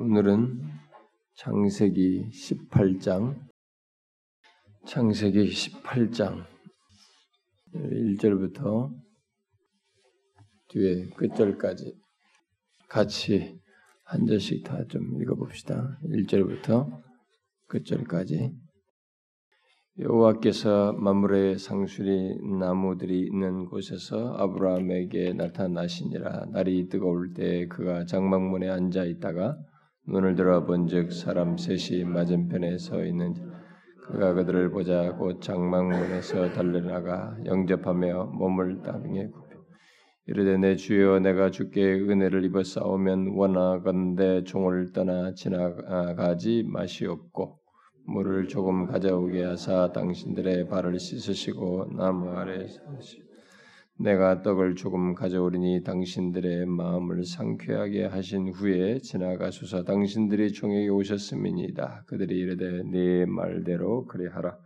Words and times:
오늘은 0.00 0.60
창세기 1.34 2.30
18장, 2.30 3.36
창세기 4.86 5.50
18장 5.50 6.44
1절부터 7.74 8.94
뒤에 10.68 11.08
끝절까지 11.10 11.96
같이 12.88 13.58
한 14.04 14.24
절씩 14.24 14.62
다 14.62 14.84
좀 14.88 15.20
읽어봅시다. 15.20 15.98
1절부터 16.04 17.02
끝절까지 17.66 18.52
여호와께서 19.98 20.92
마물의 20.92 21.58
상수리 21.58 22.38
나무들이 22.60 23.22
있는 23.26 23.64
곳에서 23.66 24.36
아브라함에게 24.36 25.32
나타나시니라 25.32 26.46
날이 26.52 26.88
뜨거울 26.88 27.34
때 27.34 27.66
그가 27.66 28.06
장막문에 28.06 28.68
앉아 28.68 29.04
있다가 29.04 29.58
눈을 30.08 30.36
들어 30.36 30.64
본즉 30.64 31.12
사람 31.12 31.58
셋이 31.58 32.04
맞은편에 32.04 32.78
서 32.78 33.04
있는 33.04 33.34
그가 34.06 34.32
그들을 34.32 34.70
보자 34.70 35.12
곧 35.12 35.42
장막문에서 35.42 36.52
달려나가 36.52 37.36
영접하며 37.44 38.30
몸을 38.32 38.80
땅에 38.82 39.26
굽혀. 39.26 39.58
이르되 40.26 40.56
내 40.56 40.76
주여 40.76 41.18
내가 41.18 41.50
주께 41.50 41.92
은혜를 41.92 42.42
입어 42.46 42.62
싸우면 42.62 43.34
원하건대 43.34 44.44
종을 44.44 44.92
떠나 44.92 45.34
지나가지 45.34 46.64
마시옵고 46.66 47.58
물을 48.06 48.48
조금 48.48 48.86
가져오게 48.86 49.44
하사 49.44 49.92
당신들의 49.92 50.68
발을 50.68 50.98
씻으시고 50.98 51.96
나무 51.98 52.30
아래 52.30 52.66
서시 52.66 53.27
내가 54.00 54.42
떡을 54.42 54.76
조금 54.76 55.12
가져오리니 55.12 55.82
당신들의 55.82 56.66
마음을 56.66 57.24
상쾌하게 57.24 58.04
하신 58.04 58.50
후에 58.50 58.98
지나가소서. 58.98 59.82
당신들이 59.82 60.52
종에게 60.52 60.88
오셨음이니이다. 60.88 62.04
그들이 62.06 62.38
이르되 62.38 62.82
네 62.92 63.26
말대로 63.26 64.06
그리하라. 64.06 64.56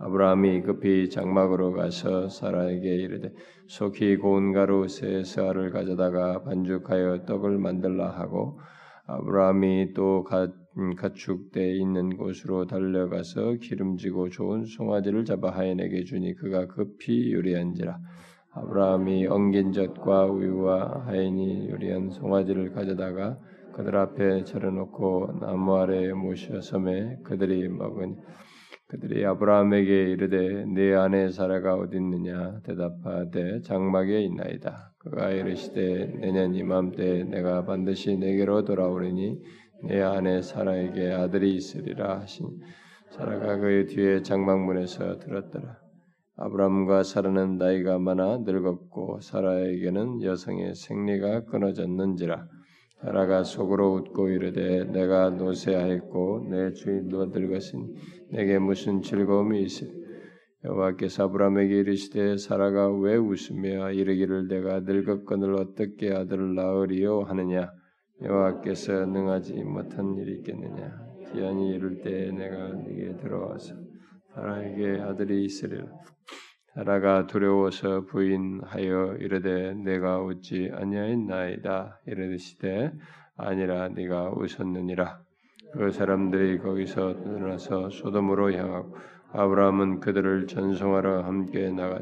아브라함이 0.00 0.62
급히 0.62 1.10
장막으로 1.10 1.72
가서 1.72 2.28
사라에게 2.28 2.94
이르되 2.94 3.32
속히 3.66 4.16
고운 4.16 4.52
가루 4.52 4.86
세 4.86 5.24
스아를 5.24 5.72
가져다가 5.72 6.44
반죽하여 6.44 7.24
떡을 7.24 7.58
만들라 7.58 8.10
하고 8.10 8.60
아브라함이 9.08 9.94
또 9.94 10.24
음, 10.78 10.94
가축대 10.94 11.72
있는 11.72 12.16
곳으로 12.16 12.66
달려가서 12.66 13.54
기름지고 13.54 14.28
좋은 14.28 14.66
송아지를 14.66 15.24
잡아 15.24 15.50
하인에게 15.50 16.04
주니 16.04 16.36
그가 16.36 16.68
급히 16.68 17.32
요리한지라 17.32 17.98
아브라함이 18.58 19.26
엉긴 19.28 19.72
젖과 19.72 20.26
우유와 20.26 21.04
하인이 21.06 21.68
요리한 21.70 22.10
송아지를 22.10 22.72
가져다가 22.72 23.38
그들 23.74 23.96
앞에 23.96 24.44
차려놓고 24.44 25.38
나무 25.40 25.76
아래에 25.76 26.12
모셔 26.12 26.60
섬에 26.60 27.18
그들이 27.24 27.68
먹으니 27.68 28.16
그들이 28.88 29.24
아브라함에게 29.24 30.10
이르되 30.10 30.64
네 30.66 30.94
아내 30.94 31.30
사라가 31.30 31.74
어디 31.74 31.98
있느냐 31.98 32.60
대답하되 32.64 33.60
장막에 33.60 34.22
있나이다 34.22 34.92
그가 34.98 35.30
이르시되 35.30 36.18
내년 36.20 36.54
이맘때 36.54 37.24
내가 37.24 37.64
반드시 37.64 38.16
내게로 38.16 38.64
돌아오리니 38.64 39.40
내 39.84 40.02
아내 40.02 40.42
사라에게 40.42 41.12
아들이 41.12 41.54
있으리라 41.54 42.20
하시니 42.20 42.48
사라가 43.10 43.58
그의 43.58 43.86
뒤에 43.86 44.22
장막문에서 44.22 45.18
들었더라. 45.18 45.87
아브라함과 46.40 47.02
사라는 47.02 47.58
나이가 47.58 47.98
많아 47.98 48.38
늙었고 48.38 49.20
사라에게는 49.20 50.22
여성의 50.22 50.74
생리가 50.74 51.44
끊어졌는지라. 51.46 52.46
사라가 53.02 53.42
속으로 53.42 53.94
웃고 53.94 54.28
이르되 54.28 54.84
내가 54.84 55.30
노쇠하였고 55.30 56.48
내 56.50 56.72
주인도 56.72 57.26
늙었으니 57.26 57.94
내게 58.30 58.58
무슨 58.58 59.02
즐거움이 59.02 59.62
있으리. 59.62 59.90
여호와께서 60.64 61.24
아브라함에게 61.24 61.76
이르시되 61.80 62.36
사라가 62.36 62.88
왜 62.90 63.16
웃으며 63.16 63.92
이르기를 63.92 64.48
내가 64.48 64.80
늙었거늘 64.80 65.54
어떻게 65.54 66.12
아들을 66.12 66.54
낳으리요 66.56 67.20
하느냐 67.22 67.70
여호와께서 68.22 69.06
능하지 69.06 69.54
못한 69.62 70.16
일이 70.16 70.38
있겠느냐 70.38 70.98
기한이 71.32 71.76
이를 71.76 72.00
때 72.00 72.32
내가 72.32 72.72
네게 72.72 73.18
들어와서 73.18 73.87
사라에게 74.38 75.00
아들이 75.02 75.44
있으리라. 75.44 75.84
사라가 76.74 77.26
두려워서 77.26 78.04
부인하여 78.04 79.16
이르되 79.18 79.74
내가 79.74 80.20
웃지 80.20 80.70
아니하였나이다. 80.72 82.02
이르시되 82.06 82.92
아니라 83.36 83.88
네가 83.88 84.30
웃었느니라. 84.36 85.20
그 85.74 85.90
사람들이 85.90 86.58
거기서 86.58 87.24
떠나서 87.24 87.90
소돔으로 87.90 88.52
향하고 88.52 88.96
아브라함은 89.32 90.00
그들을 90.00 90.46
전송하러 90.46 91.24
함께 91.24 91.70
나가 91.70 92.00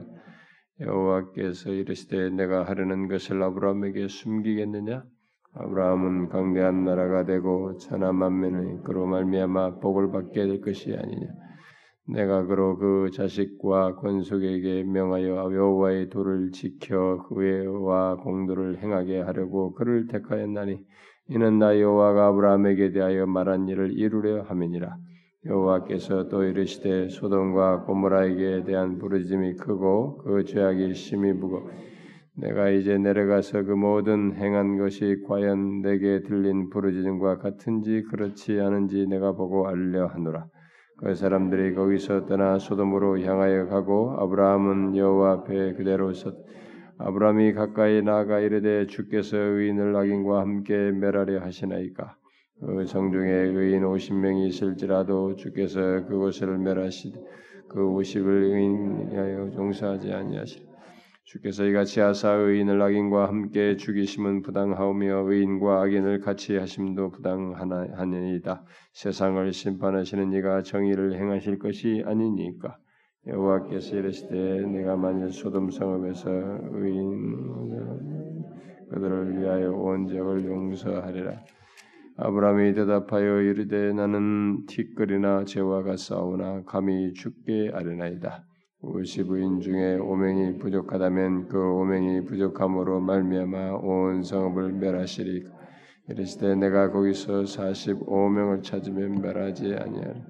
여호와께서 0.80 1.70
이르시되 1.70 2.30
내가 2.30 2.64
하려는 2.64 3.08
것을 3.08 3.42
아브라함에게 3.42 4.08
숨기겠느냐? 4.08 5.04
아브라함은 5.54 6.28
강대한 6.28 6.84
나라가 6.84 7.24
되고 7.24 7.78
천하 7.78 8.12
만민의 8.12 8.82
그로 8.84 9.06
말미암아 9.06 9.78
복을 9.78 10.12
받게 10.12 10.46
될 10.46 10.60
것이 10.60 10.94
아니냐. 10.94 11.45
내가 12.08 12.44
그로 12.46 12.76
그 12.78 13.10
자식과 13.12 13.96
권속에게 13.96 14.84
명하여 14.84 15.52
여호와의 15.52 16.08
도를 16.08 16.52
지켜 16.52 17.26
의와 17.30 18.16
공도를 18.16 18.78
행하게 18.78 19.20
하려고 19.20 19.74
그를 19.74 20.06
택하였나니 20.06 20.78
이는 21.28 21.58
나 21.58 21.78
여호와가 21.80 22.28
아브라함에게 22.28 22.92
대하여 22.92 23.26
말한 23.26 23.68
일을 23.68 23.98
이루려 23.98 24.42
함이니라. 24.42 24.96
여호와께서 25.46 26.28
또 26.28 26.44
이르시되 26.44 27.08
소돔과 27.08 27.82
고모라에게 27.82 28.64
대한 28.64 28.98
부르짐이 28.98 29.54
크고 29.56 30.18
그 30.18 30.44
죄악이 30.44 30.94
심히 30.94 31.32
무거 31.32 31.68
내가 32.34 32.70
이제 32.70 32.98
내려가서 32.98 33.62
그 33.62 33.72
모든 33.72 34.34
행한 34.36 34.78
것이 34.78 35.22
과연 35.26 35.82
내게 35.82 36.22
들린 36.22 36.68
부르짖음과 36.70 37.38
같은지 37.38 38.02
그렇지 38.10 38.60
않은지 38.60 39.06
내가 39.06 39.32
보고 39.32 39.66
알려 39.68 40.06
하노라. 40.06 40.46
그 40.98 41.14
사람들이 41.14 41.74
거기서 41.74 42.26
떠나 42.26 42.58
소돔으로 42.58 43.20
향하여 43.20 43.66
가고 43.66 44.16
아브라함은 44.18 44.96
여호와 44.96 45.32
앞에 45.32 45.74
그대로 45.74 46.12
섰. 46.14 46.34
아브라함이 46.98 47.52
가까이 47.52 48.00
나아가 48.02 48.40
이르되 48.40 48.86
주께서 48.86 49.36
의인을 49.36 49.94
악인과 49.94 50.40
함께 50.40 50.92
멸하려 50.92 51.40
하시나이까. 51.40 52.16
그 52.60 52.86
성중에 52.86 53.30
의인 53.30 53.84
오십 53.84 54.14
명이 54.14 54.48
있을지라도 54.48 55.36
주께서 55.36 56.06
그곳을 56.06 56.56
멸하시되 56.56 57.20
그 57.68 57.86
오십을 57.86 58.44
의인하여 58.44 59.50
종사하지 59.50 60.10
아니하시라. 60.10 60.75
주께서 61.26 61.64
이같이 61.64 61.98
하사 61.98 62.30
의인을 62.30 62.80
악인과 62.80 63.26
함께 63.26 63.76
죽이심은 63.76 64.42
부당하오며 64.42 65.24
의인과 65.28 65.82
악인을 65.82 66.20
같이 66.20 66.56
하심도 66.56 67.10
부당하니이다. 67.10 68.64
세상을 68.92 69.52
심판하시는 69.52 70.32
이가 70.34 70.62
정의를 70.62 71.14
행하실 71.14 71.58
것이 71.58 72.04
아니니까. 72.06 72.76
여호와께서 73.26 73.96
이르시되 73.96 74.66
내가 74.66 74.94
만일 74.94 75.32
소돔 75.32 75.72
성읍에서 75.72 76.30
의인 76.70 77.66
그들을 78.90 79.40
위하여 79.40 79.72
온 79.72 80.06
적을 80.06 80.44
용서하리라. 80.44 81.42
아브라함이 82.18 82.74
대답하여 82.74 83.40
이르되 83.40 83.92
나는 83.92 84.64
티끌이나 84.66 85.44
재와가 85.44 85.96
싸우나 85.96 86.62
감히 86.66 87.12
죽게 87.14 87.72
아뢰나이다. 87.74 88.44
오십부인 88.86 89.60
중에 89.60 89.96
오명이 89.96 90.58
부족하다면 90.58 91.48
그 91.48 91.58
오명이 91.58 92.24
부족함으로 92.24 93.00
말미암아 93.00 93.74
온 93.82 94.22
성읍을 94.22 94.72
멸하시리. 94.74 95.44
이르시되 96.08 96.54
내가 96.54 96.90
거기서 96.92 97.46
사십오 97.46 98.28
명을 98.28 98.62
찾으면 98.62 99.20
멸하지 99.20 99.74
아니하리. 99.74 100.20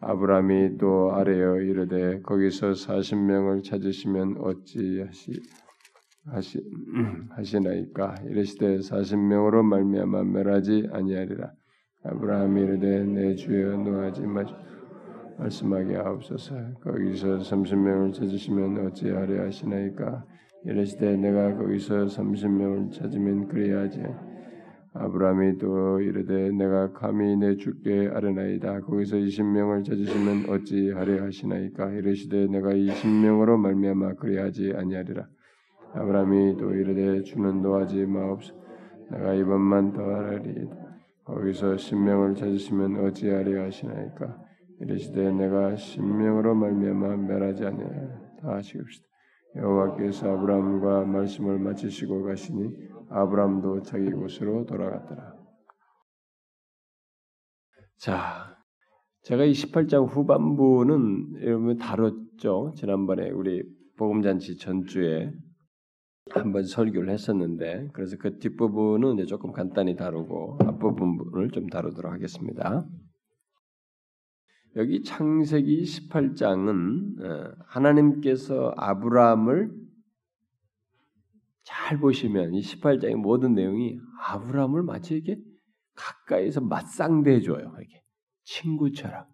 아브라함이 0.00 0.76
또 0.76 1.12
아래여 1.14 1.60
이르되 1.60 2.20
거기서 2.20 2.74
사십 2.74 3.18
명을 3.18 3.62
찾으시면 3.62 4.36
어찌 4.38 5.00
하시 5.00 5.32
하시 6.26 6.60
하시나이까? 7.30 8.16
이르시되 8.28 8.82
사십 8.82 9.18
명으로 9.18 9.62
말미암아 9.62 10.24
멸하지 10.24 10.88
아니하리라. 10.92 11.52
아브라함이 12.04 12.60
이르되 12.60 13.04
내 13.04 13.34
주여 13.34 13.78
노하지 13.78 14.22
마시오 14.26 14.56
말씀하게 15.38 15.96
하옵소서. 15.96 16.54
거기서 16.82 17.40
삼십 17.40 17.78
명을 17.78 18.12
찾으시면 18.12 18.86
어찌하려 18.86 19.44
하시나이까? 19.44 20.24
이르시되 20.64 21.16
내가 21.16 21.56
거기서 21.56 22.08
삼십 22.08 22.50
명을 22.50 22.90
찾으면 22.90 23.48
그래야지. 23.48 24.02
아브라함이 24.96 25.58
또 25.58 26.00
이르되 26.00 26.52
내가 26.52 26.92
감히 26.92 27.36
내 27.36 27.56
주께 27.56 28.08
아뢰나이다. 28.14 28.82
거기서 28.82 29.16
이십 29.16 29.44
명을 29.44 29.82
찾으시면 29.82 30.48
어찌하려 30.48 31.24
하시나이까? 31.24 31.90
이르시되 31.90 32.46
내가 32.46 32.72
이십 32.72 33.10
명으로 33.10 33.58
말미암아 33.58 34.14
그래야지 34.14 34.72
아니하리라. 34.76 35.26
아브라함이 35.94 36.56
또 36.58 36.72
이르되 36.72 37.22
주는 37.22 37.60
노하지 37.60 38.06
마옵소. 38.06 38.54
내가 39.10 39.34
이번만 39.34 39.92
더 39.92 40.02
하리이다. 40.02 40.76
거기서 41.24 41.76
신명을 41.76 42.36
찾으시면 42.36 43.04
어찌하리 43.04 43.56
하시나이까 43.56 44.43
이르시되 44.80 45.30
내가 45.32 45.76
신명으로 45.76 46.54
말미암아 46.54 47.16
멸하지 47.16 47.64
아니하다 47.64 48.56
하시옵시다. 48.56 49.06
여호와께서 49.56 50.32
아브라함과 50.32 51.04
말씀을 51.04 51.58
마치시고 51.58 52.24
가시니 52.24 52.70
아브라함도 53.10 53.82
자기 53.82 54.10
곳으로 54.10 54.66
돌아갔더라. 54.66 55.34
자, 57.98 58.56
제가 59.22 59.44
이 59.44 59.52
18장 59.52 60.08
후반부는 60.08 61.42
여러분 61.42 61.78
다뤘죠. 61.78 62.74
지난번에 62.76 63.30
우리 63.30 63.62
복음잔치 63.96 64.56
전주에 64.58 65.32
한번 66.30 66.64
설교를 66.64 67.10
했었는데 67.10 67.90
그래서 67.92 68.16
그 68.18 68.38
뒷부분은 68.38 69.14
이제 69.14 69.26
조금 69.26 69.52
간단히 69.52 69.94
다루고 69.94 70.58
앞부분을 70.60 71.50
좀 71.50 71.68
다루도록 71.68 72.12
하겠습니다. 72.12 72.84
여기 74.76 75.02
창세기 75.02 75.82
18장은 75.82 77.20
어, 77.22 77.54
하나님께서 77.66 78.74
아브라함을 78.76 79.72
잘 81.62 81.98
보시면 81.98 82.54
이 82.54 82.60
18장의 82.60 83.14
모든 83.14 83.54
내용이 83.54 83.98
아브라함을 84.20 84.82
마치 84.82 85.14
이렇게 85.14 85.40
가까이서 85.94 86.60
맞상대해 86.60 87.40
줘요. 87.40 87.72
이렇게 87.78 88.02
친구처럼. 88.42 89.26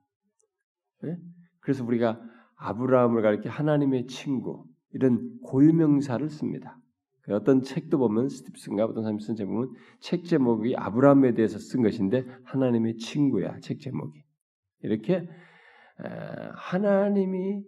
네? 1.02 1.16
그래서 1.60 1.84
우리가 1.84 2.20
아브라함을 2.56 3.22
가리켜 3.22 3.48
하나님의 3.48 4.06
친구 4.06 4.66
이런 4.92 5.40
고유명사를 5.42 6.28
씁니다. 6.28 6.78
그 7.22 7.34
어떤 7.34 7.62
책도 7.62 7.98
보면 7.98 8.28
스티프슨가 8.28 8.84
어떤 8.84 9.04
사람이 9.04 9.22
쓴 9.22 9.36
제목은 9.36 9.72
책 10.00 10.24
제목이 10.24 10.76
아브라함에 10.76 11.32
대해서 11.34 11.58
쓴 11.58 11.82
것인데 11.82 12.26
하나님의 12.44 12.96
친구야 12.96 13.58
책 13.60 13.80
제목이 13.80 14.22
이렇게 14.82 15.26
하나님이 16.54 17.62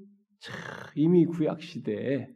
이미 0.94 1.26
구약 1.26 1.62
시대에 1.62 2.26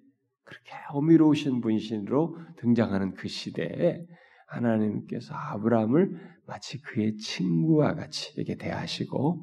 그렇게 0.44 0.70
어미로우신 0.90 1.60
분신으로 1.60 2.36
등장하는 2.58 3.14
그 3.14 3.28
시대에 3.28 4.00
하나님께서 4.46 5.34
아브라함을 5.34 6.36
마치 6.46 6.80
그의 6.80 7.16
친구와 7.16 7.94
같이 7.94 8.32
이렇게 8.36 8.54
대하시고 8.56 9.42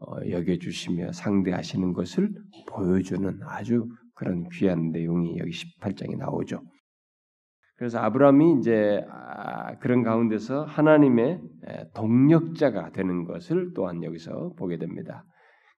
어, 0.00 0.30
여겨주시며 0.30 1.12
상대하시는 1.12 1.92
것을 1.92 2.30
보여주는 2.68 3.40
아주 3.42 3.88
그런 4.14 4.48
귀한 4.50 4.90
내용이 4.90 5.38
여기 5.38 5.50
18장에 5.50 6.16
나오죠. 6.16 6.62
그래서 7.78 7.98
아브라함이 8.00 8.58
이제 8.58 9.04
아, 9.08 9.78
그런 9.78 10.02
가운데서 10.02 10.64
하나님의 10.64 11.40
동력자가 11.94 12.90
되는 12.90 13.24
것을 13.24 13.72
또한 13.74 14.02
여기서 14.02 14.54
보게 14.58 14.78
됩니다. 14.78 15.24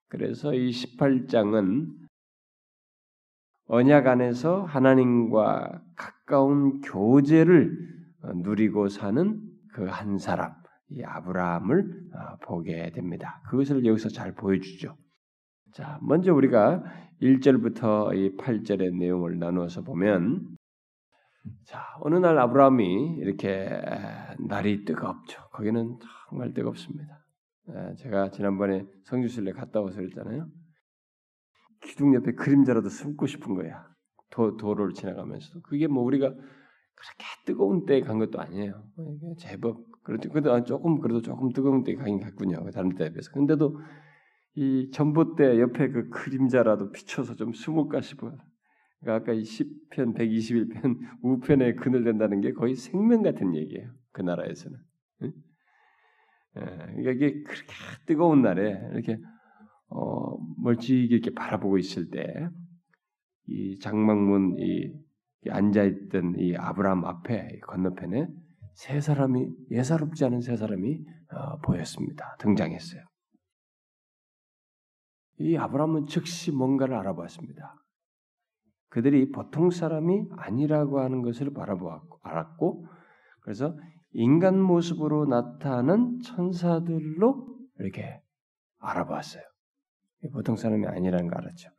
그래서 0.09 0.53
이 0.53 0.71
18장은 0.71 1.87
언약 3.67 4.07
안에서 4.07 4.63
하나님과 4.63 5.81
가까운 5.95 6.81
교제를 6.81 7.77
누리고 8.43 8.89
사는 8.89 9.39
그 9.73 9.85
한 9.85 10.17
사람, 10.17 10.51
이 10.89 11.01
아브라함을 11.03 11.79
어, 12.13 12.37
보게 12.43 12.91
됩니다. 12.91 13.41
그것을 13.49 13.85
여기서 13.85 14.09
잘 14.09 14.33
보여주죠. 14.33 14.95
자, 15.73 15.99
먼저 16.01 16.33
우리가 16.33 16.83
1절부터 17.21 18.15
이 18.15 18.35
8절의 18.37 18.97
내용을 18.97 19.39
나누어서 19.39 19.83
보면 19.83 20.57
자, 21.65 21.83
어느 22.01 22.15
날 22.15 22.37
아브라함이 22.37 23.17
이렇게 23.17 23.69
날이 24.47 24.85
뜨겁죠. 24.85 25.41
거기는 25.51 25.97
정말 26.29 26.53
뜨겁습니다. 26.53 27.25
제가 27.97 28.31
지난번에 28.31 28.85
성주실에 29.05 29.51
갔다 29.53 29.81
와서 29.81 29.97
그랬잖아요. 29.97 30.47
기둥 31.81 32.13
옆에 32.13 32.33
그림자라도 32.33 32.89
숨고 32.89 33.25
싶은 33.25 33.55
거야. 33.55 33.85
도, 34.29 34.55
도로를 34.57 34.93
지나가면서도. 34.93 35.61
그게 35.61 35.87
뭐 35.87 36.03
우리가 36.03 36.27
그렇게 36.29 37.25
뜨거운 37.45 37.85
때에 37.85 38.01
간 38.01 38.19
것도 38.19 38.39
아니에요. 38.39 38.83
제법 39.39 39.83
그렇죠. 40.03 40.29
근데 40.29 40.63
조금 40.63 40.99
그래도 40.99 41.21
조금 41.21 41.51
뜨거운 41.51 41.83
때에 41.83 41.95
가긴 41.95 42.19
갔군요. 42.19 42.69
다른 42.71 42.95
때에 42.95 43.09
비해서. 43.09 43.31
근데도 43.31 43.79
이 44.55 44.91
전봇대 44.91 45.59
옆에 45.59 45.89
그 45.89 46.09
그림자라도 46.09 46.91
비춰서 46.91 47.35
좀 47.35 47.53
숨을까 47.53 48.01
싶어요. 48.01 48.37
그러니까 49.01 49.23
아까 49.23 49.33
이 49.33 49.41
10편 49.43 50.15
121편 50.15 50.97
우편에 51.23 51.75
그늘 51.75 52.03
된다는 52.03 52.41
게 52.41 52.53
거의 52.53 52.75
생명 52.75 53.21
같은 53.21 53.55
얘기예요. 53.55 53.91
그 54.11 54.21
나라에서는. 54.21 54.77
응? 55.23 55.33
예, 56.57 56.61
그러니까 56.61 57.11
이게 57.11 57.43
그렇게 57.43 57.73
뜨거운 58.05 58.41
날에 58.41 58.79
이렇게 58.93 59.17
어, 59.89 60.37
멀찍이 60.57 61.05
이렇게 61.05 61.33
바라보고 61.33 61.77
있을 61.77 62.09
때 62.09 62.49
이 63.51 63.77
장막문 63.79 64.57
이 64.59 64.93
앉아 65.49 65.83
있던 65.83 66.35
이 66.37 66.55
아브라함 66.55 67.03
앞에 67.05 67.59
건너편에 67.67 68.27
세 68.75 69.01
사람이 69.01 69.49
예사롭지 69.71 70.23
않은 70.25 70.41
세 70.41 70.55
사람이 70.55 70.99
어, 71.33 71.57
보였습니다. 71.59 72.35
등장했어요. 72.39 73.03
이 75.39 75.57
아브라함은 75.57 76.05
즉시 76.05 76.51
뭔가를 76.51 76.95
알아봤습니다. 76.95 77.75
그들이 78.91 79.31
보통 79.31 79.71
사람이 79.71 80.27
아니라고 80.37 80.99
하는 80.99 81.21
것을 81.21 81.53
바라보았고 81.53 82.19
알았고 82.23 82.85
그래서 83.41 83.75
인간 84.11 84.61
모습으로 84.61 85.25
나타나는 85.25 86.19
천사들로 86.19 87.47
이렇게 87.79 88.21
알아봤어요. 88.79 89.43
보통 90.33 90.57
사람이 90.57 90.85
아니라는 90.85 91.27
걸 91.29 91.37
알았죠. 91.37 91.69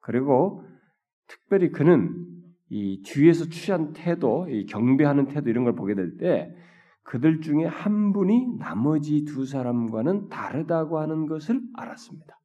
그리고 0.00 0.62
특별히 1.26 1.70
그는 1.70 2.14
이 2.68 3.02
뒤에서 3.02 3.46
취한 3.46 3.92
태도, 3.94 4.46
이 4.48 4.66
경배하는 4.66 5.28
태도 5.28 5.48
이런 5.50 5.64
걸 5.64 5.74
보게 5.74 5.94
될 5.94 6.18
때 6.18 6.54
그들 7.02 7.40
중에 7.40 7.64
한 7.64 8.12
분이 8.12 8.58
나머지 8.58 9.24
두 9.24 9.46
사람과는 9.46 10.28
다르다고 10.28 11.00
하는 11.00 11.26
것을 11.26 11.60
알았습니다. 11.74 12.38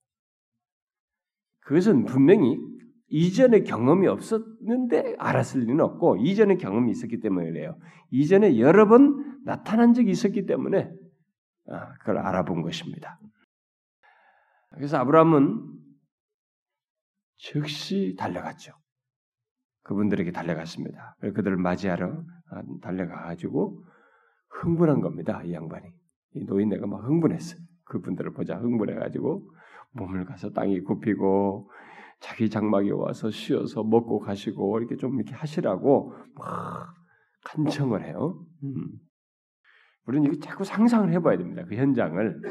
그것은 1.60 2.06
분명히 2.06 2.58
이전에 3.07 3.62
경험이 3.62 4.07
없었는데 4.07 5.16
알았을 5.19 5.62
리는 5.62 5.80
없고 5.81 6.18
이전에 6.18 6.57
경험이 6.57 6.92
있었기 6.92 7.19
때문에 7.19 7.52
그래요. 7.52 7.78
이전에 8.12 8.60
여러 8.60 8.88
번 8.88 9.42
나타난 9.46 9.94
적이 9.94 10.12
있었기 10.12 10.46
때문에 10.46 10.92
아, 11.68 11.94
그걸 12.00 12.18
알아본 12.19 12.62
것입니다. 12.62 13.19
그래서 14.71 14.97
아브라함은 14.97 15.74
즉시 17.38 18.16
달려갔죠. 18.18 18.74
그분들에게 19.83 20.31
달려갔습니다. 20.31 21.16
그들을 21.19 21.57
맞이하러 21.57 22.24
아, 22.52 22.64
달려가가지고 22.81 23.83
흥분한 24.50 25.02
겁니다. 25.02 25.42
이 25.44 25.54
양반이. 25.54 25.88
이 26.33 26.44
노인네가 26.45 26.88
막 26.88 27.07
흥분했어요. 27.07 27.62
그분들을 27.85 28.33
보자 28.33 28.57
흥분해가지고 28.57 29.50
몸을 29.92 30.26
가서 30.26 30.50
땅이 30.52 30.81
굽히고 30.81 31.69
자기 32.26 32.50
장막에 32.50 32.90
와서 32.92 33.30
쉬어서 33.30 33.84
먹고 33.84 34.20
가시고 34.20 34.80
이렇게 34.80 34.96
좀 34.96 35.14
이렇게 35.14 35.36
하시라고 35.36 36.12
막 36.34 36.88
간청을 37.44 38.04
해요. 38.04 38.44
음. 38.64 38.88
우리는 40.08 40.26
이거 40.26 40.40
자꾸 40.40 40.64
상상을 40.64 41.14
해봐야 41.14 41.38
됩니다. 41.38 41.64
그 41.70 41.76
현장을 41.76 42.42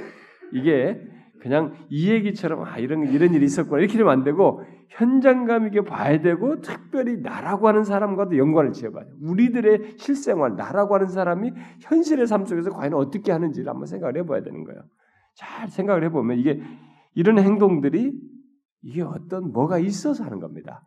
이게 0.52 1.00
그냥 1.40 1.75
이 1.88 2.09
얘기처럼 2.09 2.62
아 2.62 2.78
이런 2.78 3.09
이런 3.09 3.35
일이 3.35 3.45
있었구나 3.47 3.81
이렇게 3.81 3.99
되면 3.99 4.12
안 4.12 4.23
되고 4.23 4.62
현장감 4.90 5.66
있게 5.66 5.81
봐야 5.81 6.21
되고 6.21 6.61
특별히 6.61 7.21
나라고 7.21 7.66
하는 7.66 7.83
사람과도 7.83 8.38
연관을 8.38 8.71
지어봐야 8.71 9.04
돼요. 9.04 9.14
우리들의 9.23 9.95
실생활 9.99 10.54
나라고 10.54 10.95
하는 10.95 11.09
사람이 11.09 11.52
현실의 11.81 12.28
삶 12.28 12.47
속에서 12.47 12.71
과연 12.71 12.95
어떻게 12.95 13.33
하는지를 13.33 13.69
한번 13.69 13.87
생각을 13.87 14.19
해봐야 14.19 14.45
되는 14.45 14.62
거예요. 14.62 14.83
잘 15.35 15.69
생각을 15.69 16.04
해보면 16.04 16.38
이게 16.38 16.62
이런 17.16 17.40
행동들이 17.40 18.33
이게 18.84 19.02
어떤 19.02 19.50
뭐가 19.50 19.78
있어서 19.78 20.24
하는 20.24 20.40
겁니다. 20.40 20.82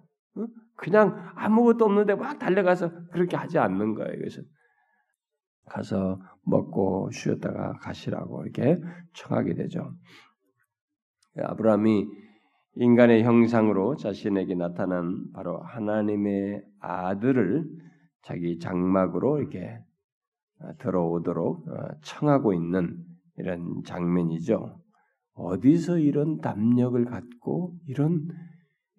그냥 0.76 1.32
아무것도 1.36 1.86
없는데 1.86 2.16
막 2.16 2.38
달려가서 2.38 3.08
그렇게 3.12 3.36
하지 3.36 3.58
않는 3.58 3.96
거예요. 3.96 4.14
이것은 4.14 4.44
가서 5.66 6.20
먹고 6.46 7.10
쉬었다가 7.12 7.74
가시라고 7.82 8.44
이렇게 8.44 8.80
청하게 9.14 9.56
되죠. 9.56 9.92
아브라함이 11.38 12.06
인간의 12.76 13.24
형상으로 13.24 13.96
자신에게 13.96 14.54
나타난 14.54 15.32
바로 15.34 15.60
하나님의 15.62 16.64
아들을 16.80 17.66
자기 18.22 18.60
장막으로 18.60 19.40
이렇게 19.40 19.80
들어오도록 20.80 21.68
어, 21.68 21.88
청하고 22.04 22.54
있는 22.54 22.98
이런 23.38 23.84
장면이죠. 23.86 24.80
어디서 25.38 26.00
이런 26.00 26.42
담력을 26.42 27.04
갖고 27.06 27.78
이런 27.86 28.28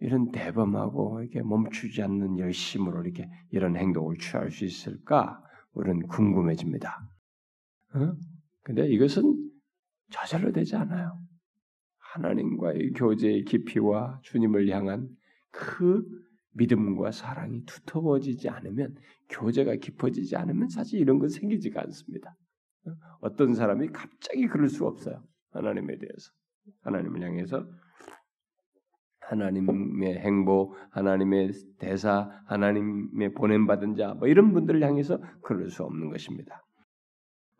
이런 0.01 0.31
대범하고 0.31 1.21
이렇게 1.21 1.43
멈추지 1.43 2.03
않는 2.03 2.39
열심으로 2.39 3.03
이렇게 3.03 3.29
이런 3.51 3.77
행동을 3.77 4.17
취할 4.19 4.51
수 4.51 4.65
있을까? 4.65 5.43
우리는 5.73 6.07
궁금해집니다. 6.07 7.09
어? 7.95 8.13
근데 8.63 8.87
이것은 8.89 9.51
저절로 10.11 10.53
되지 10.53 10.77
않아요. 10.77 11.19
하나님과의 11.99 12.93
교제의 12.93 13.45
깊이와 13.45 14.21
주님을 14.23 14.69
향한 14.69 15.09
그 15.51 16.05
믿음과 16.53 17.11
사랑이 17.11 17.65
두터워지지 17.65 18.49
않으면 18.49 18.95
교제가 19.29 19.77
깊어지지 19.77 20.37
않으면 20.37 20.69
사실 20.69 21.01
이런 21.01 21.19
건 21.19 21.29
생기지가 21.29 21.83
않습니다. 21.83 22.35
어떤 23.21 23.55
사람이 23.55 23.89
갑자기 23.89 24.47
그럴 24.47 24.69
수 24.69 24.87
없어요. 24.87 25.23
하나님에 25.59 25.99
대해서 25.99 26.31
하나님을 26.83 27.23
향해서 27.23 27.67
하나님의 29.21 30.19
행보, 30.21 30.75
하나님의 30.91 31.53
대사, 31.79 32.31
하나님의 32.47 33.35
보냄받은 33.35 33.97
자, 33.97 34.15
뭐 34.15 34.27
이런 34.27 34.53
분들을 34.53 34.83
향해서 34.83 35.21
그럴 35.43 35.69
수 35.71 35.85
없는 35.85 36.11
것입니다. 36.11 36.65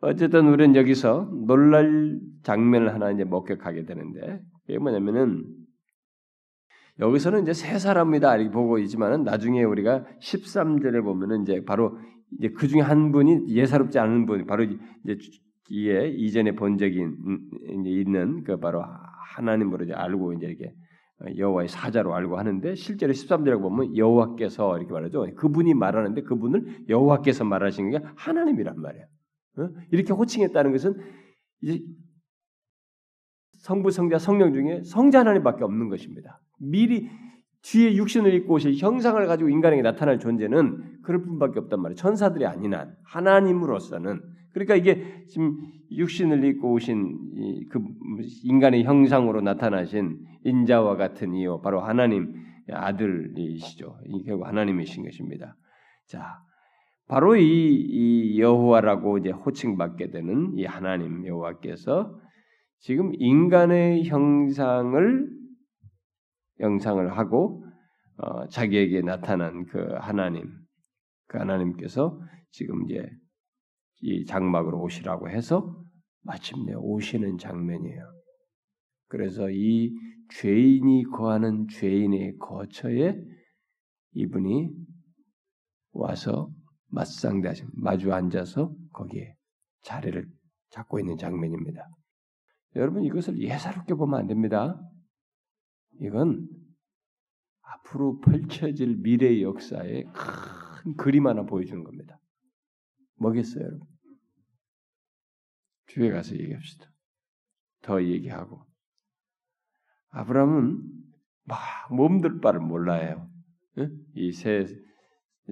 어쨌든 0.01 0.47
우리는 0.47 0.75
여기서 0.75 1.29
놀랄 1.45 2.19
장면을 2.43 2.93
하나 2.93 3.11
이제 3.11 3.23
목격하게 3.23 3.85
되는데 3.85 4.41
그게 4.65 4.79
뭐냐면은 4.79 5.45
여기서는 6.99 7.43
이제 7.43 7.53
세 7.53 7.77
사람이다 7.77 8.37
이렇게 8.37 8.51
보고 8.51 8.77
있지만은 8.79 9.23
나중에 9.23 9.63
우리가 9.63 10.05
13절에 10.21 11.03
보면은 11.03 11.43
이제 11.43 11.63
바로 11.65 11.97
이제 12.37 12.49
그 12.49 12.67
중에 12.67 12.81
한 12.81 13.11
분이 13.11 13.49
예사롭지 13.49 13.99
않은 13.99 14.25
분 14.25 14.45
바로 14.45 14.63
이제 14.63 15.17
이에 15.69 16.09
이전에 16.09 16.53
본 16.53 16.77
적이 16.77 17.05
있는 17.85 18.43
그 18.43 18.59
바로 18.59 18.83
하나님으로 19.35 19.85
이제 19.85 19.93
알고 19.93 20.33
이제 20.33 20.47
이렇게 20.47 20.73
여호와의 21.37 21.67
사자로 21.67 22.15
알고 22.15 22.37
하는데 22.37 22.75
실제로 22.75 23.11
13절에 23.13 23.61
보면 23.61 23.95
여호와께서 23.95 24.77
이렇게 24.77 24.93
말하죠. 24.93 25.27
그분이 25.35 25.73
말하는데 25.73 26.21
그분을 26.23 26.85
여호와께서 26.87 27.43
말하시는 27.43 27.91
게 27.91 27.99
하나님이란 28.15 28.81
말이에요. 28.81 29.05
어? 29.57 29.69
이렇게 29.91 30.13
호칭했다는 30.13 30.71
것은 30.71 30.95
이제 31.61 31.83
성부, 33.59 33.91
성자, 33.91 34.19
성령 34.19 34.53
중에 34.53 34.83
성자 34.83 35.19
하나님밖에 35.19 35.63
없는 35.63 35.89
것입니다. 35.89 36.41
미리 36.59 37.09
뒤에 37.61 37.95
육신을 37.95 38.33
입고 38.35 38.53
오실 38.53 38.75
형상을 38.77 39.25
가지고 39.27 39.49
인간에게 39.49 39.81
나타날 39.81 40.19
존재는 40.19 41.01
그럴 41.03 41.21
뿐밖에 41.23 41.59
없단 41.59 41.81
말이에요. 41.81 41.95
천사들이 41.95 42.45
한 42.45 42.95
하나님으로서는 43.03 44.21
그러니까 44.53 44.75
이게 44.75 45.25
지금 45.27 45.57
육신을 45.91 46.43
입고 46.43 46.73
오신 46.73 47.67
그 47.69 47.81
인간의 48.43 48.83
형상으로 48.83 49.41
나타나신 49.41 50.19
인자와 50.43 50.95
같은 50.95 51.33
이요 51.35 51.61
바로 51.61 51.81
하나님 51.81 52.33
아들이시죠. 52.71 53.97
결국 54.25 54.47
하나님이신 54.47 55.03
것입니다. 55.03 55.55
자, 56.07 56.39
바로 57.07 57.35
이, 57.35 57.43
이 57.43 58.39
여호와라고 58.39 59.17
이제 59.17 59.31
호칭받게 59.31 60.11
되는 60.11 60.53
이 60.55 60.65
하나님 60.65 61.25
여호와께서 61.25 62.19
지금 62.79 63.11
인간의 63.15 64.05
형상을 64.05 65.29
형상을 66.59 67.17
하고 67.17 67.65
어, 68.17 68.47
자기에게 68.47 69.01
나타난 69.01 69.65
그 69.65 69.95
하나님, 69.97 70.51
그 71.27 71.37
하나님께서 71.37 72.19
지금 72.51 72.83
이제 72.83 73.09
이 74.01 74.25
장막으로 74.25 74.81
오시라고 74.81 75.29
해서 75.29 75.83
마침내 76.21 76.73
오시는 76.75 77.37
장면이에요. 77.37 78.03
그래서 79.07 79.49
이 79.49 79.91
죄인이 80.35 81.03
거하는 81.05 81.67
죄인의 81.67 82.37
거처에 82.37 83.15
이분이 84.13 84.69
와서 85.91 86.51
맞상대하신 86.87 87.69
마주 87.73 88.13
앉아서 88.13 88.73
거기에 88.93 89.35
자리를 89.81 90.27
잡고 90.69 90.99
있는 90.99 91.17
장면입니다. 91.17 91.87
여러분 92.75 93.03
이것을 93.03 93.39
예사롭게 93.39 93.95
보면 93.95 94.19
안 94.19 94.27
됩니다. 94.27 94.79
이건 96.01 96.47
앞으로 97.61 98.19
펼쳐질 98.19 98.97
미래 98.97 99.41
역사의 99.41 100.05
큰 100.13 100.95
그림 100.95 101.27
하나 101.27 101.43
보여주는 101.43 101.83
겁니다. 101.83 102.18
뭐겠어요, 103.19 103.63
여러분? 103.65 103.87
주에 105.87 106.11
가서 106.11 106.35
얘기합시다. 106.35 106.87
더 107.81 108.03
얘기하고. 108.03 108.61
아브라함은 110.11 110.81
막 111.45 111.59
몸들 111.91 112.41
바를 112.41 112.59
몰라요. 112.59 113.29
이세 114.13 114.65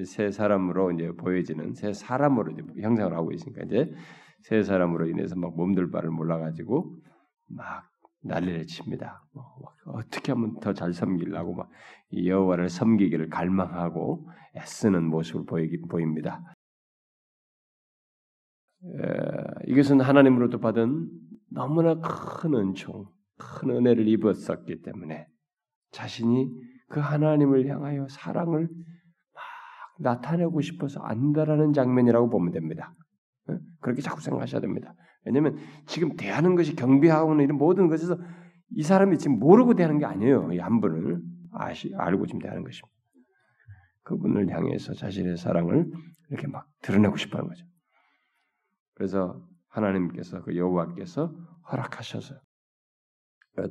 세 0.05 0.31
사람으로 0.31 0.91
이제 0.91 1.11
보여지는 1.11 1.73
세 1.73 1.93
사람으로 1.93 2.51
이제 2.51 2.63
형상을 2.81 3.13
하고 3.13 3.31
있으니까 3.31 3.63
이제 3.63 3.93
세 4.41 4.61
사람으로 4.61 5.07
인해서 5.07 5.35
막 5.35 5.55
몸들 5.55 5.89
바를 5.89 6.11
몰라가지고 6.11 6.99
막 7.47 7.89
난리를 8.21 8.67
칩니다. 8.67 9.23
뭐, 9.33 9.45
어떻게 9.85 10.31
하면 10.33 10.59
더 10.59 10.73
잘 10.73 10.93
섬기려고 10.93 11.55
막 11.55 11.69
여호와를 12.13 12.69
섬기기를 12.69 13.29
갈망하고 13.29 14.27
애쓰는 14.55 15.05
모습을 15.05 15.45
보이기 15.45 15.81
보입니다. 15.89 16.43
에, 18.95 19.67
이것은 19.67 20.01
하나님으로부터 20.01 20.59
받은 20.59 21.09
너무나 21.51 21.95
큰 21.99 22.53
은총, 22.55 23.05
큰 23.37 23.69
은혜를 23.71 24.07
입었었기 24.07 24.81
때문에 24.81 25.27
자신이 25.91 26.49
그 26.89 26.99
하나님을 26.99 27.67
향하여 27.67 28.07
사랑을 28.09 28.67
막 28.67 29.43
나타내고 29.99 30.61
싶어서 30.61 31.01
안다라는 31.01 31.73
장면이라고 31.73 32.29
보면 32.29 32.51
됩니다. 32.51 32.93
그렇게 33.79 34.01
자꾸 34.01 34.21
생각하셔야 34.21 34.61
됩니다. 34.61 34.93
왜냐하면 35.25 35.57
지금 35.85 36.15
대하는 36.15 36.55
것이 36.55 36.75
경비하고는 36.75 37.43
이런 37.43 37.57
모든 37.57 37.87
것에서 37.87 38.17
이 38.71 38.83
사람이 38.83 39.17
지금 39.17 39.39
모르고 39.39 39.75
대하는 39.75 39.97
게 39.99 40.05
아니에요. 40.05 40.51
이 40.53 40.57
한 40.59 40.81
분을 40.81 41.21
아시 41.53 41.93
알고 41.95 42.25
지금 42.27 42.39
대하는 42.41 42.63
것입니다. 42.63 42.93
그분을 44.03 44.49
향해서 44.49 44.93
자신의 44.93 45.37
사랑을 45.37 45.89
이렇게 46.29 46.47
막 46.47 46.67
드러내고 46.81 47.17
싶어 47.17 47.37
하는 47.37 47.49
거죠. 47.49 47.65
그래서 48.97 49.39
하나님께서 49.69 50.41
그 50.41 50.57
여호와께서 50.57 51.31
허락하셔서 51.71 52.33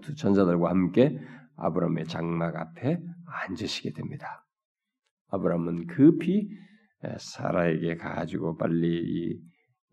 두 0.01 0.15
천사들과 0.15 0.71
함께 0.71 1.19
아브라함의 1.57 2.05
장막 2.07 2.55
앞에 2.55 3.03
앉으시게 3.49 3.93
됩니다. 3.93 4.47
아브라함은 5.31 5.89
급히 5.89 6.49
사라에게 7.19 7.97
가지고 7.97 8.57
빨리 8.57 9.03
이, 9.03 9.41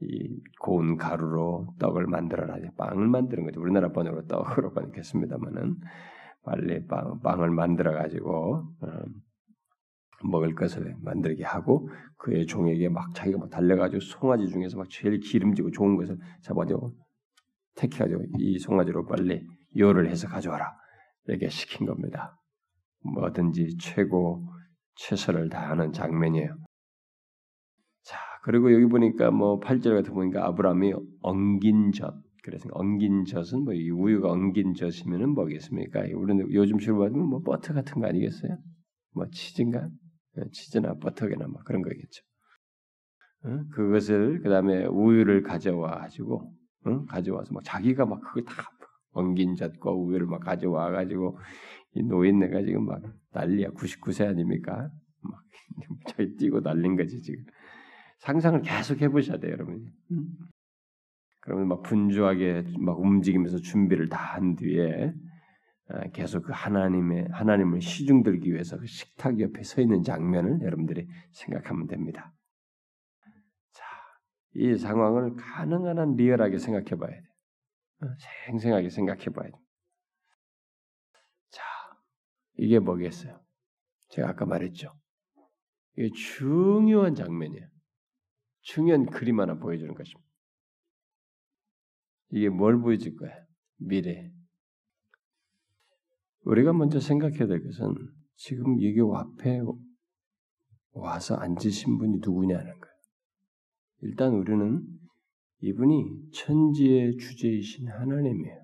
이 0.02 0.40
고운 0.60 0.98
가루로 0.98 1.74
떡을 1.80 2.06
만들어라. 2.06 2.58
빵을 2.78 3.08
만드는 3.08 3.46
거죠. 3.46 3.60
우리나라 3.60 3.92
번역으로 3.92 4.28
떡으로 4.28 4.74
번역했습니다만은 4.74 5.78
빨리 6.44 6.86
빵, 6.86 7.20
빵을 7.22 7.50
만들어 7.50 7.94
가지고 7.94 8.68
어, 8.82 8.88
먹을 10.30 10.56
것을 10.56 10.96
만들게 11.02 11.44
하고 11.44 11.90
그의 12.18 12.46
종에게 12.46 12.90
막 12.90 13.14
자기가 13.14 13.40
막 13.40 13.50
달려가지고 13.50 14.00
송아지 14.02 14.48
중에서 14.48 14.78
막 14.78 14.90
제일 14.90 15.20
기름지고 15.20 15.72
좋은 15.72 15.96
것을 15.96 16.18
잡아가지고 16.42 16.94
택해가지고 17.76 18.24
이 18.40 18.60
송아지로 18.60 19.06
빨리 19.06 19.46
요를 19.78 20.10
해서 20.10 20.28
가져와라 20.28 20.76
이렇게 21.28 21.50
시킨 21.50 21.88
겁니다. 21.88 22.38
뭐든지 23.04 23.78
최고 23.80 24.48
최선을 24.96 25.50
다하는 25.50 25.92
장면이에요. 25.92 26.56
자 28.04 28.18
그리고 28.44 28.74
여기 28.74 28.86
보니까 28.86 29.32
뭐 29.32 29.60
8절 29.60 29.96
같은 29.96 30.14
보니까 30.14 30.46
아브라함이 30.48 30.94
엉긴 31.22 31.92
젖 31.92 32.14
그래서 32.44 32.68
엉긴 32.74 33.24
젖은 33.26 33.64
뭐 33.64 33.74
이 33.74 33.90
우유가 33.90 34.30
엉긴 34.30 34.74
젖이면은 34.74 35.30
뭐겠습니까? 35.30 36.02
우리는 36.16 36.52
요즘 36.52 36.78
식으로 36.78 37.00
받으면 37.00 37.28
뭐 37.28 37.42
버터 37.42 37.74
같은 37.74 38.02
거 38.02 38.08
아니겠어요? 38.08 38.58
뭐 39.16 39.26
치즈인가? 39.32 39.90
예, 40.38 40.50
치즈나 40.52 40.96
버터게나 40.96 41.48
뭐 41.48 41.62
그런 41.64 41.82
거겠죠. 41.82 42.24
응? 43.46 43.68
그것을 43.70 44.42
그 44.42 44.50
다음에 44.50 44.86
우유를 44.86 45.44
가져와 45.44 45.98
가지고 46.00 46.54
응? 46.88 47.06
가져와서 47.06 47.54
막 47.54 47.64
자기가 47.64 48.06
막 48.06 48.22
그걸 48.22 48.46
다 48.46 48.54
엉긴 49.12 49.56
젖과 49.56 49.92
우유를 49.92 50.28
막 50.28 50.40
가져와 50.40 50.92
가지고 50.92 51.38
이 51.96 52.04
노인네가 52.04 52.64
지금 52.64 52.86
막 52.86 53.02
난리야 53.32 53.70
99세 53.72 54.28
아닙니까? 54.28 54.90
막 55.22 55.44
저기 56.10 56.36
뛰고 56.38 56.62
날린 56.62 56.96
거지 56.96 57.22
지금 57.22 57.46
상상을 58.20 58.62
계속 58.62 59.02
해보셔야 59.02 59.38
돼요 59.38 59.52
여러분. 59.54 59.92
응? 60.12 60.28
그러면 61.42 61.68
막 61.68 61.84
분주하게 61.84 62.64
막 62.80 63.00
움직이면서 63.00 63.58
준비를 63.60 64.08
다 64.10 64.34
한 64.36 64.56
뒤에 64.56 65.14
아, 65.14 65.14
계속 66.14 66.44
그 66.44 66.52
하나님의 66.54 67.28
하나님을 67.32 67.82
시중 67.82 68.24
들기 68.24 68.52
위해서 68.52 68.78
그 68.78 68.86
식탁 68.86 69.40
옆에 69.40 69.64
서 69.64 69.82
있는 69.82 70.02
장면을 70.04 70.62
여러분들이 70.62 71.08
생각하면 71.32 71.88
됩니다. 71.88 72.34
자, 73.74 73.86
이 74.56 74.78
상황을 74.78 75.36
가능한 75.36 76.00
한 76.00 76.16
리얼하게 76.16 76.58
생각해 76.58 76.96
봐야 76.96 77.12
돼. 77.12 77.28
어, 78.02 78.08
생생하게 78.48 78.90
생각해 78.90 79.26
봐야 79.26 79.50
돼. 79.50 79.58
자, 81.50 81.64
이게 82.58 82.80
뭐겠어요? 82.80 83.40
제가 84.10 84.30
아까 84.30 84.46
말했죠. 84.46 84.94
이게 85.98 86.10
중요한 86.16 87.14
장면이에요. 87.14 87.68
중요한 88.62 89.06
그림 89.06 89.40
하나 89.40 89.56
보여주는 89.56 89.94
것입니다. 89.94 90.28
이게 92.32 92.50
뭘 92.50 92.80
보여줄 92.80 93.16
거야? 93.16 93.32
미래. 93.78 94.32
우리가 96.46 96.74
먼저 96.74 97.00
생각해야 97.00 97.48
될 97.48 97.64
것은 97.64 97.96
지금 98.36 98.82
여기 98.84 99.00
앞에 99.00 99.62
와서 100.92 101.36
앉으신 101.36 101.98
분이 101.98 102.18
누구냐는 102.22 102.66
거예요. 102.66 102.94
일단 104.02 104.34
우리는 104.34 104.86
이분이 105.62 106.32
천지의 106.34 107.18
주제이신 107.18 107.88
하나님이에요. 107.88 108.64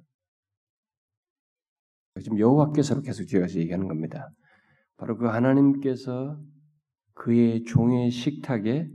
지금 2.21 2.38
여호와께서로 2.39 3.01
계속 3.01 3.25
뒤에서 3.25 3.59
얘기하는 3.59 3.88
겁니다. 3.88 4.29
바로 4.98 5.15
그 5.17 5.27
하나님께서 5.27 6.38
그의 7.13 7.63
종의 7.63 8.12
식탁에 8.12 8.89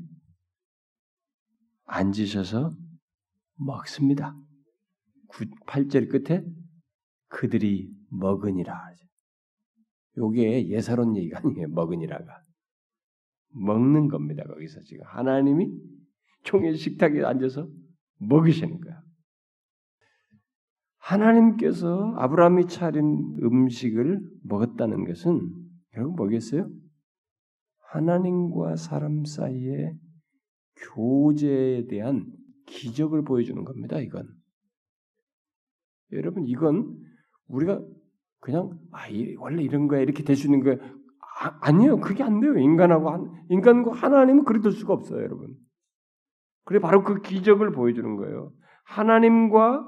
앉으셔서 1.86 2.70
먹습니다. 3.56 4.36
8절 5.66 6.10
끝에 6.10 6.44
그들이 7.34 7.90
먹으니라. 8.10 8.94
요게 10.16 10.68
예사론 10.68 11.16
얘기가 11.16 11.40
아니에요. 11.42 11.68
먹으니라가. 11.68 12.40
먹는 13.50 14.08
겁니다. 14.08 14.44
거기서 14.44 14.80
지금 14.82 15.04
하나님이 15.06 15.68
종의 16.44 16.76
식탁에 16.76 17.24
앉아서 17.24 17.68
먹으시는 18.20 18.80
거야. 18.80 19.02
하나님께서 20.98 22.14
아브라함이 22.16 22.68
차린 22.68 23.36
음식을 23.42 24.20
먹었다는 24.44 25.04
것은 25.04 25.40
여러분 25.96 26.14
뭐겠어요? 26.14 26.70
하나님과 27.90 28.76
사람 28.76 29.24
사이의 29.24 29.92
교제에 30.94 31.86
대한 31.86 32.26
기적을 32.66 33.24
보여주는 33.24 33.62
겁니다. 33.64 33.98
이건 33.98 34.28
여러분 36.12 36.46
이건 36.46 37.03
우리가 37.48 37.80
그냥 38.40 38.78
아 38.92 39.06
원래 39.38 39.62
이런 39.62 39.88
거야 39.88 40.00
이렇게 40.00 40.22
될 40.22 40.36
수 40.36 40.46
있는 40.46 40.62
거야. 40.62 40.76
아, 41.60 41.72
니에요. 41.72 41.98
그게 41.98 42.22
안 42.22 42.40
돼요. 42.40 42.56
인간하고 42.56 43.10
한, 43.10 43.46
인간과 43.50 43.92
하나님은 43.92 44.44
그리 44.44 44.60
될 44.60 44.72
수가 44.72 44.92
없어요 44.94 45.20
여러분. 45.22 45.56
그래 46.64 46.78
바로 46.78 47.02
그 47.02 47.20
기적을 47.20 47.72
보여주는 47.72 48.16
거예요. 48.16 48.52
하나님과 48.84 49.84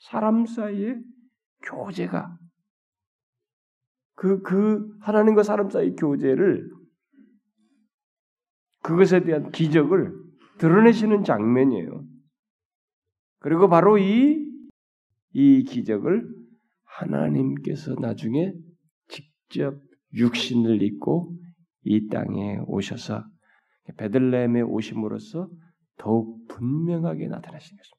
사람 0.00 0.46
사이의 0.46 1.00
교제가 1.62 2.36
그, 4.14 4.42
그 4.42 4.88
하나님과 5.00 5.42
사람 5.44 5.70
사이의 5.70 5.94
교제를 5.96 6.70
그것에 8.82 9.22
대한 9.22 9.50
기적을 9.50 10.12
드러내시는 10.58 11.22
장면이에요. 11.24 12.04
그리고 13.38 13.68
바로 13.68 13.96
이, 13.98 14.44
이 15.32 15.62
기적을 15.64 16.28
하나님께서 16.98 17.94
나중에 18.00 18.52
직접 19.08 19.80
육신을 20.14 20.82
입고 20.82 21.36
이 21.84 22.08
땅에 22.08 22.58
오셔서 22.66 23.24
베들레헴에 23.96 24.62
오심으로써 24.62 25.48
더욱 25.96 26.46
분명하게 26.48 27.28
나타나신 27.28 27.76
것입니다. 27.76 27.98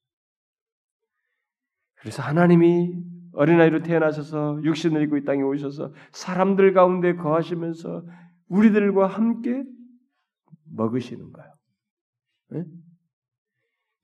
그래서 1.95 2.23
하나님이 2.23 2.93
어린아이로 3.33 3.83
태어나셔서 3.83 4.61
육신을 4.63 5.03
입고 5.03 5.17
이 5.17 5.23
땅에 5.23 5.41
오셔서 5.41 5.93
사람들 6.11 6.73
가운데 6.73 7.15
거하시면서 7.15 8.05
우리들과 8.47 9.07
함께 9.07 9.63
먹으시는 10.71 11.31
거예요. 11.31 11.53
네? 12.51 12.63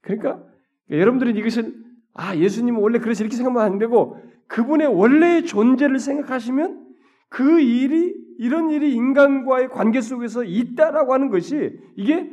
그러니까 0.02 0.46
여러분들은 0.90 1.36
이것을 1.38 1.84
아 2.14 2.36
예수님은 2.36 2.80
원래 2.80 3.00
그래서 3.00 3.24
이렇게 3.24 3.36
생각하면 3.36 3.74
안 3.74 3.80
되고 3.80 4.18
그분의 4.48 4.88
원래의 4.88 5.46
존재를 5.46 6.00
생각하시면 6.00 6.86
그 7.30 7.60
일이 7.60 8.14
이런 8.38 8.70
일이 8.70 8.94
인간과의 8.94 9.70
관계 9.70 10.02
속에서 10.02 10.44
있다라고 10.44 11.14
하는 11.14 11.30
것이 11.30 11.78
이게 11.96 12.32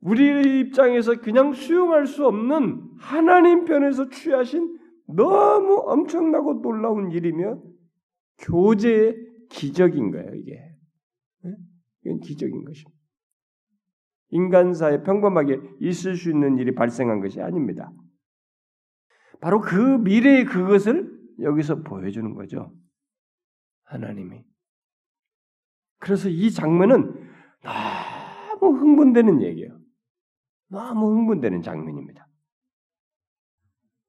우리 0.00 0.60
입장에서 0.60 1.20
그냥 1.20 1.52
수용할 1.52 2.06
수 2.06 2.26
없는 2.26 2.80
하나님 2.98 3.64
편에서 3.64 4.08
취하신 4.08 4.78
너무 5.06 5.82
엄청나고 5.86 6.62
놀라운 6.62 7.10
일이며 7.10 7.60
교제의 8.38 9.16
기적인 9.50 10.10
거예요, 10.12 10.34
이게. 10.34 10.58
이건 12.04 12.20
기적인 12.20 12.64
것입니다. 12.64 12.98
인간사에 14.30 15.02
평범하게 15.02 15.60
있을 15.80 16.16
수 16.16 16.30
있는 16.30 16.56
일이 16.56 16.74
발생한 16.74 17.20
것이 17.20 17.40
아닙니다. 17.40 17.92
바로 19.40 19.60
그 19.60 19.74
미래의 19.74 20.44
그것을 20.44 21.10
여기서 21.40 21.82
보여주는 21.82 22.34
거죠. 22.34 22.74
하나님이. 23.84 24.44
그래서 25.98 26.28
이 26.28 26.50
장면은 26.50 27.30
너무 27.62 28.78
흥분되는 28.78 29.42
얘기예요. 29.42 29.78
너무 30.68 31.12
흥분되는 31.16 31.62
장면입니다. 31.62 32.26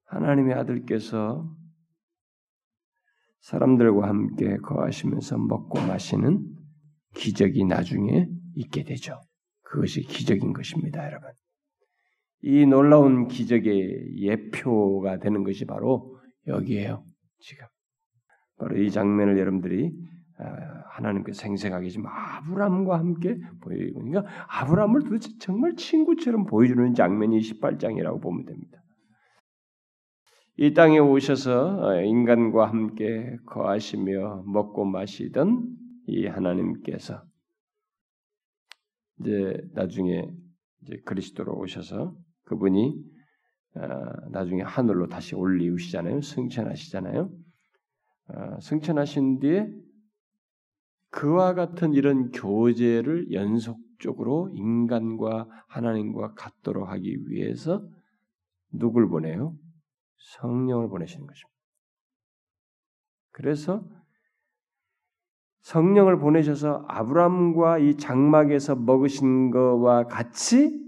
하나님의 0.06 0.54
아들께서 0.54 1.50
사람들과 3.40 4.08
함께 4.08 4.56
거하시면서 4.58 5.38
먹고 5.38 5.80
마시는 5.80 6.46
기적이 7.14 7.64
나중에 7.64 8.28
있게 8.54 8.84
되죠. 8.84 9.20
그것이 9.62 10.02
기적인 10.02 10.52
것입니다, 10.52 11.04
여러분. 11.06 11.30
이 12.42 12.66
놀라운 12.66 13.28
기적의 13.28 14.16
예표가 14.18 15.18
되는 15.18 15.44
것이 15.44 15.64
바로 15.64 16.18
여기에요. 16.46 17.04
지금 17.38 17.66
바로 18.58 18.76
이 18.76 18.90
장면을 18.90 19.38
여러분들이 19.38 19.92
아, 20.38 20.44
하나님께 20.90 21.32
생생하게 21.32 21.88
지금 21.88 22.06
아브람과 22.06 22.98
함께 22.98 23.38
보이고 23.60 24.00
그러니까 24.00 24.24
아브람을 24.48 25.04
도대체 25.04 25.30
정말 25.38 25.74
친구처럼 25.76 26.46
보여주는 26.46 26.94
장면이 26.94 27.38
18장이라고 27.38 28.20
보면 28.20 28.44
됩니다. 28.46 28.82
이 30.56 30.74
땅에 30.74 30.98
오셔서 30.98 31.86
어, 31.86 32.00
인간과 32.02 32.68
함께 32.68 33.36
거하시며 33.46 34.44
먹고 34.46 34.84
마시던 34.84 35.76
이 36.06 36.26
하나님께서 36.26 37.22
이제 39.20 39.60
나중에 39.74 40.28
이제 40.82 41.00
그리스도로 41.04 41.56
오셔서 41.56 42.14
그분이 42.52 42.94
어, 43.74 43.80
나중에 44.30 44.62
하늘로 44.62 45.08
다시 45.08 45.34
올리우시잖아요. 45.34 46.20
승천하시잖아요. 46.20 47.30
어, 48.28 48.60
승천하신 48.60 49.40
뒤에 49.40 49.66
그와 51.10 51.54
같은 51.54 51.94
이런 51.94 52.30
교제를 52.30 53.32
연속적으로 53.32 54.50
인간과 54.54 55.48
하나님과 55.68 56.34
갖도록 56.34 56.88
하기 56.88 57.28
위해서 57.28 57.86
누굴 58.70 59.08
보내요? 59.08 59.54
성령을 60.38 60.88
보내시는 60.88 61.26
것입니다. 61.26 61.52
그래서 63.30 63.84
성령을 65.62 66.18
보내셔서 66.18 66.84
아브람과 66.88 67.78
이 67.78 67.96
장막에서 67.96 68.76
먹으신 68.76 69.50
것과 69.50 70.06
같이 70.06 70.81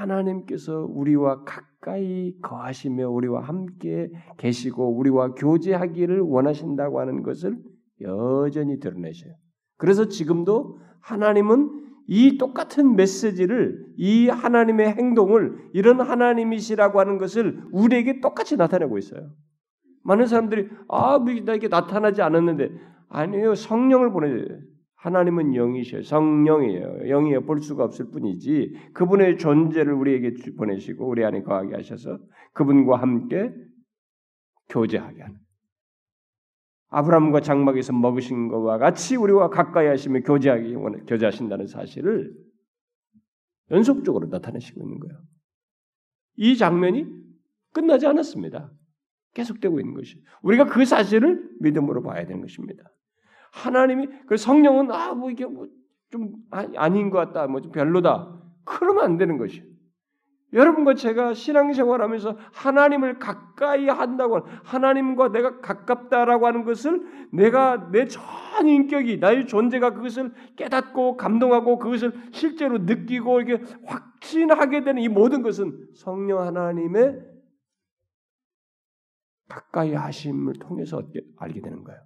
하나님께서 0.00 0.86
우리와 0.88 1.44
가까이 1.44 2.34
거하시며 2.42 3.08
우리와 3.08 3.42
함께 3.42 4.10
계시고 4.38 4.96
우리와 4.96 5.34
교제하기를 5.34 6.20
원하신다고 6.20 7.00
하는 7.00 7.22
것을 7.22 7.58
여전히 8.00 8.80
드러내셔요. 8.80 9.32
그래서 9.76 10.08
지금도 10.08 10.78
하나님은 11.00 11.88
이 12.06 12.38
똑같은 12.38 12.96
메시지를 12.96 13.86
이 13.96 14.28
하나님의 14.28 14.94
행동을 14.94 15.70
이런 15.72 16.00
하나님이시라고 16.00 16.98
하는 16.98 17.18
것을 17.18 17.62
우리에게 17.72 18.20
똑같이 18.20 18.56
나타내고 18.56 18.98
있어요. 18.98 19.30
많은 20.02 20.26
사람들이 20.26 20.68
아, 20.88 21.18
뭐 21.18 21.32
나에게 21.32 21.68
나타나지 21.68 22.22
않았는데 22.22 22.70
아니에요. 23.08 23.54
성령을 23.54 24.12
보내 24.12 24.44
하나님은 25.00 25.54
영이셔요. 25.54 26.02
성령이에요. 26.02 27.08
영이에요. 27.08 27.40
볼 27.46 27.60
수가 27.60 27.84
없을 27.84 28.10
뿐이지 28.10 28.90
그분의 28.92 29.38
존재를 29.38 29.94
우리에게 29.94 30.34
보내시고 30.58 31.08
우리 31.08 31.24
안에 31.24 31.42
거하게 31.42 31.74
하셔서 31.74 32.18
그분과 32.52 32.96
함께 32.96 33.50
교제하게 34.68 35.22
하는 35.22 35.38
아브라함과 36.88 37.40
장막에서 37.40 37.94
먹으신 37.94 38.48
것과 38.48 38.76
같이 38.76 39.16
우리와 39.16 39.48
가까이 39.48 39.86
하시며 39.86 40.20
교제하기 40.20 40.74
교제하신다는 41.06 41.66
사실을 41.66 42.34
연속적으로 43.70 44.26
나타내시고 44.26 44.82
있는 44.82 44.98
거예요. 44.98 45.18
이 46.36 46.56
장면이 46.56 47.06
끝나지 47.72 48.06
않았습니다. 48.06 48.70
계속되고 49.32 49.80
있는 49.80 49.94
것이. 49.94 50.22
우리가 50.42 50.66
그 50.66 50.84
사실을 50.84 51.48
믿음으로 51.60 52.02
봐야 52.02 52.26
되는 52.26 52.42
것입니다. 52.42 52.84
하나님이 53.52 54.08
그 54.26 54.36
성령은 54.36 54.90
아 54.92 55.14
뭐 55.14 55.30
이게 55.30 55.44
뭐좀 55.46 56.32
아, 56.50 56.66
아닌 56.76 57.10
것 57.10 57.18
같다, 57.18 57.46
뭐 57.46 57.60
좀 57.60 57.72
별로다. 57.72 58.40
그러면 58.64 59.04
안 59.04 59.16
되는 59.18 59.38
것이. 59.38 59.68
여러분과 60.52 60.94
제가 60.94 61.32
신앙생활하면서 61.32 62.36
하나님을 62.52 63.20
가까이 63.20 63.86
한다고 63.88 64.40
하나님과 64.64 65.28
내가 65.30 65.60
가깝다라고 65.60 66.44
하는 66.46 66.64
것을 66.64 67.28
내가 67.32 67.90
내 67.92 68.06
전 68.06 68.20
인격이 68.66 69.18
나의 69.18 69.46
존재가 69.46 69.94
그것을 69.94 70.32
깨닫고 70.56 71.16
감동하고 71.16 71.78
그것을 71.78 72.12
실제로 72.32 72.78
느끼고 72.78 73.40
이게 73.42 73.62
확신하게 73.86 74.82
되는 74.82 75.00
이 75.02 75.08
모든 75.08 75.42
것은 75.42 75.86
성령 75.94 76.40
하나님의 76.40 77.20
가까이 79.48 79.94
하심을 79.94 80.54
통해서 80.54 81.00
알게 81.38 81.60
되는 81.60 81.84
거예요. 81.84 82.00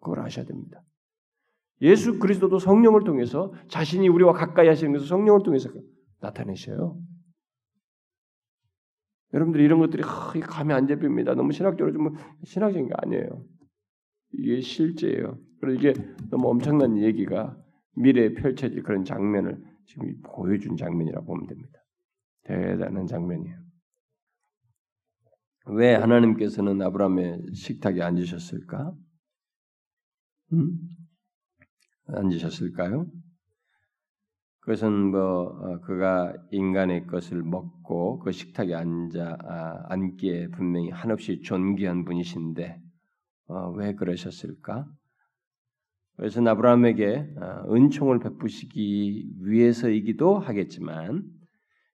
그걸 0.00 0.20
아셔야 0.20 0.44
됩니다. 0.44 0.82
예수 1.80 2.18
그리스도도 2.18 2.58
성령을 2.58 3.04
통해서 3.04 3.52
자신이 3.68 4.08
우리와 4.08 4.32
가까이 4.32 4.68
하시는 4.68 4.92
것을 4.92 5.06
성령을 5.06 5.42
통해서 5.44 5.70
나타내셔요. 6.20 6.98
여러분들 9.34 9.60
이런 9.60 9.78
것들이 9.78 10.02
아, 10.04 10.32
감이 10.32 10.72
안 10.72 10.86
잡힙니다. 10.86 11.34
너무 11.34 11.52
신학적으로 11.52 11.92
좀 11.92 12.16
신학적인 12.44 12.88
게 12.88 12.94
아니에요. 12.96 13.44
이게 14.32 14.60
실제예요. 14.60 15.38
그리고 15.60 15.78
이게 15.78 15.92
너무 16.30 16.48
엄청난 16.48 16.98
얘기가 16.98 17.56
미래에 17.96 18.34
펼쳐질 18.34 18.82
그런 18.82 19.04
장면을 19.04 19.62
지금 19.86 20.20
보여준 20.22 20.76
장면이라고 20.76 21.26
보면 21.26 21.46
됩니다. 21.46 21.78
대단한 22.44 23.06
장면이에요. 23.06 23.56
왜 25.70 25.94
하나님께서는 25.94 26.80
아브라함의 26.80 27.42
식탁에 27.54 28.02
앉으셨을까? 28.02 28.94
음? 30.52 30.78
앉으셨을까요? 32.06 33.06
그것은 34.60 35.10
뭐 35.10 35.44
어, 35.46 35.80
그가 35.80 36.34
인간의 36.50 37.06
것을 37.06 37.42
먹고 37.42 38.18
그 38.18 38.32
식탁에 38.32 38.74
앉아 38.74 39.38
아, 39.40 39.84
앉기에 39.88 40.48
분명히 40.48 40.90
한없이 40.90 41.40
존귀한 41.40 42.04
분이신데 42.04 42.78
어, 43.46 43.70
왜 43.70 43.94
그러셨을까? 43.94 44.86
그래서 46.16 46.46
아브라함에게 46.46 47.34
어, 47.40 47.74
은총을 47.74 48.18
베푸시기 48.18 49.30
위해서이기도 49.40 50.38
하겠지만 50.38 51.22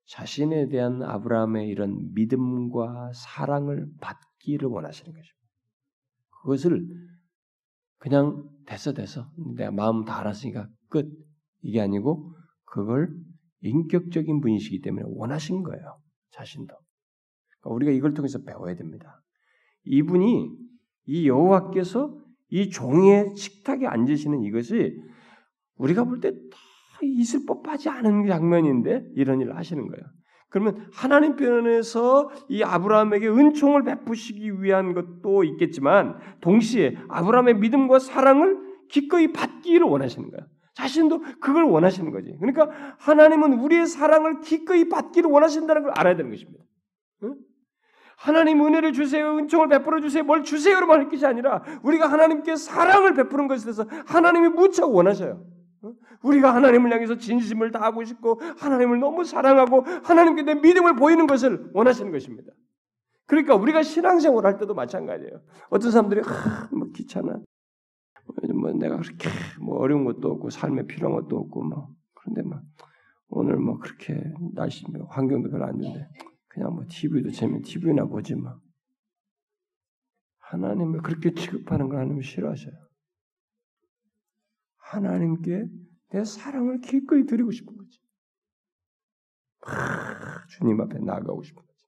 자신에 0.06 0.68
대한 0.68 1.02
아브라함의 1.02 1.68
이런 1.68 2.12
믿음과 2.14 3.12
사랑을 3.14 3.86
받기를 4.00 4.68
원하시는 4.68 5.12
것입니다. 5.12 5.38
그것을 6.42 6.86
그냥 7.98 8.48
됐어 8.66 8.92
됐어. 8.92 9.30
내가 9.56 9.70
마음 9.70 10.04
다 10.04 10.18
알았으니까 10.20 10.68
끝. 10.88 11.06
이게 11.62 11.80
아니고 11.80 12.34
그걸 12.64 13.10
인격적인 13.62 14.40
분이시기 14.40 14.80
때문에 14.82 15.04
원하신 15.06 15.62
거예요 15.62 15.98
자신도. 16.32 16.74
그러니까 17.60 17.70
우리가 17.74 17.92
이걸 17.92 18.12
통해서 18.14 18.38
배워야 18.42 18.74
됩니다. 18.76 19.22
이분이 19.86 20.50
이 21.06 21.28
여호와께서 21.28 22.18
이 22.50 22.68
종의 22.70 23.34
식탁에 23.36 23.86
앉으시는 23.86 24.42
이것이 24.42 24.94
우리가 25.76 26.04
볼 26.04 26.20
때 26.20 26.30
다 26.30 26.38
있을 27.02 27.44
법하지 27.46 27.88
않은 27.90 28.26
장면인데 28.26 29.04
이런 29.16 29.40
일을 29.40 29.56
하시는 29.56 29.86
거예요 29.86 30.02
그러면 30.54 30.86
하나님 30.92 31.34
편에서 31.34 32.30
이 32.48 32.62
아브라함에게 32.62 33.26
은총을 33.26 33.82
베푸시기 33.82 34.62
위한 34.62 34.94
것도 34.94 35.42
있겠지만 35.42 36.16
동시에 36.42 36.96
아브라함의 37.08 37.54
믿음과 37.54 37.98
사랑을 37.98 38.60
기꺼이 38.88 39.32
받기를 39.32 39.84
원하시는 39.84 40.30
거야. 40.30 40.46
자신도 40.74 41.22
그걸 41.40 41.64
원하시는 41.64 42.12
거지. 42.12 42.36
그러니까 42.38 42.70
하나님은 43.00 43.54
우리의 43.54 43.86
사랑을 43.86 44.42
기꺼이 44.42 44.88
받기를 44.88 45.28
원하신다는 45.28 45.82
걸 45.82 45.92
알아야 45.96 46.14
되는 46.14 46.30
것입니다. 46.30 46.62
응? 47.24 47.34
하나님 48.16 48.64
은혜를 48.64 48.92
주세요, 48.92 49.36
은총을 49.36 49.66
베풀어 49.66 50.00
주세요, 50.00 50.22
뭘 50.22 50.44
주세요로만 50.44 51.00
할 51.00 51.08
것이 51.08 51.26
아니라 51.26 51.64
우리가 51.82 52.06
하나님께 52.06 52.54
사랑을 52.54 53.14
베푸는 53.14 53.48
것에 53.48 53.64
대해서 53.64 53.86
하나님이 54.06 54.50
무척 54.50 54.94
원하셔요. 54.94 55.44
우리가 56.22 56.54
하나님을 56.54 56.92
향해서 56.92 57.16
진심을 57.18 57.70
다하고 57.70 58.04
싶고 58.04 58.40
하나님을 58.58 59.00
너무 59.00 59.24
사랑하고 59.24 59.82
하나님께 60.04 60.42
내 60.42 60.54
믿음을 60.54 60.96
보이는 60.96 61.26
것을 61.26 61.70
원하시는 61.74 62.10
것입니다. 62.12 62.52
그러니까 63.26 63.54
우리가 63.54 63.82
신앙생활 63.82 64.44
할 64.44 64.58
때도 64.58 64.74
마찬가지예요. 64.74 65.40
어떤 65.70 65.90
사람들이 65.90 66.20
아, 66.20 66.68
뭐 66.72 66.88
귀찮아. 66.94 67.38
뭐 68.54 68.72
내가 68.72 68.96
그렇게 68.98 69.28
뭐 69.60 69.78
어려운 69.78 70.04
것도 70.04 70.30
없고 70.32 70.50
삶에 70.50 70.86
필요한 70.86 71.14
것도 71.14 71.36
없고 71.36 71.62
뭐 71.62 71.88
그런데 72.14 72.42
막 72.42 72.62
오늘 73.28 73.56
뭐 73.56 73.78
그렇게 73.78 74.22
날씨 74.54 74.84
뭐 74.90 75.06
환경도 75.08 75.50
별로 75.50 75.66
안 75.66 75.78
좋은데 75.78 76.08
그냥 76.48 76.74
뭐 76.74 76.84
TV도 76.88 77.30
재미 77.30 77.60
TV나 77.62 78.04
보지 78.06 78.34
뭐 78.34 78.54
하나님을 80.38 81.02
그렇게 81.02 81.32
취급하는 81.34 81.88
걸 81.88 82.00
하나님 82.00 82.22
싫어하셔요. 82.22 82.83
하나님께 84.84 85.66
내 86.10 86.24
사랑을 86.24 86.80
기꺼이 86.80 87.24
드리고 87.26 87.50
싶은 87.50 87.76
거지. 87.76 88.00
아, 89.62 90.46
주님 90.48 90.80
앞에 90.80 90.98
나가고 90.98 91.42
싶은 91.42 91.62
거지. 91.62 91.86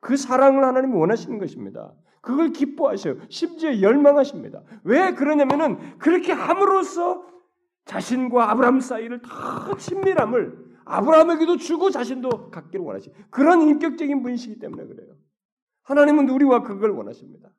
그 0.00 0.16
사랑을 0.16 0.64
하나님이 0.64 0.94
원하시는 0.94 1.38
것입니다. 1.38 1.94
그걸 2.20 2.52
기뻐하셔요. 2.52 3.16
심지어 3.28 3.80
열망하십니다. 3.80 4.62
왜 4.84 5.12
그러냐면은 5.12 5.98
그렇게 5.98 6.32
함으로써 6.32 7.26
자신과 7.84 8.50
아브라함 8.50 8.80
사이를 8.80 9.20
더 9.20 9.76
친밀함을 9.76 10.64
아브라함에게도 10.86 11.56
주고 11.58 11.90
자신도 11.90 12.50
갖기를 12.50 12.84
원하시. 12.84 13.12
그런 13.30 13.62
인격적인 13.62 14.22
분이시기 14.22 14.58
때문에 14.58 14.86
그래요. 14.86 15.14
하나님은 15.82 16.28
우리와 16.30 16.62
그걸 16.62 16.90
원하십니다. 16.90 17.50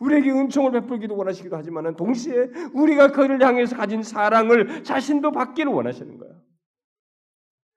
우리에게 0.00 0.30
은총을 0.30 0.72
베풀기도 0.72 1.16
원하시기도 1.16 1.56
하지만 1.56 1.94
동시에 1.96 2.50
우리가 2.74 3.12
그를 3.12 3.42
향해서 3.42 3.76
가진 3.76 4.02
사랑을 4.02 4.82
자신도 4.82 5.32
받기를 5.32 5.72
원하시는 5.72 6.18
거예요. 6.18 6.34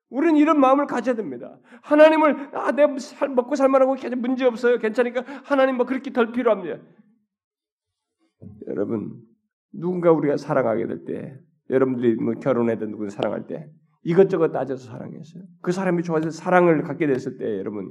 우리는 0.10 0.38
이런 0.38 0.60
마음을 0.60 0.88
가져야 0.88 1.15
됩니다. 1.15 1.60
하나님을 1.82 2.56
아, 2.56 2.71
내 2.71 2.88
살, 2.97 3.30
먹고 3.30 3.56
살만하고 3.56 3.95
문제 4.17 4.45
없어요. 4.45 4.77
괜찮으니까 4.80 5.23
하나님 5.43 5.77
뭐 5.77 5.86
그렇게 5.86 6.12
덜 6.12 6.32
필요합니다. 6.32 6.77
여러분 8.67 9.21
누군가 9.73 10.12
우리가 10.12 10.38
사랑하게 10.38 10.88
될 10.88 11.06
때, 11.06 11.39
여러분들이 11.69 12.15
뭐 12.15 12.34
결혼해든 12.34 12.91
누군 12.91 13.10
사랑할 13.10 13.47
때 13.47 13.69
이것저것 14.03 14.51
따져서 14.51 14.89
사랑했어요. 14.89 15.43
그 15.62 15.71
사람이 15.71 16.03
좋아서 16.03 16.30
사랑을 16.30 16.82
갖게 16.84 17.08
됐을 17.08 17.38
때 17.38 17.58
여러분이 17.58 17.89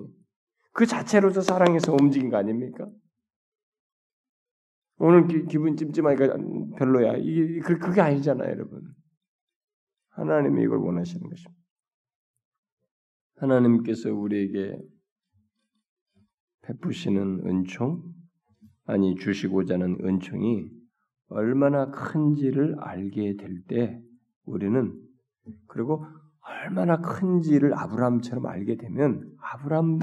그 0.72 0.86
자체로서 0.86 1.42
사랑해서 1.42 1.94
움직인 2.00 2.30
거 2.30 2.38
아닙니까? 2.38 2.88
오늘 4.98 5.26
기, 5.26 5.58
분 5.58 5.76
찜찜하니까 5.76 6.36
별로야. 6.78 7.16
이게 7.16 7.60
그, 7.60 7.78
그게 7.78 8.00
아니잖아요, 8.00 8.50
여러분. 8.50 8.82
하나님이 10.10 10.62
이걸 10.62 10.78
원하시는 10.78 11.28
것입니다. 11.28 11.62
하나님께서 13.36 14.12
우리에게 14.14 14.78
베푸시는 16.62 17.46
은총, 17.46 18.02
아니 18.86 19.14
주시고자 19.16 19.74
하는 19.74 19.98
은총이 20.02 20.70
얼마나 21.28 21.90
큰지를 21.90 22.76
알게 22.80 23.36
될 23.36 23.62
때 23.68 24.00
우리는 24.44 24.94
그리고 25.66 26.06
얼마나 26.40 27.00
큰지를 27.00 27.74
아브라함처럼 27.74 28.46
알게 28.46 28.76
되면 28.76 29.28
아브라함이 29.40 30.00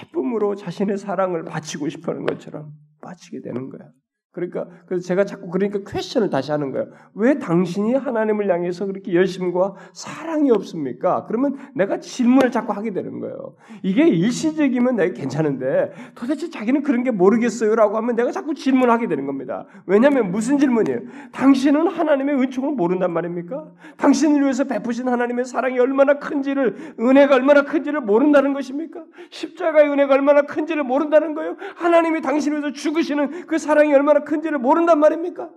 기쁨으로 0.00 0.54
자신의 0.54 0.96
사랑을 0.96 1.44
바치고 1.44 1.88
싶어 1.88 2.12
하는 2.12 2.24
것처럼 2.24 2.72
빠지게 3.00 3.40
되는 3.40 3.70
거야. 3.70 3.90
그러니까 4.38 4.66
그래서 4.86 5.04
제가 5.04 5.24
자꾸 5.24 5.50
그러니까 5.50 5.80
퀘션을 5.84 6.30
다시 6.30 6.52
하는 6.52 6.70
거예요. 6.70 6.86
왜 7.14 7.38
당신이 7.38 7.94
하나님을 7.94 8.48
향해서 8.48 8.86
그렇게 8.86 9.12
열심과 9.14 9.74
사랑이 9.92 10.52
없습니까? 10.52 11.24
그러면 11.26 11.56
내가 11.74 11.98
질문을 11.98 12.52
자꾸 12.52 12.72
하게 12.72 12.92
되는 12.92 13.18
거예요. 13.18 13.56
이게 13.82 14.06
일시적이면 14.06 14.94
내가 14.94 15.12
괜찮은데 15.12 15.92
도대체 16.14 16.50
자기는 16.50 16.82
그런 16.82 17.02
게 17.02 17.10
모르겠어요라고 17.10 17.96
하면 17.96 18.14
내가 18.14 18.30
자꾸 18.30 18.54
질문하게 18.54 19.08
되는 19.08 19.26
겁니다. 19.26 19.66
왜냐하면 19.86 20.30
무슨 20.30 20.58
질문이에요? 20.58 21.00
당신은 21.32 21.88
하나님의 21.88 22.36
은총을 22.36 22.74
모른단 22.76 23.12
말입니까? 23.12 23.66
당신을 23.96 24.42
위해서 24.42 24.64
베푸신 24.64 25.08
하나님의 25.08 25.46
사랑이 25.46 25.80
얼마나 25.80 26.14
큰지를 26.14 26.94
은혜가 27.00 27.34
얼마나 27.34 27.62
큰지를 27.62 28.02
모른다는 28.02 28.52
것입니까? 28.52 29.02
십자가의 29.30 29.90
은혜가 29.90 30.14
얼마나 30.14 30.42
큰지를 30.42 30.84
모른다는 30.84 31.34
거예요. 31.34 31.56
하나님이 31.74 32.20
당신을 32.20 32.60
위해서 32.60 32.72
죽으시는 32.72 33.46
그 33.46 33.58
사랑이 33.58 33.92
얼마나 33.92 34.20
큰지를 34.28 34.58
모른단 34.58 35.00
말입니까? 35.00 35.50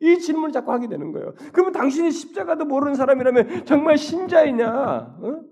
이 0.00 0.18
질문을 0.18 0.50
자꾸 0.50 0.72
하게 0.72 0.88
되는 0.88 1.12
거예요. 1.12 1.34
그러면 1.52 1.72
당신이 1.72 2.10
십자가도 2.10 2.64
모르는 2.64 2.94
사람이라면 2.94 3.66
정말 3.66 3.96
신자이냐? 3.98 4.66
어? 5.20 5.42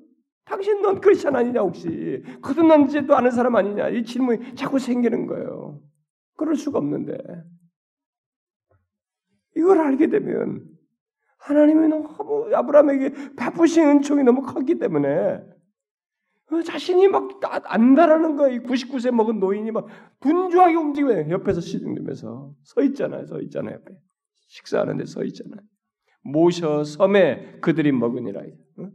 당신 0.45 0.83
넌 0.83 1.01
크리스천 1.01 1.37
아니냐 1.37 1.61
혹시? 1.61 2.23
거듭난 2.41 2.89
지도 2.89 3.15
않은 3.17 3.31
사람 3.31 3.55
아니냐? 3.57 3.91
이 3.91 4.05
질문이 4.05 4.55
자꾸 4.55 4.79
생기는 4.79 5.27
거예요. 5.27 5.81
그럴 6.37 6.57
수가 6.57 6.79
없는데 6.79 7.17
이걸 9.57 9.79
알게 9.79 10.09
되면 10.09 10.67
하나님이 11.39 11.89
너무 11.89 12.49
아브라함에게 12.53 13.35
베푸신 13.37 13.87
은총이 13.87 14.25
너무 14.25 14.43
컸기 14.43 14.79
때문에 14.79 15.09
어, 15.09 15.43
자신이 16.61 17.09
막 17.09 17.41
안다라는 17.43 18.37
거야. 18.37 18.53
이 18.53 18.59
99세 18.59 19.11
먹은 19.11 19.41
노인이 19.41 19.71
막 19.71 19.87
분주하게 20.21 20.75
움직이면 20.75 21.31
옆에서 21.31 21.61
시중되면서 21.61 22.55
서 22.63 22.83
있잖아요. 22.83 23.27
서 23.27 23.41
있잖아요. 23.41 23.77
옆에. 23.77 23.95
식사하는데 24.49 25.07
서 25.07 25.25
있잖아요. 25.25 25.61
모셔 26.25 26.85
섬에 26.85 27.61
그들이 27.61 27.93
먹으니라. 27.93 28.43
어? 28.43 28.91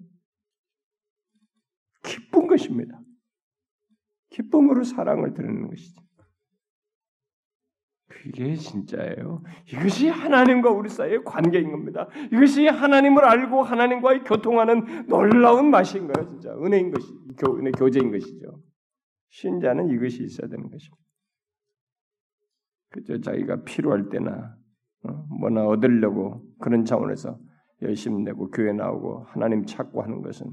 기쁜 2.04 2.48
것입니다. 2.48 3.00
기쁨으로 4.30 4.84
사랑을 4.84 5.34
드리는 5.34 5.68
것이죠. 5.68 6.07
그게 8.32 8.56
진짜예요. 8.56 9.42
이것이 9.72 10.10
하나님과 10.10 10.70
우리 10.72 10.90
사이의 10.90 11.24
관계인 11.24 11.72
겁니다. 11.72 12.08
이것이 12.32 12.68
하나님을 12.68 13.24
알고 13.24 13.64
하나님과의 13.64 14.24
교통하는 14.24 15.08
놀라운 15.08 15.70
맛인 15.70 16.08
거예요. 16.08 16.28
진짜 16.30 16.54
은혜인 16.54 16.92
것이 16.92 17.08
교, 17.38 17.58
은혜 17.58 17.72
교제인 17.72 18.12
것이죠. 18.12 18.62
신자는 19.30 19.90
이것이 19.90 20.24
있어야 20.24 20.48
되는 20.50 20.70
것입니다. 20.70 21.04
그죠? 22.90 23.20
자기가 23.22 23.64
필요할 23.64 24.10
때나 24.10 24.56
어, 25.04 25.26
뭐나 25.40 25.66
얻으려고 25.68 26.44
그런 26.60 26.86
차원에서 26.86 27.38
열심 27.82 28.24
내고 28.24 28.50
교회 28.50 28.74
나오고 28.74 29.26
하나님 29.28 29.66
찾고 29.66 30.02
하는 30.02 30.22
것은 30.22 30.52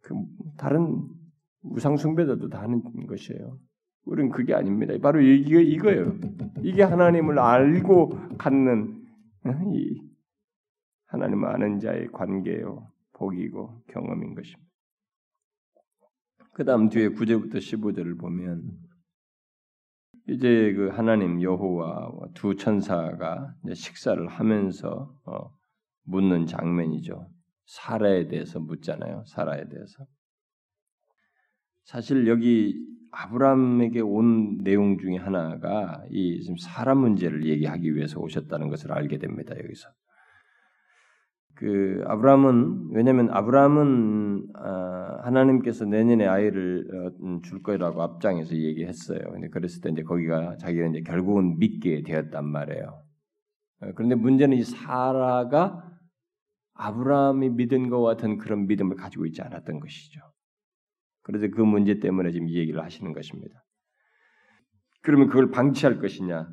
그 0.00 0.14
다른 0.56 1.06
우상 1.62 1.96
숭배자도 1.96 2.48
다 2.48 2.62
하는 2.62 2.82
것이에요. 3.06 3.58
우리는 4.06 4.30
그게 4.30 4.54
아닙니다. 4.54 4.94
바로 5.00 5.20
이게 5.20 5.62
이거예요. 5.62 6.14
이게 6.62 6.82
하나님을 6.82 7.38
알고 7.38 8.36
갖는 8.38 9.02
어, 9.46 9.50
이 9.74 10.00
하나님 11.06 11.44
아는 11.44 11.78
자의 11.78 12.08
관계요, 12.08 12.90
복이고 13.14 13.84
경험인 13.88 14.34
것입니다. 14.34 14.64
그다음 16.52 16.88
뒤에 16.88 17.08
9절부터 17.08 17.56
15절을 17.56 18.18
보면 18.18 18.62
이제 20.28 20.72
그 20.72 20.88
하나님 20.88 21.42
여호와 21.42 22.10
두 22.34 22.56
천사가 22.56 23.54
식사를 23.74 24.26
하면서 24.26 25.14
어, 25.24 25.50
묻는 26.04 26.46
장면이죠. 26.46 27.28
사라에 27.66 28.28
대해서 28.28 28.60
묻잖아요. 28.60 29.24
사라에 29.26 29.68
대해서. 29.68 30.06
사실 31.84 32.26
여기 32.26 32.82
아브라함에게 33.12 34.00
온 34.00 34.58
내용 34.58 34.98
중에 34.98 35.16
하나가 35.16 36.02
이 36.10 36.40
지금 36.40 36.56
사람 36.56 36.98
문제를 36.98 37.46
얘기하기 37.46 37.94
위해서 37.94 38.20
오셨다는 38.20 38.68
것을 38.68 38.92
알게 38.92 39.18
됩니다. 39.18 39.54
여기서 39.56 39.88
그 41.54 42.02
아브라함은 42.06 42.90
왜냐하면 42.92 43.30
아브라함은 43.30 44.48
아, 44.54 45.20
하나님께서 45.22 45.84
내년에 45.84 46.26
아이를 46.26 46.88
어, 46.92 47.24
음, 47.24 47.42
줄 47.42 47.62
거라고 47.62 48.02
앞장에서 48.02 48.56
얘기했어요. 48.56 49.20
근데 49.32 49.48
그랬을 49.48 49.80
때 49.80 49.90
이제 49.90 50.02
거기가 50.02 50.56
자기가 50.56 50.86
이제 50.88 51.02
결국은 51.02 51.58
믿게 51.58 52.02
되었단 52.02 52.44
말이에요. 52.44 53.02
어, 53.82 53.92
그런데 53.94 54.16
문제는 54.16 54.56
이 54.56 54.64
사라가 54.64 55.88
아브라함이 56.74 57.50
믿은 57.50 57.88
것 57.88 58.02
같은 58.02 58.38
그런 58.38 58.66
믿음을 58.66 58.96
가지고 58.96 59.26
있지 59.26 59.40
않았던 59.42 59.78
것이죠. 59.78 60.33
그래서 61.24 61.48
그 61.48 61.60
문제 61.60 61.98
때문에 61.98 62.30
지금 62.30 62.48
이 62.48 62.56
얘기를 62.56 62.82
하시는 62.82 63.12
것입니다. 63.12 63.64
그러면 65.02 65.28
그걸 65.28 65.50
방치할 65.50 65.98
것이냐? 65.98 66.46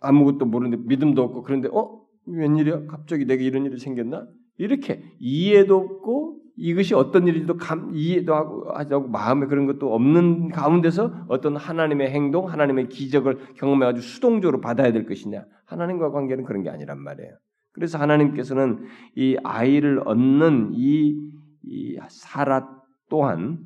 아무것도 0.00 0.46
모르는데 0.46 0.82
믿음도 0.86 1.22
없고 1.22 1.42
그런데 1.42 1.68
어 1.72 2.00
웬일이야? 2.26 2.86
갑자기 2.86 3.26
내게 3.26 3.44
이런 3.44 3.64
일이 3.66 3.78
생겼나? 3.78 4.26
이렇게 4.56 5.02
이해도 5.18 5.76
없고 5.76 6.40
이것이 6.56 6.94
어떤 6.94 7.26
일인지도 7.26 7.56
감, 7.56 7.90
이해도 7.94 8.34
하고 8.34 8.70
하고 8.72 9.08
마음에 9.08 9.46
그런 9.46 9.66
것도 9.66 9.94
없는 9.94 10.50
가운데서 10.50 11.26
어떤 11.28 11.56
하나님의 11.56 12.10
행동, 12.10 12.48
하나님의 12.48 12.88
기적을 12.88 13.54
경험해 13.54 13.86
가지고 13.86 14.02
수동적으로 14.02 14.60
받아야 14.60 14.92
될 14.92 15.06
것이냐? 15.06 15.44
하나님과 15.66 16.10
관계는 16.10 16.44
그런 16.44 16.62
게 16.62 16.70
아니란 16.70 17.02
말이에요. 17.02 17.32
그래서 17.72 17.98
하나님께서는 17.98 18.84
이 19.16 19.36
아이를 19.42 20.02
얻는 20.06 20.72
이, 20.74 21.16
이 21.62 21.98
사라 22.08 22.79
또한 23.10 23.58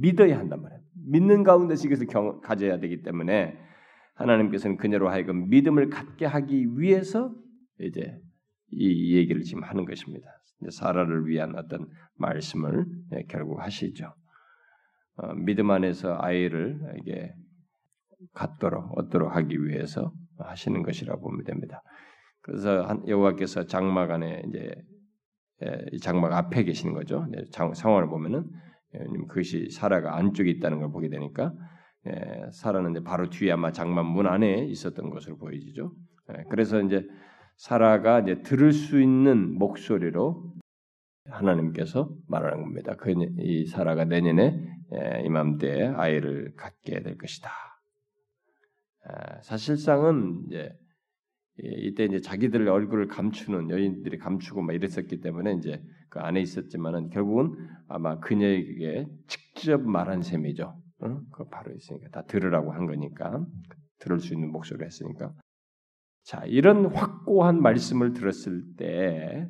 믿어야 0.00 0.38
한단 0.38 0.60
말이에요. 0.60 0.82
믿는 1.06 1.42
가운데서 1.42 1.86
이것을 1.86 2.06
경, 2.06 2.40
가져야 2.40 2.78
되기 2.78 3.02
때문에 3.02 3.56
하나님께서는 4.14 4.76
그녀로 4.76 5.08
하여금 5.08 5.48
믿음을 5.48 5.88
갖게 5.88 6.26
하기 6.26 6.76
위해서 6.76 7.32
이제 7.80 8.20
이 8.70 9.16
얘기를 9.16 9.42
지금 9.42 9.62
하는 9.62 9.86
것입니다. 9.86 10.26
사라를 10.70 11.26
위한 11.26 11.54
어떤 11.56 11.88
말씀을 12.16 12.84
예, 13.14 13.22
결국 13.28 13.60
하시죠. 13.60 14.12
어, 15.16 15.34
믿음 15.34 15.70
안에서 15.70 16.18
아이를 16.20 16.78
이게 17.00 17.32
갖도록 18.34 18.98
얻도록 18.98 19.34
하기 19.36 19.64
위해서 19.64 20.12
하시는 20.38 20.82
것이라고 20.82 21.20
보면 21.20 21.44
됩니다. 21.44 21.82
그래서 22.42 23.00
여호와께서 23.06 23.66
장막 23.66 24.10
안에 24.10 24.42
이제 24.48 24.74
예, 25.62 25.98
장막 26.02 26.32
앞에 26.32 26.64
계시는 26.64 26.94
거죠. 26.94 27.26
상황을 27.74 28.08
보면은 28.08 28.44
예, 28.44 28.67
그것이 29.28 29.70
사라가 29.70 30.16
안쪽에 30.16 30.50
있다는 30.50 30.80
걸 30.80 30.90
보게 30.90 31.08
되니까 31.08 31.52
예, 32.06 32.50
사라는 32.52 32.92
이제 32.92 33.00
바로 33.02 33.28
뒤에 33.28 33.52
아마 33.52 33.72
장막 33.72 34.06
문 34.06 34.26
안에 34.26 34.64
있었던 34.66 35.10
것으로 35.10 35.36
보이죠. 35.36 35.92
예, 36.32 36.44
그래서 36.48 36.80
이제 36.80 37.06
사라가 37.56 38.20
이제 38.20 38.42
들을 38.42 38.72
수 38.72 39.00
있는 39.00 39.58
목소리로 39.58 40.54
하나님께서 41.28 42.08
말하는 42.28 42.62
겁니다. 42.62 42.94
그 42.96 43.10
이 43.10 43.66
사라가 43.66 44.04
내년에 44.04 44.58
예, 44.94 45.22
이맘때 45.24 45.92
아이를 45.96 46.54
갖게 46.56 47.02
될 47.02 47.18
것이다. 47.18 47.50
아, 49.04 49.40
사실상은 49.42 50.44
이제 50.46 50.70
이때 51.58 52.04
이제 52.04 52.20
자기들 52.20 52.68
얼굴을 52.68 53.08
감추는 53.08 53.70
여인들이 53.70 54.18
감추고 54.18 54.62
막 54.62 54.74
이랬었기 54.74 55.20
때문에 55.20 55.54
이제 55.54 55.82
그 56.08 56.20
안에 56.20 56.40
있었지만은 56.40 57.10
결국은 57.10 57.54
아마 57.88 58.18
그녀에게 58.20 59.06
직접 59.26 59.80
말한 59.82 60.22
셈이죠. 60.22 60.80
어? 61.00 61.20
그 61.32 61.48
바로 61.48 61.72
있으니까 61.74 62.08
다 62.10 62.22
들으라고 62.26 62.72
한 62.72 62.86
거니까 62.86 63.44
들을 63.98 64.20
수 64.20 64.34
있는 64.34 64.50
목소리를 64.52 64.86
했으니까. 64.86 65.32
자 66.24 66.44
이런 66.44 66.86
확고한 66.86 67.60
말씀을 67.62 68.12
들었을 68.12 68.62
때 68.76 69.48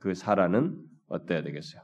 그 0.00 0.14
사라는 0.14 0.76
어때야 1.08 1.42
되겠어요? 1.42 1.82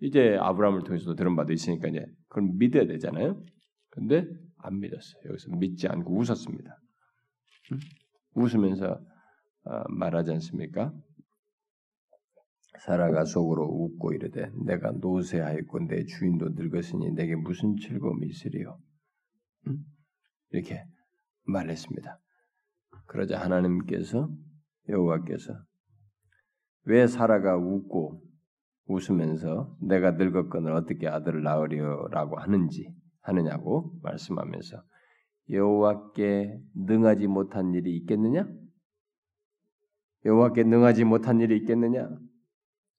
이제 0.00 0.36
아브라함을 0.40 0.82
통해서도 0.82 1.14
들은 1.14 1.36
바도 1.36 1.52
있으니까 1.52 1.88
이제 1.88 2.04
그걸 2.28 2.50
믿어야 2.54 2.86
되잖아요. 2.86 3.42
근데 3.90 4.26
안 4.58 4.80
믿었어요. 4.80 5.22
여기서 5.30 5.56
믿지 5.56 5.88
않고 5.88 6.18
웃었습니다. 6.18 6.78
응? 7.72 7.78
웃으면서 8.34 9.00
어, 9.64 9.84
말하지 9.88 10.32
않습니까? 10.32 10.92
사라가 12.80 13.24
속으로 13.24 13.64
웃고 13.64 14.12
이르되 14.12 14.50
내가 14.66 14.90
노쇠하였고 14.92 15.86
내 15.86 16.04
주인도 16.04 16.50
늙었으니 16.50 17.12
내게 17.12 17.34
무슨 17.36 17.76
즐거움이 17.76 18.26
있으리요? 18.26 18.78
응? 19.68 19.78
이렇게 20.50 20.84
말했습니다. 21.44 22.18
그러자 23.06 23.40
하나님께서 23.40 24.28
여호와께서 24.88 25.54
왜 26.84 27.06
사라가 27.06 27.56
웃고 27.56 28.22
웃으면서 28.86 29.76
내가 29.80 30.12
늙었거늘 30.12 30.72
어떻게 30.72 31.08
아들을 31.08 31.42
낳으리요라고 31.42 32.38
하는지 32.38 32.94
하느냐고 33.22 33.98
말씀하면서 34.02 34.82
여호와께 35.50 36.58
능하지 36.74 37.26
못한 37.26 37.74
일이 37.74 37.96
있겠느냐? 37.96 38.48
여호와께 40.24 40.64
능하지 40.64 41.04
못한 41.04 41.40
일이 41.40 41.56
있겠느냐? 41.58 42.08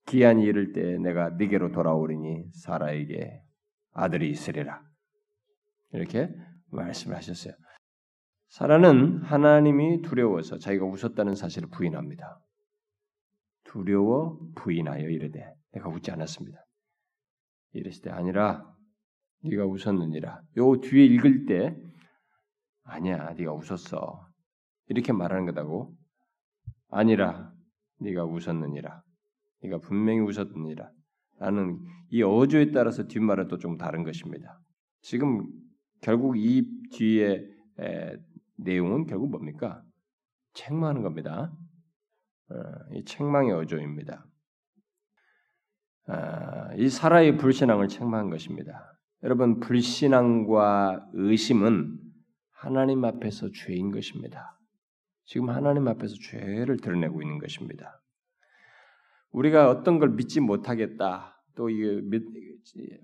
기한이 0.06 0.44
이를 0.44 0.72
때 0.72 0.98
내가 0.98 1.30
네게로 1.30 1.72
돌아오리니 1.72 2.52
사라에게 2.52 3.42
아들이 3.92 4.30
있으리라. 4.30 4.80
이렇게 5.92 6.32
말씀하셨어요. 6.70 7.54
사라는 8.48 9.22
하나님이 9.22 10.02
두려워서 10.02 10.58
자기가 10.58 10.86
웃었다는 10.86 11.34
사실을 11.34 11.68
부인합니다. 11.70 12.40
두려워 13.64 14.38
부인하여 14.54 15.08
이르되 15.08 15.52
내가 15.72 15.88
웃지 15.88 16.10
않았습니다. 16.12 16.64
이랬을 17.72 18.02
때 18.02 18.10
아니라 18.10 18.64
네가 19.42 19.66
웃었느니라. 19.66 20.40
요 20.58 20.80
뒤에 20.80 21.04
읽을 21.04 21.46
때 21.46 21.76
아니야 22.86 23.32
네가 23.34 23.52
웃었어 23.52 24.26
이렇게 24.88 25.12
말하는 25.12 25.46
거다고 25.46 25.94
아니라 26.90 27.52
네가 27.98 28.24
웃었느니라. 28.24 29.02
네가 29.62 29.78
분명히 29.78 30.20
웃었느니라. 30.20 30.90
라는 31.38 31.78
이 32.10 32.22
어조에 32.22 32.70
따라서 32.70 33.06
뒷말은 33.06 33.48
또 33.48 33.58
좀 33.58 33.76
다른 33.78 34.04
것입니다. 34.04 34.60
지금 35.02 35.46
결국 36.00 36.36
이 36.38 36.66
뒤에 36.92 37.44
에, 37.80 38.16
내용은 38.56 39.06
결국 39.06 39.30
뭡니까? 39.30 39.82
책망하는 40.54 41.02
겁니다. 41.02 41.52
이 42.92 43.04
책망의 43.04 43.52
어조입니다. 43.52 44.24
아, 46.06 46.72
이 46.76 46.88
사라의 46.88 47.36
불신앙을 47.36 47.88
책망한 47.88 48.30
것입니다. 48.30 48.96
여러분 49.24 49.58
불신앙과 49.58 51.08
의심은 51.12 51.98
하나님 52.56 53.04
앞에서 53.04 53.50
죄인 53.52 53.90
것입니다. 53.90 54.58
지금 55.24 55.50
하나님 55.50 55.88
앞에서 55.88 56.14
죄를 56.14 56.78
드러내고 56.78 57.20
있는 57.22 57.38
것입니다. 57.38 58.02
우리가 59.30 59.68
어떤 59.68 59.98
걸 59.98 60.10
믿지 60.10 60.40
못하겠다, 60.40 61.42
또 61.54 61.68
이게 61.68 62.00
믿, 62.02 62.22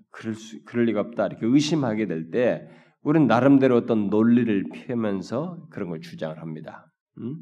그럴 0.09 0.33
수, 0.33 0.63
그럴 0.63 0.85
리가 0.85 1.01
없다 1.01 1.27
이렇게 1.27 1.45
의심하게 1.45 2.07
될 2.07 2.31
때, 2.31 2.67
우리는 3.01 3.27
나름대로 3.27 3.75
어떤 3.75 4.09
논리를 4.09 4.63
펴면서 4.73 5.67
그런 5.69 5.89
걸 5.89 6.01
주장을 6.01 6.39
합니다. 6.41 6.91
음? 7.19 7.37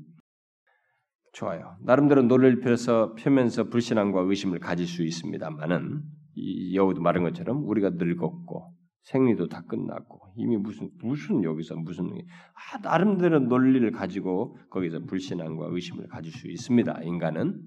좋아요. 1.34 1.78
나름대로 1.82 2.24
논리를 2.24 2.60
펴서 2.60 3.14
펴면서 3.16 3.70
불신앙과 3.70 4.22
의심을 4.22 4.60
가질 4.60 4.86
수 4.86 5.04
있습니다만은 5.04 6.02
이 6.36 6.76
여우도 6.76 7.02
말한 7.02 7.24
것처럼 7.24 7.64
우리가 7.66 7.92
늙었고 7.92 8.74
생리도 9.04 9.48
다 9.48 9.64
끝났고 9.68 10.34
이미 10.36 10.58
무슨 10.58 10.90
무슨 11.00 11.44
여기서 11.44 11.76
무슨 11.76 12.10
아, 12.10 12.78
나름대로 12.82 13.40
논리를 13.40 13.90
가지고 13.92 14.58
거기서 14.70 15.02
불신앙과 15.06 15.68
의심을 15.70 16.08
가질 16.08 16.32
수 16.32 16.48
있습니다. 16.48 17.02
인간은 17.04 17.62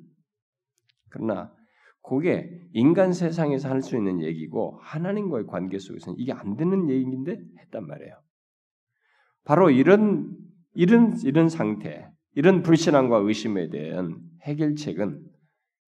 그러나 1.11 1.53
그게 2.03 2.51
인간 2.73 3.13
세상에서 3.13 3.71
할 3.71 3.81
수 3.83 3.97
있는 3.97 4.23
얘기고 4.23 4.79
하나님과의 4.83 5.47
관계 5.47 5.79
속에서는 5.79 6.19
이게 6.19 6.33
안 6.33 6.57
되는 6.57 6.89
얘기인데 6.91 7.41
했단 7.61 7.87
말이에요. 7.87 8.15
바로 9.45 9.71
이런 9.71 10.37
이런 10.75 11.17
이런 11.25 11.49
상태, 11.49 12.11
이런 12.35 12.63
불신앙과 12.63 13.19
의심에 13.19 13.71
대한 13.71 14.21
해결책은 14.43 15.25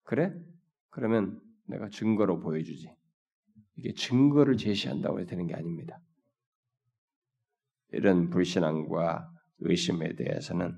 그래? 0.03 0.33
그러면 0.89 1.39
내가 1.67 1.89
증거로 1.89 2.39
보여주지. 2.39 2.89
이게 3.77 3.93
증거를 3.93 4.57
제시한다고 4.57 5.19
해야 5.19 5.25
되는 5.25 5.47
게 5.47 5.55
아닙니다. 5.55 5.99
이런 7.91 8.29
불신앙과 8.29 9.31
의심에 9.59 10.15
대해서는 10.15 10.77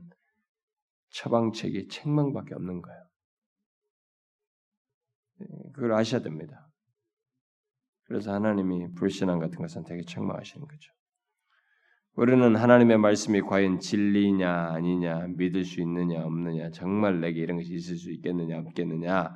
처방책이 1.12 1.88
책망밖에 1.88 2.54
없는 2.56 2.82
거예요. 2.82 3.04
예, 5.42 5.46
그걸 5.74 5.94
아셔야 5.94 6.22
됩니다. 6.22 6.70
그래서 8.04 8.34
하나님이 8.34 8.94
불신앙 8.94 9.40
같은 9.40 9.60
것은 9.60 9.84
되게 9.84 10.04
책망하시는 10.04 10.68
거죠. 10.68 10.92
우리는 12.16 12.56
하나님의 12.56 12.98
말씀이 12.98 13.42
과연 13.42 13.80
진리냐 13.80 14.74
아니냐 14.74 15.28
믿을 15.38 15.64
수 15.64 15.80
있느냐 15.82 16.26
없느냐 16.26 16.72
정말 16.72 17.22
내게 17.22 17.40
이런 17.42 17.58
것이 17.58 17.74
있을 17.74 17.96
수 17.96 18.12
있겠느냐 18.12 18.60
없겠느냐 18.60 19.32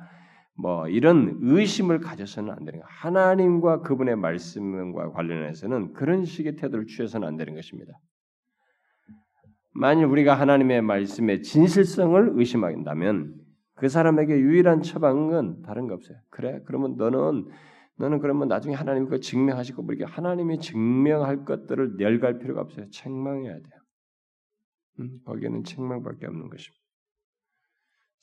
뭐 0.56 0.88
이런 0.88 1.38
의심을 1.40 2.00
가져서는 2.00 2.50
안 2.52 2.64
되는 2.64 2.80
거. 2.80 2.86
하나님과 2.88 3.80
그분의 3.82 4.16
말씀과 4.16 5.10
관련해서는 5.10 5.92
그런 5.94 6.24
식의 6.24 6.56
태도를 6.56 6.86
취해서는 6.86 7.26
안 7.26 7.36
되는 7.36 7.54
것입니다. 7.54 7.92
만일 9.72 10.06
우리가 10.06 10.34
하나님의 10.34 10.82
말씀의 10.82 11.42
진실성을 11.42 12.32
의심한다면 12.34 13.34
그 13.74 13.88
사람에게 13.88 14.38
유일한 14.38 14.82
처방은 14.82 15.62
다른 15.62 15.88
거 15.88 15.94
없어요. 15.94 16.16
그래, 16.30 16.60
그러면 16.64 16.96
너는 16.96 17.48
너는 17.96 18.18
그러면 18.20 18.48
나중에 18.48 18.74
하나님 18.74 19.08
그 19.08 19.20
증명하시고 19.20 19.82
뭐 19.82 19.94
이렇게 19.94 20.10
하나님이 20.10 20.58
증명할 20.60 21.44
것들을 21.44 22.00
열갈 22.00 22.38
필요가 22.38 22.60
없어요. 22.60 22.88
책망해야 22.90 23.52
돼요. 23.52 23.80
음, 25.00 25.20
거기에는 25.24 25.64
책망밖에 25.64 26.26
없는 26.26 26.48
것입니다. 26.48 26.83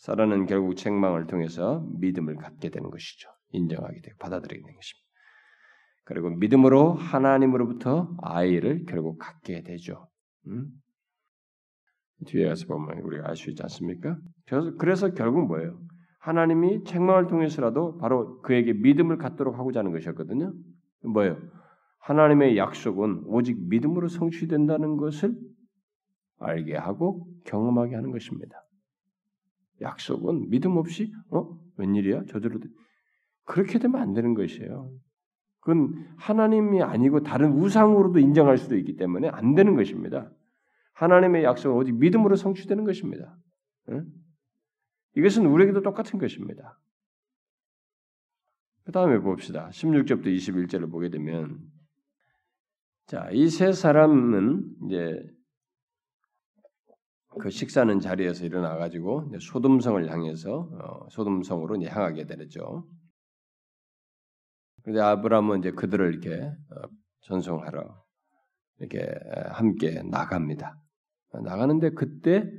사라는 0.01 0.47
결국 0.47 0.75
책망을 0.75 1.27
통해서 1.27 1.87
믿음을 1.99 2.35
갖게 2.35 2.69
되는 2.69 2.89
것이죠. 2.89 3.29
인정하게 3.51 4.01
되고 4.01 4.17
받아들이게 4.17 4.59
되는 4.59 4.75
것입니다. 4.75 5.07
그리고 6.05 6.31
믿음으로 6.31 6.93
하나님으로부터 6.93 8.15
아이를 8.21 8.85
결국 8.87 9.19
갖게 9.19 9.61
되죠. 9.61 10.09
음? 10.47 10.69
뒤에 12.25 12.47
가서 12.47 12.65
보면 12.65 12.99
우리가 12.99 13.29
알 13.29 13.35
수 13.35 13.51
있지 13.51 13.61
않습니까? 13.61 14.17
그래서, 14.47 14.75
그래서 14.77 15.13
결국 15.13 15.45
뭐예요? 15.45 15.79
하나님이 16.19 16.83
책망을 16.83 17.27
통해서라도 17.27 17.97
바로 17.97 18.41
그에게 18.41 18.73
믿음을 18.73 19.17
갖도록 19.17 19.59
하고자 19.59 19.81
하는 19.81 19.91
것이었거든요. 19.91 20.51
뭐예요? 21.03 21.37
하나님의 21.99 22.57
약속은 22.57 23.25
오직 23.25 23.69
믿음으로 23.69 24.07
성취된다는 24.07 24.97
것을 24.97 25.35
알게 26.39 26.75
하고 26.75 27.27
경험하게 27.45 27.95
하는 27.95 28.11
것입니다. 28.11 28.63
약속은 29.81 30.49
믿음 30.49 30.77
없이 30.77 31.13
어 31.29 31.59
웬일이야 31.77 32.25
저대로 32.25 32.59
그렇게 33.45 33.79
되면 33.79 34.01
안 34.01 34.13
되는 34.13 34.33
것이에요. 34.33 34.91
그건 35.61 35.93
하나님이 36.17 36.81
아니고 36.81 37.21
다른 37.21 37.53
우상으로도 37.53 38.19
인정할 38.19 38.57
수도 38.57 38.77
있기 38.77 38.95
때문에 38.95 39.29
안 39.29 39.55
되는 39.55 39.75
것입니다. 39.75 40.31
하나님의 40.93 41.43
약속은 41.43 41.75
오직 41.75 41.93
믿음으로 41.97 42.35
성취되는 42.35 42.83
것입니다. 42.83 43.37
응? 43.89 44.05
이것은 45.15 45.45
우리에게도 45.45 45.81
똑같은 45.81 46.19
것입니다. 46.19 46.79
그 48.83 48.91
다음에 48.91 49.19
봅시다. 49.19 49.69
16절부터 49.69 50.25
21절을 50.25 50.89
보게 50.91 51.09
되면, 51.09 51.59
자, 53.07 53.29
이 53.31 53.47
세 53.47 53.71
사람은 53.73 54.75
이제 54.85 55.23
그 57.39 57.49
식사하는 57.49 57.99
자리에서 57.99 58.45
일어나 58.45 58.75
가지고 58.77 59.31
소돔성을 59.39 60.09
향해서 60.11 60.51
어, 60.53 61.09
소돔성으로 61.09 61.81
향하게 61.83 62.25
되죠. 62.25 62.87
그런데 64.83 65.01
아브라함은 65.01 65.59
이제 65.59 65.71
그들을 65.71 66.13
이렇게 66.13 66.43
어, 66.43 66.89
전송하러 67.21 68.03
이렇게 68.79 69.07
함께 69.51 70.01
나갑니다. 70.03 70.77
나가는데 71.43 71.91
그때 71.91 72.51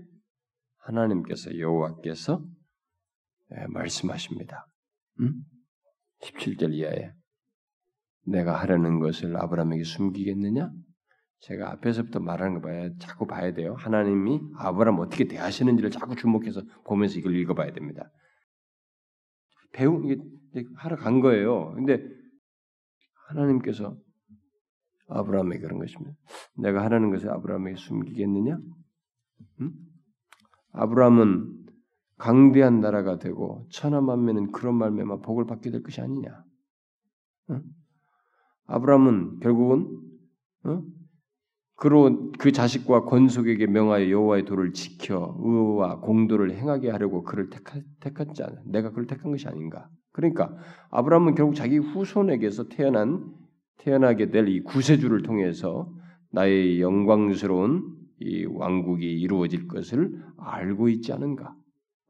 하나님께서 0.79 1.59
여호와께서 1.59 2.43
예, 3.55 3.67
말씀하십니다. 3.67 4.67
음? 5.21 5.45
17절 6.23 6.73
이하에 6.73 7.13
내가 8.25 8.59
하려는 8.59 9.01
것을 9.01 9.37
아브라함에게 9.37 9.85
숨기겠느냐? 9.85 10.71
제가 11.43 11.73
앞에서부터 11.73 12.21
말하는 12.21 12.55
거 12.55 12.61
봐야 12.61 12.89
자꾸 12.99 13.27
봐야 13.27 13.53
돼요. 13.53 13.75
하나님이 13.77 14.41
아브라함 14.57 15.01
어떻게 15.01 15.27
대하시는지를 15.27 15.91
자꾸 15.91 16.15
주목해서 16.15 16.63
보면서 16.85 17.19
이걸 17.19 17.35
읽어봐야 17.37 17.73
됩니다. 17.73 18.11
배우 19.73 20.05
이게 20.05 20.23
하러 20.77 20.97
간 20.97 21.21
거예요. 21.21 21.73
근데 21.73 22.01
하나님께서 23.29 23.97
아브라함에게 25.09 25.63
그런 25.63 25.81
것입니다. 25.81 26.17
내가 26.57 26.85
하라는 26.85 27.11
것을 27.11 27.31
아브라함에게 27.31 27.77
숨기겠느냐? 27.77 28.59
음? 29.61 29.73
아브라함은 30.73 31.67
강대한 32.19 32.81
나라가 32.81 33.19
되고 33.19 33.67
천하 33.71 34.01
만면은 34.01 34.53
그런 34.53 34.77
말매만 34.77 35.23
복을 35.23 35.47
받게 35.47 35.73
될 35.73 35.83
것이 35.83 36.01
아니냐? 36.01 36.45
어? 37.49 37.61
아브라함은 38.67 39.41
결국은 39.41 40.01
어? 40.65 40.83
그로 41.77 42.31
그 42.39 42.53
자식과 42.53 43.05
권속에게 43.05 43.67
명하여 43.67 44.09
여호와의 44.09 44.45
도를 44.45 44.73
지켜 44.73 45.37
의와 45.41 46.01
공도를 46.01 46.53
행하게 46.53 46.91
하려고 46.91 47.23
그를 47.25 47.51
택하, 47.51 47.81
택했지 48.01 48.43
않아. 48.43 48.55
내가 48.67 48.91
그를 48.91 49.07
택한 49.07 49.31
것이 49.33 49.49
아닌가? 49.49 49.89
그러니까 50.13 50.55
아브라함은 50.91 51.35
결국 51.35 51.55
자기 51.55 51.79
후손에게서 51.79 52.69
태어난 52.69 53.25
태어나게 53.79 54.31
될 54.31 54.49
이 54.49 54.61
구세주를 54.63 55.23
통해서 55.23 55.91
나의 56.31 56.81
영광스러운 56.81 57.83
이 58.21 58.45
왕국이 58.45 59.05
이루어질 59.21 59.67
것을 59.67 60.23
알고 60.39 60.89
있지 60.91 61.13
않은가? 61.13 61.55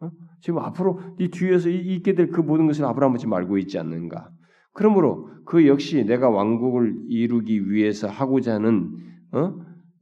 어? 0.01 0.11
지금 0.43 0.59
앞으로 0.59 1.01
이 1.19 1.29
뒤에서 1.29 1.71
있게 1.71 2.15
될 2.15 2.31
그 2.31 2.41
모든 2.43 2.67
것을 2.67 2.85
아브라함은 2.85 3.19
지금 3.19 3.33
알고 3.33 3.57
있지 3.59 3.79
않는가? 3.79 4.29
그러므로 4.75 5.29
그 5.47 5.67
역시 5.67 6.05
내가 6.05 6.29
왕국을 6.29 6.95
이루기 7.09 7.71
위해서 7.71 8.09
하고자 8.09 8.55
하는 8.55 8.91
어? 9.33 9.55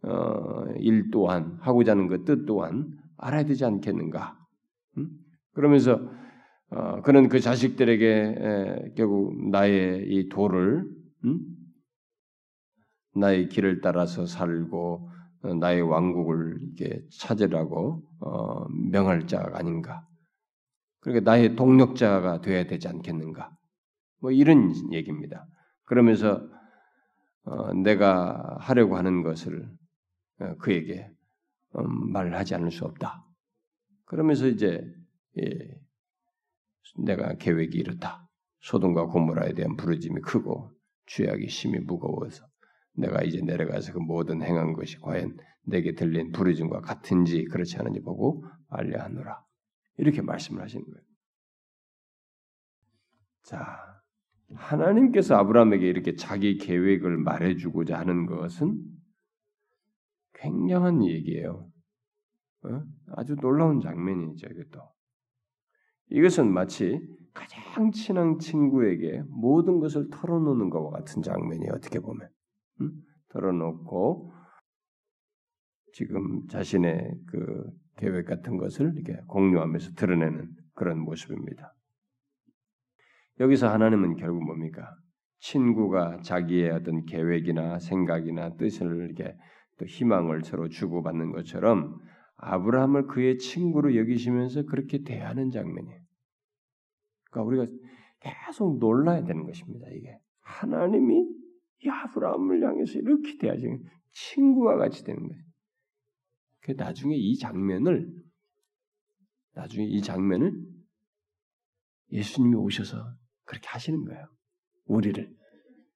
어, 0.03 0.65
일 0.79 1.11
또한 1.11 1.59
하고자 1.61 1.93
하는 1.93 2.09
그 2.09 2.25
뜻 2.25 2.47
또한 2.47 2.99
알아야 3.19 3.45
되지 3.45 3.65
않겠는가? 3.65 4.37
음? 4.99 5.09
그러면서 5.53 6.01
어, 6.71 7.03
그는 7.03 7.29
그 7.29 7.41
자식들에게 7.41 8.07
에, 8.39 8.95
결국 8.97 9.51
나의 9.51 10.07
이 10.09 10.29
도를 10.29 10.85
음? 11.25 11.41
나의 13.15 13.49
길을 13.49 13.81
따라서 13.81 14.27
살고 14.27 15.11
어, 15.43 15.55
나의 15.55 15.83
왕국을 15.83 16.61
이게 16.63 17.01
찾으라고 17.19 18.03
어, 18.21 18.69
명할 18.69 19.27
자가 19.27 19.59
아닌가? 19.59 20.07
그러니까 21.01 21.31
나의 21.31 21.57
동력자가 21.57 22.41
되어야 22.41 22.65
되지 22.67 22.89
않겠는가? 22.89 23.51
뭐 24.21 24.31
이런 24.31 24.73
얘기입니다. 24.93 25.47
그러면서 25.85 26.47
어, 27.45 27.73
내가 27.75 28.57
하려고 28.61 28.97
하는 28.97 29.23
것을 29.23 29.69
어, 30.41 30.55
그에게 30.57 31.11
음, 31.79 32.13
말하지 32.13 32.55
않을 32.55 32.71
수 32.71 32.85
없다. 32.85 33.25
그러면서 34.05 34.47
이제 34.47 34.83
예, 35.39 35.81
내가 36.99 37.35
계획이 37.35 37.79
이렇다. 37.79 38.29
소돔과 38.61 39.07
고모라에 39.07 39.55
대한 39.55 39.77
부르짐이 39.77 40.21
크고 40.23 40.73
죄악이 41.07 41.49
심히 41.49 41.79
무거워서 41.79 42.45
내가 42.93 43.23
이제 43.23 43.41
내려가서 43.41 43.93
그 43.93 43.99
모든 43.99 44.43
행한 44.43 44.75
것이 44.75 44.99
과연 44.99 45.37
내게 45.63 45.95
들린 45.95 46.33
부르짐과 46.33 46.81
같은지 46.81 47.45
그렇지 47.45 47.79
않은지 47.79 48.01
보고 48.01 48.45
알려하노라. 48.69 49.43
이렇게 49.99 50.23
말씀을 50.23 50.63
하시는 50.63 50.85
거예요. 50.85 51.05
자, 53.45 54.00
하나님께서 54.55 55.37
아브라함에게 55.37 55.89
이렇게 55.89 56.15
자기 56.15 56.59
계획을 56.59 57.19
말해주고자 57.19 57.99
하는 57.99 58.27
것은 58.27 58.81
굉장한 60.35 61.05
얘기예요. 61.05 61.71
어? 62.65 62.83
아주 63.17 63.37
놀라운 63.37 63.81
장면이죠, 63.81 64.49
이것도. 64.49 64.81
이것은 66.11 66.53
마치 66.53 67.01
가장 67.33 67.93
친한 67.93 68.39
친구에게 68.39 69.23
모든 69.29 69.79
것을 69.79 70.09
털어놓는 70.11 70.71
것과 70.71 70.99
같은 70.99 71.23
장면이 71.23 71.69
어떻게 71.71 72.01
보면 72.01 72.29
음? 72.81 72.91
털어놓고 73.29 74.33
지금 75.93 76.47
자신의 76.49 77.15
그 77.27 77.65
계획 77.97 78.27
같은 78.27 78.57
것을 78.57 78.93
이렇게 78.95 79.21
공유하면서 79.29 79.93
드러내는 79.93 80.51
그런 80.75 80.99
모습입니다. 81.01 81.75
여기서 83.41 83.69
하나님은 83.69 84.17
결국 84.17 84.45
뭡니까? 84.45 84.95
친구가 85.39 86.21
자기의 86.21 86.71
어떤 86.71 87.07
계획이나 87.07 87.79
생각이나 87.79 88.57
뜻을 88.57 89.09
이렇게 89.09 89.35
또 89.79 89.87
희망을 89.87 90.45
서로 90.45 90.69
주고받는 90.69 91.33
것처럼 91.33 91.99
아브라함을 92.37 93.07
그의 93.07 93.39
친구로 93.39 93.97
여기시면서 93.97 94.65
그렇게 94.65 95.03
대하는 95.03 95.51
장면이에요. 95.51 96.01
그러니까 97.31 97.49
우리가 97.49 97.67
계속 98.21 98.79
놀라야 98.79 99.25
되는 99.25 99.45
것입니다. 99.45 99.87
이게 99.91 100.19
하나님이 100.41 101.27
이 101.83 101.89
아브라함을 101.89 102.63
향해서 102.63 102.99
이렇게 102.99 103.39
대하시는 103.39 103.83
친구와 104.13 104.77
같이 104.77 105.03
되는 105.03 105.27
거예요. 105.27 105.43
그 106.61 106.73
나중에 106.73 107.17
이 107.17 107.39
장면을 107.39 108.13
나중에 109.55 109.87
이 109.87 110.03
장면을 110.03 110.53
예수님이 112.13 112.57
오셔서 112.57 113.20
그렇게 113.51 113.67
하시는 113.69 114.05
거예요. 114.05 114.29
우리를. 114.87 115.29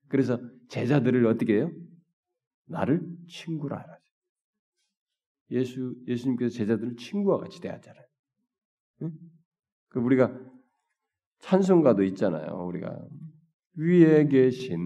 그래서 0.09 0.41
제자들을 0.71 1.25
어떻게 1.27 1.55
해요? 1.55 1.71
나를 2.67 3.01
친구라 3.29 3.79
하라. 3.79 3.99
예수 5.53 5.95
예수님께서 6.09 6.53
제자들을 6.53 6.97
친구와 6.97 7.39
같이 7.39 7.61
대하잖아요. 7.61 8.05
응? 9.03 9.13
그 9.89 10.01
우리가 10.01 10.37
찬송가도 11.39 12.03
있잖아요. 12.05 12.67
우리가 12.67 13.07
위에 13.77 14.27
계신 14.27 14.81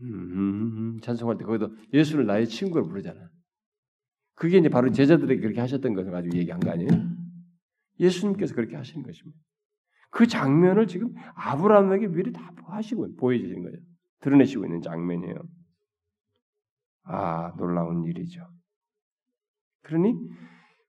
음, 0.00 0.98
찬송할 1.02 1.36
때 1.36 1.44
거기도 1.44 1.74
예수를 1.92 2.24
나의 2.24 2.48
친구로 2.48 2.86
부르잖아. 2.88 3.28
그게 4.36 4.56
이제 4.56 4.70
바로 4.70 4.90
제자들에게 4.90 5.40
그렇게 5.42 5.60
하셨던 5.60 5.92
것을 5.92 6.12
가지고 6.12 6.34
얘기한 6.38 6.60
거 6.60 6.70
아니에요? 6.70 6.88
예수님께서 8.00 8.54
그렇게 8.54 8.74
하시는 8.76 9.04
것입니다. 9.04 9.38
그 10.12 10.26
장면을 10.26 10.86
지금 10.86 11.12
아브라함에게 11.34 12.08
미리 12.08 12.32
다 12.32 12.52
하시고 12.66 13.16
보여주시는 13.16 13.62
거예요. 13.62 13.76
드러내시고 14.20 14.64
있는 14.66 14.82
장면이에요. 14.82 15.34
아 17.04 17.52
놀라운 17.56 18.04
일이죠. 18.04 18.46
그러니 19.82 20.14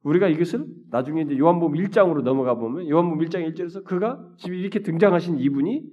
우리가 0.04 0.28
이것을 0.28 0.68
나중에 0.90 1.22
이제 1.22 1.38
요한복음 1.38 1.78
1장으로 1.78 2.22
넘어가 2.22 2.56
보면 2.56 2.90
요한복음 2.90 3.26
1장 3.26 3.50
1절에서 3.50 3.86
그가 3.86 4.22
지금 4.38 4.58
이렇게 4.58 4.84
등장하신 4.84 5.40
이분이 5.40 5.84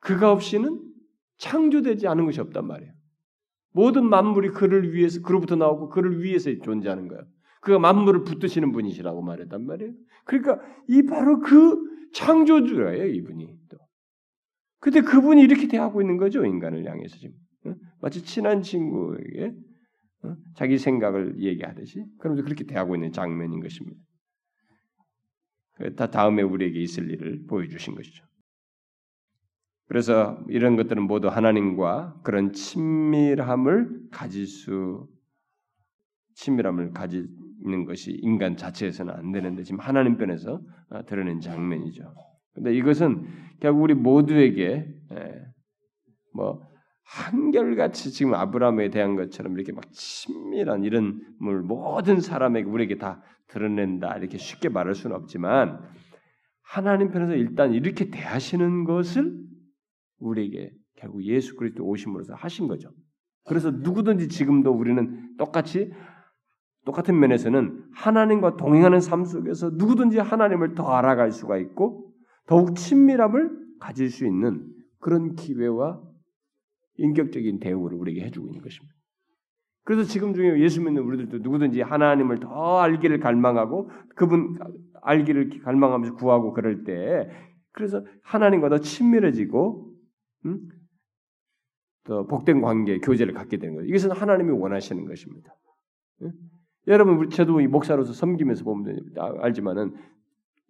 그가 0.00 0.30
없이는 0.30 0.78
창조되지 1.38 2.06
않은 2.06 2.26
것이 2.26 2.38
없단 2.42 2.66
말이에요. 2.66 2.92
모든 3.72 4.04
만물이 4.08 4.50
그를 4.50 4.92
위해서 4.92 5.22
그로부터 5.22 5.56
나오고 5.56 5.88
그를 5.88 6.22
위해서 6.22 6.50
존재하는 6.62 7.08
거예요. 7.08 7.24
그가 7.62 7.78
만물을 7.78 8.24
붙드시는 8.24 8.72
분이시라고 8.72 9.22
말했단 9.22 9.64
말이에요. 9.64 9.94
그러니까 10.26 10.60
이 10.86 11.02
바로 11.06 11.40
그 11.40 11.90
창조주예요, 12.12 13.06
이분이 13.06 13.58
또. 13.70 13.78
근데 14.80 15.00
그분이 15.00 15.42
이렇게 15.42 15.68
대하고 15.68 16.00
있는 16.00 16.16
거죠, 16.16 16.44
인간을 16.44 16.84
향해서 16.86 17.16
지금. 17.18 17.36
마치 18.00 18.22
친한 18.22 18.62
친구에게 18.62 19.52
자기 20.56 20.78
생각을 20.78 21.38
얘기하듯이 21.40 22.04
그러면서 22.18 22.44
그렇게 22.44 22.64
대하고 22.64 22.94
있는 22.94 23.12
장면인 23.12 23.60
것입니다. 23.60 24.00
그다 25.76 26.10
다음에 26.10 26.42
우리에게 26.42 26.80
있을 26.80 27.10
일을 27.10 27.46
보여주신 27.46 27.94
것이죠. 27.94 28.24
그래서 29.86 30.42
이런 30.48 30.76
것들은 30.76 31.02
모두 31.02 31.28
하나님과 31.28 32.20
그런 32.22 32.52
친밀함을 32.52 34.08
가질 34.10 34.46
수 34.46 35.08
친밀함을 36.34 36.92
가 36.92 37.08
지는 37.62 37.84
것이 37.84 38.18
인간 38.22 38.56
자체에서는 38.56 39.12
안 39.12 39.32
되는데 39.32 39.62
지금 39.62 39.80
하나님 39.80 40.16
편에서 40.16 40.60
어, 40.90 41.04
드러낸 41.06 41.40
장면이죠. 41.40 42.14
근데 42.54 42.74
이것은 42.74 43.26
결국 43.60 43.82
우리 43.82 43.94
모두에게 43.94 44.86
예, 45.12 45.44
뭐 46.34 46.62
한결같이 47.04 48.12
지금 48.12 48.34
아브라함에 48.34 48.90
대한 48.90 49.16
것처럼 49.16 49.54
이렇게 49.54 49.72
막 49.72 49.84
친밀한 49.92 50.84
이런 50.84 51.20
물 51.40 51.62
모든 51.62 52.20
사람에게 52.20 52.68
우리에게 52.68 52.98
다 52.98 53.22
드러낸다 53.48 54.16
이렇게 54.16 54.38
쉽게 54.38 54.68
말할 54.68 54.94
수는 54.94 55.16
없지만 55.16 55.80
하나님 56.62 57.10
편에서 57.10 57.34
일단 57.34 57.74
이렇게 57.74 58.10
대하시는 58.10 58.84
것을 58.84 59.36
우리에게 60.18 60.70
결국 60.96 61.24
예수 61.24 61.56
그리스도 61.56 61.84
오심으로써 61.84 62.34
하신 62.34 62.68
거죠. 62.68 62.90
그래서 63.44 63.70
누구든지 63.70 64.28
지금도 64.28 64.70
우리는 64.70 65.36
똑같이 65.36 65.90
똑같은 66.84 67.18
면에서는 67.18 67.84
하나님과 67.94 68.56
동행하는 68.56 69.00
삶 69.00 69.24
속에서 69.24 69.70
누구든지 69.70 70.18
하나님을 70.18 70.74
더 70.74 70.88
알아갈 70.88 71.30
수가 71.30 71.58
있고 71.58 72.12
더욱 72.46 72.74
친밀함을 72.74 73.50
가질 73.80 74.10
수 74.10 74.26
있는 74.26 74.66
그런 74.98 75.34
기회와 75.34 76.00
인격적인 76.96 77.60
대우를 77.60 77.96
우리에게 77.98 78.22
해주고 78.26 78.46
있는 78.48 78.60
것입니다. 78.62 78.94
그래서 79.84 80.04
지금 80.04 80.34
중에 80.34 80.60
예수 80.60 80.82
믿는 80.82 81.02
우리들도 81.02 81.38
누구든지 81.38 81.80
하나님을 81.80 82.40
더 82.40 82.78
알기를 82.80 83.18
갈망하고 83.20 83.90
그분 84.14 84.58
알기를 85.02 85.62
갈망하면서 85.62 86.16
구하고 86.16 86.52
그럴 86.52 86.84
때 86.84 87.30
그래서 87.72 88.04
하나님과 88.22 88.68
더 88.68 88.78
친밀해지고 88.78 89.94
음? 90.46 90.68
더 92.04 92.26
복된 92.26 92.60
관계, 92.60 92.98
교제를 92.98 93.34
갖게 93.34 93.58
되는 93.58 93.74
거예요. 93.74 93.88
이것은 93.88 94.12
하나님이 94.12 94.50
원하시는 94.52 95.04
것입니다. 95.06 95.54
음? 96.86 96.90
여러분, 96.92 97.30
저도 97.30 97.60
이 97.60 97.66
목사로서 97.66 98.12
섬기면서 98.12 98.64
보면 98.64 98.98
알지만은 99.40 99.94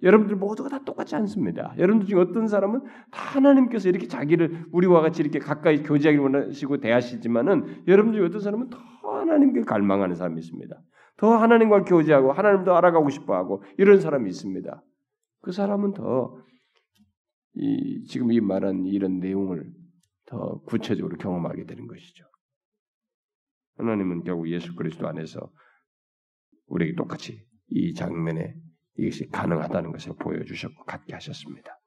여러분들 0.02 0.36
모두가 0.36 0.68
다 0.68 0.82
똑같지 0.84 1.14
않습니다. 1.16 1.74
여러분들 1.76 2.08
중에 2.08 2.18
어떤 2.18 2.48
사람은 2.48 2.80
다 3.10 3.36
하나님께서 3.36 3.88
이렇게 3.88 4.06
자기를 4.06 4.66
우리와 4.72 5.02
같이 5.02 5.22
이렇게 5.22 5.38
가까이 5.38 5.82
교제하기를 5.82 6.22
원하시고 6.22 6.78
대하시지만은 6.78 7.84
여러분 7.86 8.12
중에 8.12 8.24
어떤 8.24 8.40
사람은 8.40 8.70
더 8.70 8.78
하나님께 9.02 9.62
갈망하는 9.62 10.16
사람이 10.16 10.40
있습니다. 10.40 10.74
더 11.18 11.36
하나님과 11.36 11.84
교제하고 11.84 12.32
하나님 12.32 12.64
더 12.64 12.74
알아가고 12.76 13.10
싶어하고 13.10 13.62
이런 13.76 14.00
사람이 14.00 14.30
있습니다. 14.30 14.82
그 15.42 15.52
사람은 15.52 15.92
더 15.92 16.34
이, 17.54 18.04
지금 18.04 18.32
이 18.32 18.40
말한 18.40 18.86
이런 18.86 19.18
내용을 19.18 19.70
더 20.26 20.60
구체적으로 20.62 21.18
경험하게 21.18 21.66
되는 21.66 21.86
것이죠. 21.86 22.24
하나님은 23.76 24.24
결국 24.24 24.48
예수 24.48 24.74
그리스도 24.74 25.08
안에서 25.08 25.50
우리에게 26.70 26.94
똑같이 26.94 27.44
이 27.68 27.94
장면에 27.94 28.54
이것이 28.96 29.28
가능하다는 29.28 29.92
것을 29.92 30.14
보여주셨고 30.16 30.84
갖게 30.84 31.14
하셨습니다. 31.14 31.78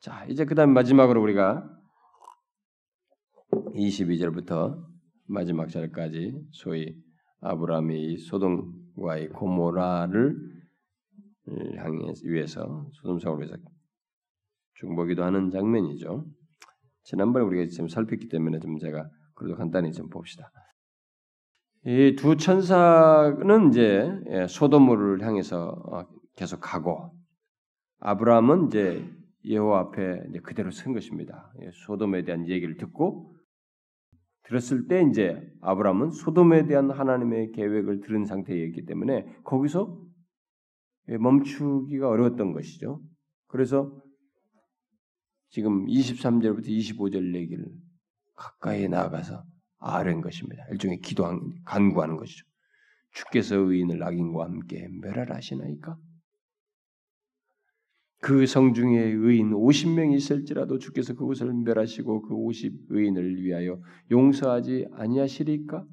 자, 0.00 0.24
이제 0.26 0.44
그 0.44 0.54
다음 0.54 0.72
마지막으로 0.72 1.22
우리가 1.22 1.68
22절부터 3.74 4.84
마지막 5.26 5.68
절까지 5.68 6.32
소위 6.52 6.96
아브라함이 7.40 8.18
소돔과의 8.18 9.30
고모라를 9.30 10.36
향해 11.76 12.12
위해서 12.24 12.88
소돔성을 12.94 13.38
위해서 13.38 13.56
중보기도 14.74 15.24
하는 15.24 15.50
장면이죠. 15.50 16.26
지난번에 17.04 17.44
우리가 17.44 17.68
지금 17.70 17.88
살폈기 17.88 18.28
때문에 18.28 18.58
좀 18.58 18.78
제가 18.78 19.08
그래도 19.34 19.56
간단히 19.56 19.92
좀 19.92 20.08
봅시다. 20.08 20.50
이 21.88 22.16
두 22.16 22.36
천사는 22.36 23.68
이제 23.68 24.10
예, 24.30 24.48
소돔을 24.48 25.22
향해서 25.24 25.68
어, 25.68 26.04
계속 26.34 26.58
가고 26.60 27.12
아브라함은 28.00 28.66
이제 28.66 29.08
여호와 29.48 29.80
앞에 29.80 30.24
이제 30.28 30.40
그대로 30.40 30.72
선 30.72 30.94
것입니다. 30.94 31.52
예, 31.62 31.70
소돔에 31.86 32.24
대한 32.24 32.48
얘기를 32.48 32.76
듣고 32.76 33.36
들었을 34.42 34.88
때 34.88 35.04
이제 35.08 35.40
아브라함은 35.60 36.10
소돔에 36.10 36.66
대한 36.66 36.90
하나님의 36.90 37.52
계획을 37.52 38.00
들은 38.00 38.24
상태였기 38.24 38.84
때문에 38.84 39.24
거기서 39.44 39.96
멈추기가 41.20 42.08
어려웠던 42.08 42.52
것이죠. 42.52 43.00
그래서 43.46 43.96
지금 45.50 45.86
23절부터 45.86 46.66
25절 46.66 47.36
얘기를 47.36 47.64
가까이 48.34 48.88
나아가서 48.88 49.44
아뢰는 49.78 50.20
것입니다. 50.20 50.64
일종의 50.70 51.00
기도한 51.00 51.40
간구하는 51.64 52.16
것이죠. 52.16 52.44
주께서 53.12 53.56
의인을 53.56 54.02
악인과 54.02 54.44
함께 54.44 54.88
멸하라시나이까? 55.00 55.96
그 58.20 58.46
성중에 58.46 58.98
의인 58.98 59.52
50명이 59.52 60.16
있을지라도 60.16 60.78
주께서 60.78 61.14
그곳을 61.14 61.52
멸하시고 61.52 62.22
그 62.22 62.34
50 62.34 62.86
의인을 62.88 63.42
위하여 63.42 63.80
용서하지 64.10 64.88
아니하시리까? 64.92 65.86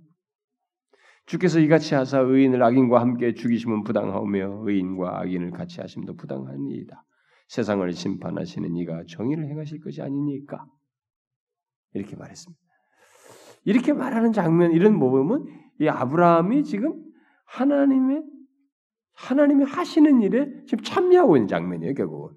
주께서 1.25 1.59
이같이 1.59 1.95
하사 1.95 2.19
의인을 2.19 2.63
악인과 2.63 2.99
함께 2.99 3.33
죽이시면 3.33 3.83
부당하며 3.83 4.63
의인과 4.65 5.21
악인을 5.21 5.51
같이 5.51 5.79
하심도 5.79 6.15
부당하니이다. 6.15 7.03
세상을 7.47 7.91
심판하시는 7.93 8.75
이가 8.75 9.03
정의를 9.07 9.47
행하실 9.47 9.79
것이 9.81 10.01
아니니까. 10.01 10.65
이렇게 11.93 12.15
말했습니다. 12.15 12.62
이렇게 13.65 13.93
말하는 13.93 14.33
장면 14.33 14.71
이런 14.71 14.97
모범은 14.97 15.45
이 15.81 15.87
아브라함이 15.87 16.63
지금 16.63 17.03
하나님의 17.45 18.23
하나님이 19.13 19.63
하시는 19.63 20.21
일에 20.21 20.49
지금 20.65 20.83
참여하고 20.83 21.37
있는 21.37 21.47
장면이에요, 21.47 21.93
결국은. 21.93 22.35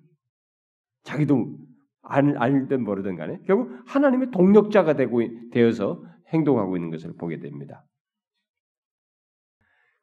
자기도 1.03 1.59
알, 2.03 2.37
알든 2.37 2.85
모르든 2.85 3.17
간에 3.17 3.41
결국 3.47 3.71
하나님의 3.87 4.31
동력자가 4.31 4.95
되고 4.95 5.21
되어서 5.51 6.05
행동하고 6.33 6.77
있는 6.77 6.91
것을 6.91 7.15
보게 7.19 7.39
됩니다. 7.39 7.85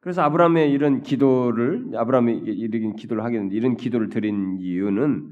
그래서 0.00 0.22
아브라함의 0.22 0.70
이런 0.70 1.02
기도를 1.02 1.96
아브라함이 1.96 2.36
이런 2.38 2.94
기도를 2.96 3.24
하게 3.24 3.36
되는데 3.36 3.56
이런 3.56 3.76
기도를 3.76 4.10
드린 4.10 4.58
이유는 4.58 5.30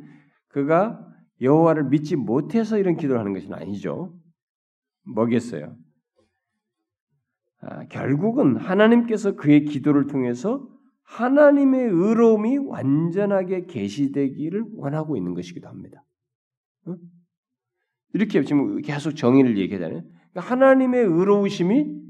그가 0.49 1.07
여호와를 1.43 1.84
믿지 1.84 2.16
못해서 2.16 2.78
이런 2.78 2.97
기도를 2.97 3.20
하는 3.20 3.34
것은 3.34 3.53
아니죠. 3.53 4.14
뭐겠어요? 5.05 5.76
아, 7.61 7.86
결국은 7.86 8.57
하나님께서 8.57 9.36
그의 9.36 9.64
기도를 9.64 10.07
통해서 10.07 10.68
하나님의 11.05 11.88
의로움이 11.88 12.59
완전하게 12.59 13.66
계시되기를 13.66 14.64
원하고 14.74 15.16
있는 15.16 15.34
것이기도 15.34 15.68
합니다. 15.68 16.05
이렇게 18.14 18.42
지금 18.44 18.80
계속 18.82 19.12
정의를 19.12 19.59
얘기하잖아요. 19.59 20.03
그러니까 20.03 20.40
하나님의 20.40 21.05
의로우심이 21.05 22.03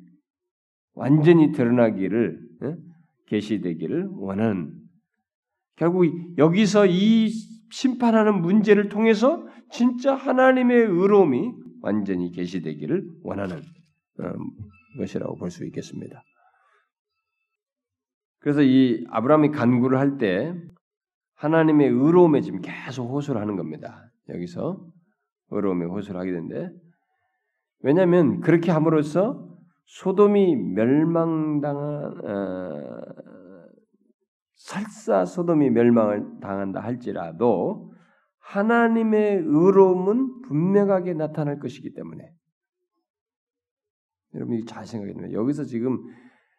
완전히 0.95 1.53
드러나기를 1.53 2.41
계시되기를 3.27 4.09
원하는 4.13 4.73
결국 5.77 6.07
여기서 6.39 6.87
이 6.87 7.29
심판하는 7.71 8.43
문제를 8.43 8.89
통해서 8.89 9.47
진짜 9.71 10.15
하나님의 10.15 10.77
의로움이 10.77 11.53
완전히 11.83 12.31
계시되기를 12.33 13.05
원하는 13.23 13.59
어, 13.59 14.33
것이라고 14.99 15.37
볼 15.37 15.51
수 15.51 15.65
있겠습니다. 15.67 16.23
그래서 18.41 18.63
이 18.63 19.05
아브라함이 19.11 19.51
간구를 19.51 19.99
할 19.99 20.17
때 20.19 20.55
하나님의 21.35 21.89
의로움에 21.89 22.41
지금 22.41 22.61
계속 22.61 23.09
호소를 23.11 23.41
하는 23.41 23.57
겁니다. 23.57 24.11
여기서 24.29 24.79
의로움에 25.51 25.87
호소를 25.87 26.21
하게 26.21 26.33
되는데 26.33 26.71
왜냐하면 27.81 28.41
그렇게 28.41 28.71
함으로써 28.71 29.49
소돔이 29.87 30.55
멸망당한 30.57 32.25
어, 32.25 33.01
설사 34.55 35.25
소돔이 35.25 35.71
멸망을 35.71 36.39
당한다 36.41 36.81
할지라도 36.81 37.92
하나님의 38.43 39.43
의로움은 39.45 40.43
분명하게 40.43 41.15
나타날 41.15 41.59
것이기 41.59 41.95
때문에 41.95 42.33
여러분이 44.35 44.65
잘 44.65 44.87
생각해 44.87 45.13
보면 45.15 45.33
여기서 45.33 45.65
지금 45.65 45.99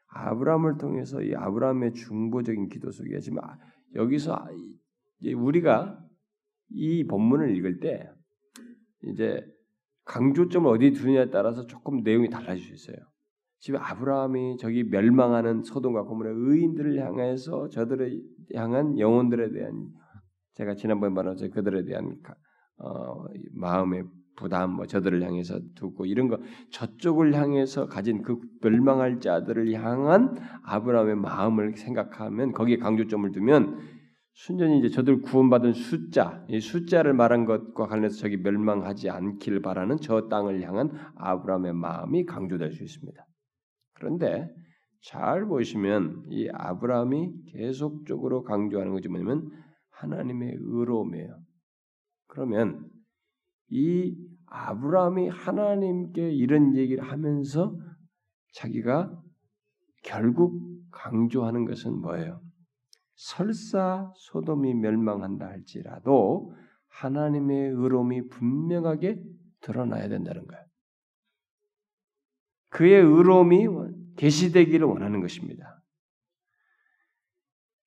아브라함을 0.08 0.78
통해서 0.78 1.22
이 1.22 1.34
아브라함의 1.36 1.94
중보적인 1.94 2.70
기도 2.70 2.92
속에 2.92 3.20
지금 3.20 3.40
아, 3.40 3.58
여기서 3.96 4.46
우리가 5.36 6.00
이 6.70 7.06
본문을 7.06 7.56
읽을 7.58 7.80
때 7.80 8.10
이제 9.04 9.44
강조점을 10.06 10.70
어디 10.70 10.92
두느냐에 10.92 11.30
따라서 11.30 11.66
조금 11.66 12.04
내용이 12.04 12.30
달라질 12.30 12.64
수 12.64 12.74
있어요. 12.74 13.06
지금 13.60 13.80
아브라함이 13.82 14.58
저기 14.58 14.84
멸망하는 14.84 15.64
소돔과 15.64 16.04
고모의 16.04 16.34
의인들을 16.36 17.00
향해서 17.00 17.70
저들을 17.70 18.22
향한 18.56 19.00
영혼들에 19.00 19.52
대한 19.52 19.90
제가 20.56 20.76
지난번에 20.76 21.14
말한 21.14 21.38
그들에 21.52 21.84
대한 21.86 22.18
어, 22.78 23.26
마음의 23.54 24.04
부담, 24.36 24.72
뭐 24.72 24.86
저들을 24.86 25.22
향해서 25.24 25.60
두고 25.76 26.06
이런 26.06 26.28
거 26.28 26.40
저쪽을 26.72 27.34
향해서 27.36 27.88
가진 27.88 28.24
그 28.24 28.40
멸망할 28.62 29.20
자들을 29.20 29.72
향한 29.74 30.36
아브라함의 30.64 31.18
마음을 31.18 31.76
생각하면 31.76 32.52
거기에 32.52 32.78
강조점을 32.78 33.32
두면 33.32 33.80
순전히 34.36 34.80
이제 34.80 34.90
저들 34.90 35.22
구원받은 35.22 35.74
숫자, 35.74 36.44
이 36.50 36.60
숫자를 36.60 37.14
말한 37.14 37.46
것과 37.46 37.86
관련해서 37.86 38.18
저기 38.18 38.38
멸망하지 38.38 39.12
않길 39.12 39.62
바라는 39.62 39.98
저 40.02 40.28
땅을 40.28 40.62
향한 40.64 40.90
아브라함의 41.16 41.74
마음이 41.74 42.26
강조될 42.26 42.72
수 42.72 42.84
있습니다. 42.84 43.24
그런데 43.94 44.50
잘 45.04 45.46
보시면 45.46 46.24
이 46.30 46.50
아브라함이 46.52 47.44
계속적으로 47.52 48.44
강조하는 48.44 48.94
것이 48.94 49.08
뭐냐면 49.08 49.52
하나님의 50.04 50.58
의로움이에요. 50.60 51.40
그러면 52.28 52.90
이 53.70 54.16
아브라함이 54.48 55.30
하나님께 55.30 56.32
이런 56.32 56.76
얘기를 56.76 57.04
하면서 57.04 57.76
자기가 58.54 59.20
결국 60.04 60.62
강조하는 60.92 61.66
것은 61.66 62.00
뭐예요? 62.02 62.42
설사 63.16 64.12
소돔이 64.16 64.76
멸망한다 64.76 65.46
할지라도 65.46 66.54
하나님의 66.90 67.70
의로움이 67.70 68.28
분명하게 68.28 69.24
드러나야 69.62 70.10
된다는 70.10 70.46
거예요. 70.46 70.64
그의 72.70 73.02
의로움이 73.02 73.68
계시되기를 74.18 74.86
원하는 74.86 75.22
것입니다. 75.22 75.83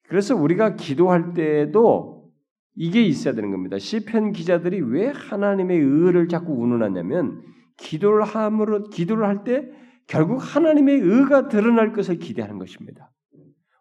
그래서 0.08 0.36
우리가 0.36 0.76
기도할 0.76 1.34
때에도 1.34 2.30
이게 2.74 3.02
있어야 3.02 3.34
되는 3.34 3.50
겁니다. 3.50 3.78
시편 3.78 4.32
기자들이 4.32 4.80
왜 4.80 5.08
하나님의 5.08 5.78
의를 5.78 6.28
자꾸 6.28 6.52
운운하냐면 6.52 7.42
기도를 7.76 8.24
함으로 8.24 8.84
기도를 8.84 9.26
할 9.26 9.44
때 9.44 9.68
결국 10.06 10.38
하나님의 10.38 11.00
의가 11.00 11.48
드러날 11.48 11.92
것을 11.92 12.18
기대하는 12.18 12.58
것입니다. 12.58 13.10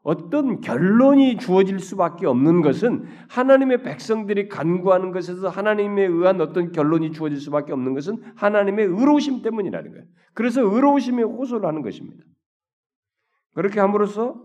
어떤 0.01 0.61
결론이 0.61 1.37
주어질 1.37 1.79
수밖에 1.79 2.27
없는 2.27 2.61
것은 2.61 3.05
하나님의 3.27 3.81
백성들이 3.81 4.49
간구하는 4.49 5.11
것에서 5.11 5.49
하나님에 5.49 6.05
의한 6.05 6.39
어떤 6.41 6.71
결론이 6.71 7.11
주어질 7.11 7.39
수밖에 7.39 7.73
없는 7.73 7.95
것은 7.95 8.21
하나님의 8.35 8.85
의로우심 8.85 9.41
때문이라는 9.41 9.91
거예요. 9.91 10.05
그래서 10.33 10.61
의로우심에 10.61 11.23
호소를 11.23 11.67
하는 11.67 11.81
것입니다. 11.81 12.23
그렇게 13.55 13.79
함으로써 13.79 14.43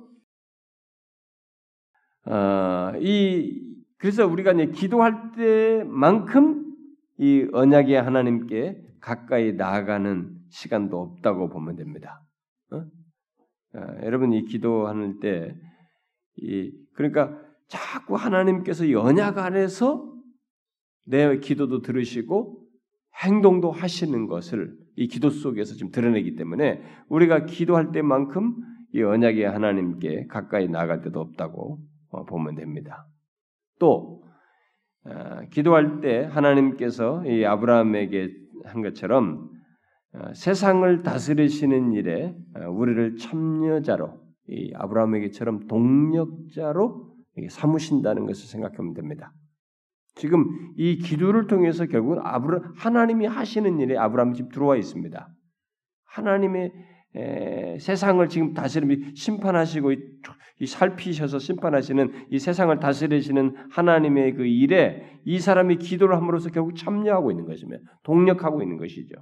어, 2.27 2.93
이 3.01 3.71
그래서 3.99 4.27
우리가 4.27 4.53
이제 4.53 4.67
기도할 4.67 5.33
때만큼 5.33 6.75
이 7.19 7.47
언약의 7.53 8.01
하나님께 8.01 8.83
가까이 9.01 9.53
나아가는 9.53 10.39
시간도 10.49 10.99
없다고 10.99 11.49
보면 11.49 11.77
됩니다. 11.77 12.23
어? 12.73 12.85
아, 13.75 13.97
여러분 14.05 14.33
이 14.33 14.45
기도하는 14.45 15.21
때, 15.21 15.55
이 16.37 16.73
그러니까 16.95 17.39
자꾸 17.69 18.17
하나님께서 18.17 18.85
이 18.85 18.95
언약 18.95 19.39
안에서 19.39 20.11
내 21.07 21.39
기도도 21.39 21.83
들으시고 21.83 22.67
행동도 23.23 23.71
하시는 23.71 24.27
것을 24.27 24.77
이 24.97 25.09
기도 25.09 25.31
속에서 25.31 25.75
지금 25.75 25.91
드러내기 25.93 26.37
때문에 26.37 26.83
우리가 27.09 27.47
기도할 27.47 27.93
때만큼 27.93 28.57
이 28.95 29.03
언약의 29.03 29.45
하나님께 29.45 30.27
가까이 30.29 30.69
나갈 30.69 31.01
때도 31.03 31.21
없다고 31.21 31.79
어, 31.79 31.90
보면 32.11 32.55
됩니다. 32.55 33.07
또 33.79 34.23
어, 35.05 35.41
기도할 35.51 36.01
때 36.01 36.25
하나님께서 36.25 37.25
이 37.25 37.45
아브라함에게 37.45 38.29
한 38.65 38.83
것처럼 38.83 39.51
어, 40.13 40.35
세상을 40.35 41.03
다스리시는 41.03 41.93
일에 41.93 42.35
어, 42.57 42.69
우리를 42.71 43.17
참여자로 43.17 44.21
이 44.49 44.73
아브라함에게처럼 44.75 45.69
동력자로 45.69 47.15
삼으신다는 47.49 48.27
것을 48.27 48.49
생각하면 48.49 48.95
됩니다. 48.95 49.33
지금 50.17 50.45
이 50.77 50.99
기도를 50.99 51.47
통해서 51.47 51.87
결국은 51.87 52.19
아브라 52.23 52.61
하나님이 52.77 53.27
하시는 53.27 53.79
일에 53.79 53.97
아브라함이 53.97 54.35
지금 54.35 54.51
들어와 54.51 54.77
있습니다. 54.77 55.29
하나님의 56.05 56.73
에, 57.15 57.79
세상을 57.79 58.29
지금 58.29 58.53
다스리 58.53 59.15
심판하시고 59.15 59.93
이 60.61 60.67
살피셔서 60.67 61.39
심판하시는 61.39 62.27
이 62.31 62.39
세상을 62.39 62.79
다스리시는 62.79 63.57
하나님의 63.71 64.35
그 64.35 64.47
일에 64.47 65.19
이 65.25 65.39
사람이 65.39 65.77
기도를 65.77 66.17
함으로써 66.17 66.51
결국 66.51 66.77
참여하고 66.77 67.31
있는 67.31 67.47
것이며 67.47 67.79
동력하고 68.05 68.63
있는 68.63 68.77
것이죠. 68.77 69.15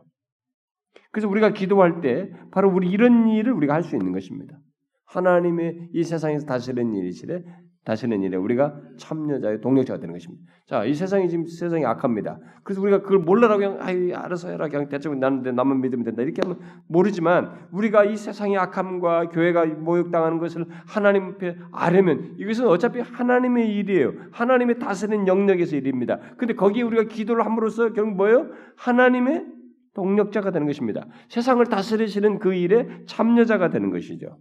그래서 1.13 1.29
우리가 1.29 1.53
기도할 1.53 2.01
때 2.01 2.31
바로 2.51 2.71
우리 2.71 2.91
이런 2.91 3.29
일을 3.29 3.53
우리가 3.53 3.75
할 3.75 3.83
수 3.83 3.97
있는 3.97 4.13
것입니다. 4.13 4.59
하나님의 5.07 5.91
이 5.95 6.03
세상에서 6.03 6.45
다스리는 6.47 6.95
일이시래 6.95 7.43
다시는 7.89 8.23
일에 8.23 8.37
우리가 8.37 8.79
참여자의 8.99 9.63
동력자가 9.63 9.99
되는 9.99 10.13
것입니다. 10.13 10.45
자, 10.67 10.85
이 10.85 10.93
세상이 10.93 11.27
지금 11.31 11.47
세상이 11.47 11.87
악합니다. 11.87 12.39
그래서 12.63 12.83
우리가 12.83 13.01
그걸 13.01 13.21
몰라라고 13.21 13.61
그냥 13.61 13.79
아이 13.81 14.13
알아서 14.13 14.51
해라 14.51 14.69
그냥 14.69 14.91
대충 14.91 15.19
나는 15.19 15.55
나만 15.55 15.81
믿으면 15.81 16.05
된다 16.05 16.21
이렇게 16.21 16.43
하면 16.45 16.61
모르지만 16.87 17.51
우리가 17.73 18.05
이 18.05 18.15
세상의 18.15 18.59
악함과 18.59 19.31
교회가 19.31 19.65
모욕당하는 19.65 20.37
것을 20.37 20.67
하나님 20.87 21.29
앞에 21.29 21.57
아려면 21.73 22.35
이것은 22.37 22.67
어차피 22.67 23.01
하나님의 23.01 23.75
일이에요. 23.77 24.13
하나님의 24.33 24.81
다스리는 24.81 25.27
영역에서 25.27 25.77
일입니다. 25.77 26.19
근데 26.37 26.53
거기에 26.53 26.83
우리가 26.83 27.05
기도를 27.05 27.47
함으로써 27.47 27.95
결국 27.95 28.17
뭐예요? 28.17 28.51
하나님의 28.77 29.47
동력자가 29.95 30.51
되는 30.51 30.67
것입니다. 30.67 31.07
세상을 31.31 31.65
다스리시는 31.65 32.39
그 32.39 32.53
일에 32.53 32.87
참여자가 33.07 33.71
되는 33.71 33.91
것이죠. 33.91 34.37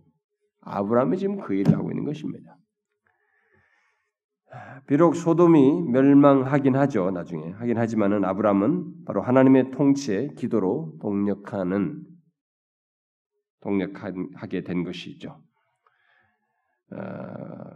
아브라함이 0.63 1.17
지금 1.17 1.39
그 1.39 1.53
일을 1.53 1.73
하고 1.75 1.89
있는 1.91 2.03
것입니다. 2.03 2.57
비록 4.87 5.15
소돔이 5.15 5.83
멸망하긴 5.91 6.75
하죠. 6.75 7.11
나중에 7.11 7.51
하긴 7.51 7.77
하지만은 7.77 8.23
아브라함은 8.23 9.05
바로 9.05 9.21
하나님의 9.21 9.71
통치에 9.71 10.29
기도로 10.37 10.93
동력하는 11.01 12.03
동력하게 13.61 14.63
된 14.63 14.83
것이죠. 14.83 15.41
어, 16.89 16.97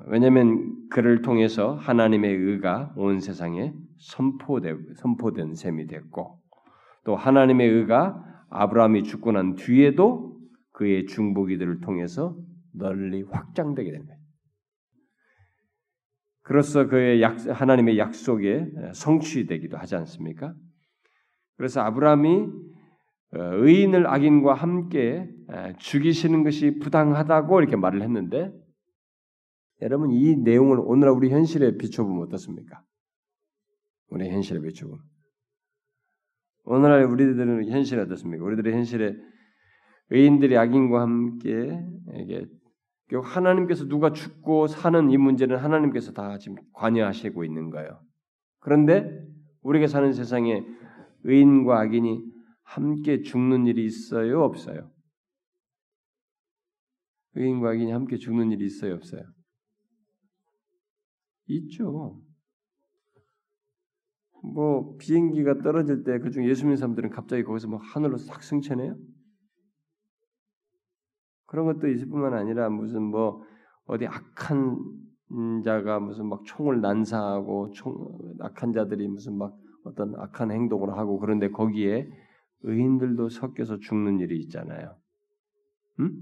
왜냐하면 0.08 0.88
그를 0.90 1.22
통해서 1.22 1.76
하나님의 1.76 2.34
의가 2.34 2.94
온 2.96 3.20
세상에 3.20 3.74
선포되, 4.00 4.74
선포된 4.96 5.56
셈이 5.56 5.88
됐고 5.88 6.40
또 7.04 7.16
하나님의 7.18 7.68
의가 7.68 8.24
아브라함이 8.50 9.04
죽고 9.04 9.34
난 9.34 9.56
뒤에도 9.56 10.40
그의 10.72 11.08
중보기들을 11.08 11.82
통해서 11.82 12.38
널리 12.74 13.24
확장되게 13.24 13.92
됩니다. 13.92 14.16
그로써 16.42 16.88
그의 16.88 17.22
약, 17.22 17.38
하나님의 17.48 17.98
약속에 17.98 18.68
성취되기도 18.94 19.78
하지 19.78 19.96
않습니까? 19.96 20.54
그래서 21.58 21.82
아브라함이 21.82 22.48
어, 23.34 23.40
의인을 23.40 24.08
악인과 24.08 24.54
함께 24.54 25.30
죽이시는 25.78 26.44
것이 26.44 26.80
부당하다고 26.80 27.62
이렇게 27.62 27.76
말을 27.78 28.02
했는데 28.02 28.52
여러분 29.82 30.12
이 30.12 30.36
내용을 30.36 30.80
오늘날 30.82 31.16
우리 31.16 31.30
현실에 31.30 31.78
비춰보면 31.78 32.24
어떻습니까? 32.24 32.84
우리 34.10 34.30
현실에 34.30 34.60
비춰보면 34.60 35.02
오늘날 36.66 37.04
우리들은 37.06 37.70
현실이 37.70 38.02
어떻습니까? 38.02 38.44
우리들의 38.44 38.74
현실에 38.74 39.16
의인들이 40.10 40.58
악인과 40.58 41.02
함께 41.02 41.84
하나님께서 43.20 43.88
누가 43.88 44.14
죽고 44.14 44.68
사는 44.68 45.10
이 45.10 45.18
문제는 45.18 45.58
하나님께서 45.58 46.14
다 46.14 46.38
지금 46.38 46.58
관여하시고 46.74 47.44
있는 47.44 47.70
거예요. 47.70 48.02
그런데 48.60 49.28
우리가 49.62 49.88
사는 49.88 50.14
세상에 50.14 50.64
의인과 51.24 51.80
악인이 51.82 52.24
함께 52.64 53.22
죽는 53.22 53.68
일이 53.68 53.86
있어요, 53.86 54.42
없어요? 54.44 54.90
의인과 57.36 57.72
악인이 57.72 57.92
함께 57.92 58.18
죽는 58.18 58.52
일이 58.52 58.66
있어요, 58.66 58.94
없어요? 58.96 59.24
있죠. 61.48 62.22
뭐 64.44 64.96
비행기가 64.98 65.62
떨어질 65.62 66.04
때 66.04 66.18
그중 66.20 66.48
예수 66.48 66.64
믿는 66.64 66.78
사람들은 66.78 67.10
갑자기 67.12 67.44
거기서 67.44 67.68
뭐 67.68 67.80
하늘로 67.80 68.18
싹 68.18 68.42
승천해요? 68.42 68.96
그런 71.52 71.66
것도 71.66 71.90
있을 71.90 72.08
뿐만 72.08 72.34
아니라 72.34 72.70
무슨 72.70 73.04
뭐 73.04 73.44
어디 73.86 74.08
악한 74.08 74.78
자가 75.66 76.00
무슨 76.00 76.28
막 76.28 76.46
총을 76.46 76.80
난사하고 76.80 77.72
총 77.72 78.18
악한 78.40 78.72
자들이 78.72 79.06
무슨 79.10 79.38
막 79.38 79.60
어떤 79.84 80.16
악한 80.16 80.50
행동을 80.50 80.94
하고 80.94 81.20
그런데 81.20 81.50
거기에 81.50 82.10
의인들도 82.62 83.28
섞여서 83.28 83.80
죽는 83.80 84.22
일이 84.22 84.40
있잖아요. 84.44 84.96
음? 86.00 86.22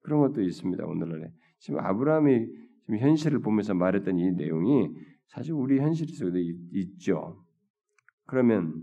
그런 0.00 0.22
것도 0.22 0.42
있습니다. 0.42 0.84
오늘날에 0.84 1.32
지금 1.60 1.78
아브라함이 1.78 2.46
지금 2.80 2.98
현실을 2.98 3.42
보면서 3.42 3.74
말했던 3.74 4.18
이 4.18 4.32
내용이 4.32 4.92
사실 5.28 5.52
우리 5.52 5.78
현실 5.78 6.08
속에도 6.08 6.36
있죠. 6.72 7.40
그러면 8.26 8.82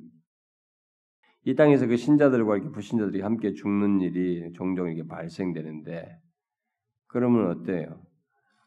이 1.46 1.56
땅에서 1.56 1.88
그 1.88 1.96
신자들과 1.96 2.58
이렇게 2.58 2.72
불신자들이 2.72 3.22
함께 3.22 3.54
죽는 3.54 4.02
일이 4.02 4.52
종종 4.54 4.88
이렇게 4.88 5.08
발생되는데 5.08 6.20
그러면 7.08 7.50
어때요? 7.50 8.02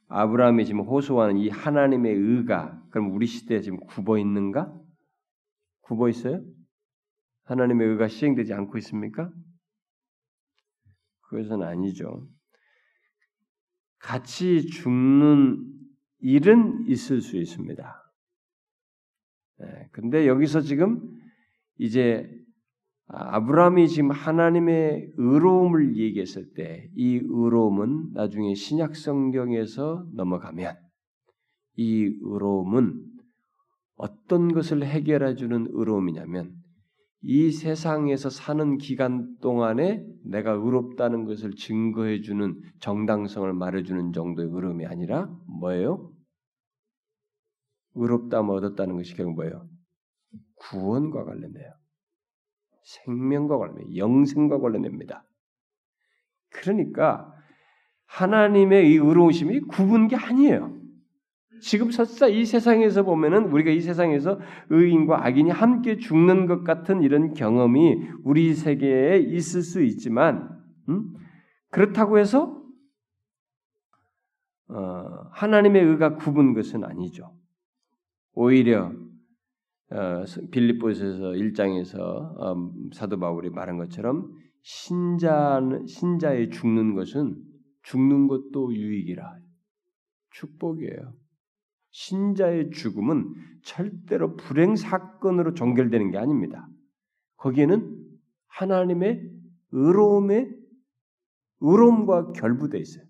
아브라함이 0.09 0.67
지금 0.67 0.81
호소하는 0.81 1.39
이 1.39 1.49
하나님의 1.49 2.15
의가 2.15 2.83
그럼 2.91 3.13
우리 3.13 3.27
시대에 3.27 3.61
지금 3.61 3.79
굽어 3.81 4.19
있는가? 4.19 4.73
굽어 5.83 6.09
있어요? 6.09 6.45
하나님의 7.45 7.89
의가 7.89 8.09
시행되지 8.09 8.53
않고 8.53 8.79
있습니까? 8.79 9.31
그것은 11.23 11.63
아니죠. 11.63 12.29
같이 13.99 14.67
죽는 14.67 15.65
일은 16.19 16.87
있을 16.89 17.21
수 17.21 17.37
있습니다. 17.37 18.13
네, 19.59 19.89
근데 19.93 20.27
여기서 20.27 20.61
지금 20.61 21.01
이제 21.79 22.31
아브라함이 23.09 23.89
지금 23.89 24.11
하나님의 24.11 25.13
의로움을 25.17 25.97
얘기했을 25.97 26.53
때 26.55 26.89
이 26.97 27.21
의로움은 27.23 28.13
나중에 28.15 28.55
신약 28.55 28.97
성경에서 28.97 30.07
넘어가면 30.15 30.77
이 31.77 32.19
의로움은 32.23 33.05
어떤 33.97 34.53
것을 34.53 34.85
해결해 34.85 35.35
주는 35.37 35.67
의로움이냐면 35.71 36.55
이 37.23 37.53
세상에서 37.53 38.31
사는 38.31 38.79
기간 38.79 39.37
동안에 39.41 40.05
내가 40.25 40.53
의롭다는 40.53 41.25
것을 41.25 41.53
증거해 41.53 42.21
주는 42.21 42.61
정당성을 42.81 43.53
말해 43.53 43.85
주는 43.85 44.13
정도의 44.13 44.49
의로움이 44.51 44.87
아니라 44.87 45.31
뭐예요? 45.47 46.11
의롭다면 47.95 48.57
얻었다는 48.57 48.97
것이 48.97 49.15
결국 49.15 49.35
뭐예요? 49.35 49.69
구원과 50.57 51.25
관련돼요. 51.25 51.82
생명과 52.83 53.59
관련해 53.59 53.97
영생과 53.97 54.61
관련됩니다. 54.61 55.25
그러니까 56.51 57.33
하나님의 58.07 58.91
이 58.91 58.97
의로우심이 58.97 59.61
구분 59.61 60.09
게 60.09 60.17
아니에요. 60.17 60.83
지금 61.63 61.93
설사 61.93 62.27
이 62.27 62.45
세상에서 62.45 63.05
보면은 63.05 63.47
우리가 63.47 63.71
이 63.71 63.81
세상에서 63.81 64.41
의인과 64.71 65.25
악인이 65.25 65.51
함께 65.51 65.97
죽는 65.97 66.47
것 66.47 66.65
같은 66.65 67.03
이런 67.03 67.35
경험이 67.35 68.03
우리 68.25 68.53
세계에 68.53 69.19
있을 69.19 69.63
수 69.63 69.83
있지만 69.83 70.51
음? 70.89 71.15
그렇다고 71.71 72.19
해서 72.19 72.61
어, 74.69 75.29
하나님의 75.31 75.85
의가 75.85 76.17
구분 76.17 76.53
것은 76.53 76.85
아니죠. 76.85 77.33
오히려 78.35 78.87
어, 78.87 78.93
빌립보에서 80.51 81.05
1장에서 81.05 81.99
어, 82.01 82.73
사도 82.93 83.19
바울이 83.19 83.51
말한 83.51 83.77
것처럼 83.79 84.33
신자 84.63 85.61
신자의 85.87 86.51
죽는 86.51 86.95
것은 86.95 87.37
죽는 87.83 88.29
것도 88.29 88.75
유익이라 88.75 89.39
축복이에요. 90.31 91.15
신자의 91.91 92.71
죽음은 92.71 93.35
절대로 93.65 94.37
불행 94.37 94.77
사건으로 94.77 95.53
종결되는 95.55 96.11
게 96.11 96.19
아닙니다. 96.19 96.67
거기에는 97.37 97.99
하나님의 98.47 99.31
의로움의 99.73 100.49
의로움과 101.61 102.33
결부돼 102.33 102.79
있어요. 102.79 103.05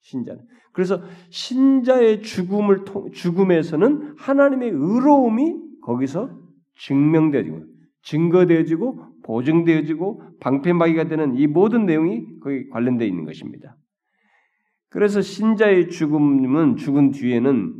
신자는. 0.00 0.46
그래서 0.72 1.02
신자의 1.30 2.22
죽음을 2.22 2.84
통, 2.84 3.10
죽음에서는 3.10 4.16
하나님의 4.16 4.70
의로움이 4.70 5.67
거기서 5.88 6.30
증명되어지고 6.76 7.64
증거되어지고 8.02 9.22
보증되어지고 9.24 10.22
방패막이가 10.40 11.04
되는 11.04 11.34
이 11.36 11.46
모든 11.46 11.86
내용이 11.86 12.38
거기 12.40 12.68
관련되어 12.68 13.08
있는 13.08 13.24
것입니다. 13.24 13.76
그래서 14.90 15.20
신자의 15.20 15.88
죽음은 15.88 16.76
죽은 16.76 17.10
뒤에는 17.10 17.74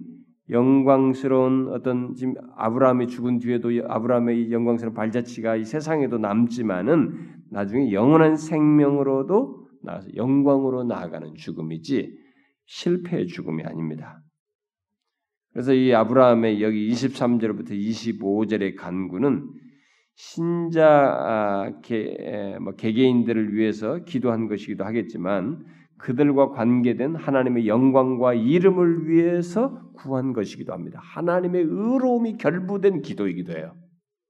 영광스러운 0.51 1.69
어떤 1.69 2.15
지금 2.15 2.35
아브라함이 2.57 3.09
죽은 3.09 3.39
뒤에도 3.39 3.71
아브라함의 3.87 4.51
영광스러운 4.51 4.95
발자취가 4.95 5.57
이 5.57 5.65
세상에도 5.65 6.17
남지만은 6.19 7.13
나중에 7.51 7.93
영원한 7.93 8.37
생명으로도 8.37 9.69
나가서 9.83 10.09
영광으로 10.17 10.85
나아가는 10.85 11.35
죽음이지 11.35 12.19
실패의 12.65 13.27
죽음이 13.27 13.63
아닙니다. 13.65 14.23
그래서 15.59 15.75
이 15.75 15.93
아브라함의 15.93 16.63
여기 16.63 16.89
23절부터 16.89 17.71
25절의 17.73 18.77
간구는 18.77 19.49
신자 20.15 20.87
아, 20.87 21.73
개, 21.83 22.57
뭐 22.61 22.75
개개인들을 22.75 23.57
위해서 23.57 24.05
기도한 24.05 24.47
것이기도 24.47 24.85
하겠지만 24.85 25.67
그들과 25.97 26.51
관계된 26.51 27.17
하나님의 27.17 27.67
영광과 27.67 28.35
이름을 28.35 29.09
위해서 29.09 29.83
구한 29.95 30.33
것이기도 30.33 30.73
합니다. 30.73 31.01
하나님의 31.03 31.63
의로움이 31.63 32.37
결부된 32.37 33.03
기도이기도 33.03 33.59
해요. 33.59 33.75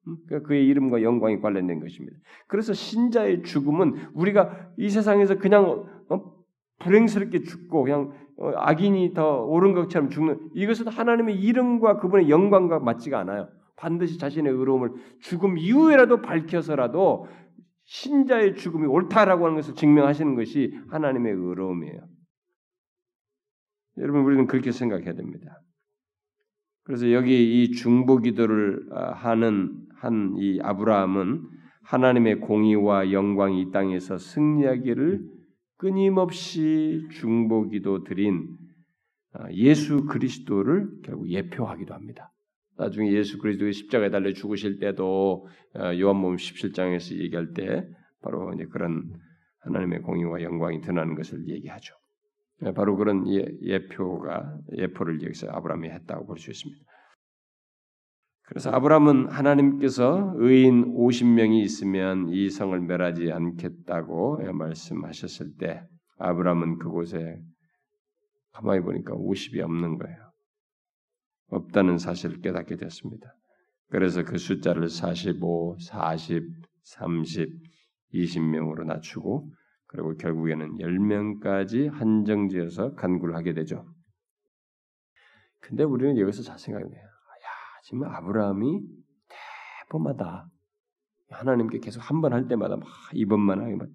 음? 0.06 0.16
그러니까 0.28 0.48
그의 0.48 0.66
이름과 0.66 1.02
영광이 1.02 1.42
관련된 1.42 1.80
것입니다. 1.80 2.16
그래서 2.46 2.72
신자의 2.72 3.42
죽음은 3.42 4.12
우리가 4.14 4.70
이 4.78 4.88
세상에서 4.88 5.36
그냥 5.36 5.84
어, 6.08 6.38
불행스럽게 6.78 7.42
죽고 7.42 7.82
그냥 7.82 8.12
어, 8.12 8.27
악인이 8.40 9.14
더 9.14 9.42
옳은 9.44 9.74
것처럼 9.74 10.10
죽는 10.10 10.50
이것은 10.54 10.88
하나님의 10.88 11.36
이름과 11.40 11.98
그분의 11.98 12.30
영광과 12.30 12.78
맞지가 12.78 13.18
않아요. 13.20 13.48
반드시 13.76 14.18
자신의 14.18 14.52
의로움을 14.52 14.90
죽음 15.20 15.58
이후에라도 15.58 16.20
밝혀서라도 16.22 17.26
신자의 17.84 18.54
죽음이 18.56 18.86
옳다라고 18.86 19.46
하는 19.46 19.56
것을 19.56 19.74
증명하시는 19.74 20.34
것이 20.34 20.76
하나님의 20.90 21.32
의로움이에요. 21.32 22.00
여러분 23.98 24.22
우리는 24.22 24.46
그렇게 24.46 24.72
생각해야 24.72 25.14
됩니다. 25.14 25.60
그래서 26.84 27.12
여기 27.12 27.62
이 27.62 27.72
중보 27.72 28.18
기도를 28.18 28.86
아, 28.92 29.12
하는 29.12 29.88
한 30.00 30.36
이 30.38 30.60
아브라함은 30.62 31.42
하나님의 31.82 32.40
공의와 32.40 33.12
영광이 33.12 33.60
이 33.60 33.70
땅에서 33.72 34.18
승리하기를 34.18 35.22
끊임없이 35.78 37.06
중보기도 37.12 38.04
드린 38.04 38.48
아, 39.32 39.50
예수 39.52 40.04
그리스도를 40.06 40.88
결국 41.04 41.30
예표하기도 41.30 41.94
합니다. 41.94 42.32
나중에 42.76 43.12
예수 43.12 43.38
그리스도의 43.38 43.72
십자가에 43.72 44.10
달려 44.10 44.32
죽으실 44.32 44.78
때도 44.78 45.46
어, 45.74 45.98
요한복음 45.98 46.36
17장에서 46.36 47.18
얘기할 47.18 47.52
때 47.52 47.88
바로 48.22 48.52
이제 48.54 48.66
그런 48.66 49.12
하나님의 49.60 50.02
공의와 50.02 50.42
영광이 50.42 50.80
드러나는 50.80 51.14
것을 51.14 51.46
얘기하죠. 51.48 51.94
네, 52.60 52.72
바로 52.72 52.96
그런 52.96 53.24
예, 53.28 53.86
표가 53.86 54.58
예포를 54.76 55.22
여기서 55.22 55.48
아브라함이 55.50 55.88
했다고 55.90 56.26
볼 56.26 56.38
수 56.38 56.50
있습니다. 56.50 56.82
그래서 58.48 58.70
아브라함은 58.70 59.28
하나님께서 59.28 60.32
의인 60.36 60.94
50명이 60.94 61.62
있으면 61.64 62.30
이 62.30 62.48
성을 62.48 62.80
멸하지 62.80 63.30
않겠다고 63.30 64.38
말씀하셨을 64.54 65.56
때 65.58 65.86
아브라함은 66.16 66.78
그곳에 66.78 67.42
가만히 68.52 68.80
보니까 68.80 69.14
50이 69.14 69.60
없는 69.60 69.98
거예요. 69.98 70.16
없다는 71.48 71.98
사실을 71.98 72.40
깨닫게 72.40 72.76
됐습니다. 72.76 73.34
그래서 73.90 74.24
그 74.24 74.38
숫자를 74.38 74.88
45, 74.88 75.76
40, 75.80 76.42
30, 76.84 77.48
20명으로 78.14 78.86
낮추고 78.86 79.52
그리고 79.88 80.16
결국에는 80.16 80.78
10명까지 80.78 81.90
한정지어서 81.90 82.94
간구를 82.94 83.36
하게 83.36 83.52
되죠. 83.52 83.84
근데 85.60 85.84
우리는 85.84 86.16
여기서 86.16 86.42
잘 86.42 86.58
생각해요. 86.58 87.17
지금 87.88 88.04
아브라함이 88.04 88.82
대번마다 89.88 90.46
하나님께 91.30 91.78
계속 91.78 92.00
한 92.10 92.20
번 92.20 92.32
할 92.34 92.46
때마다 92.48 92.76
막 92.76 92.86
이번만 93.14 93.60
하게 93.60 93.76
막 93.76 93.88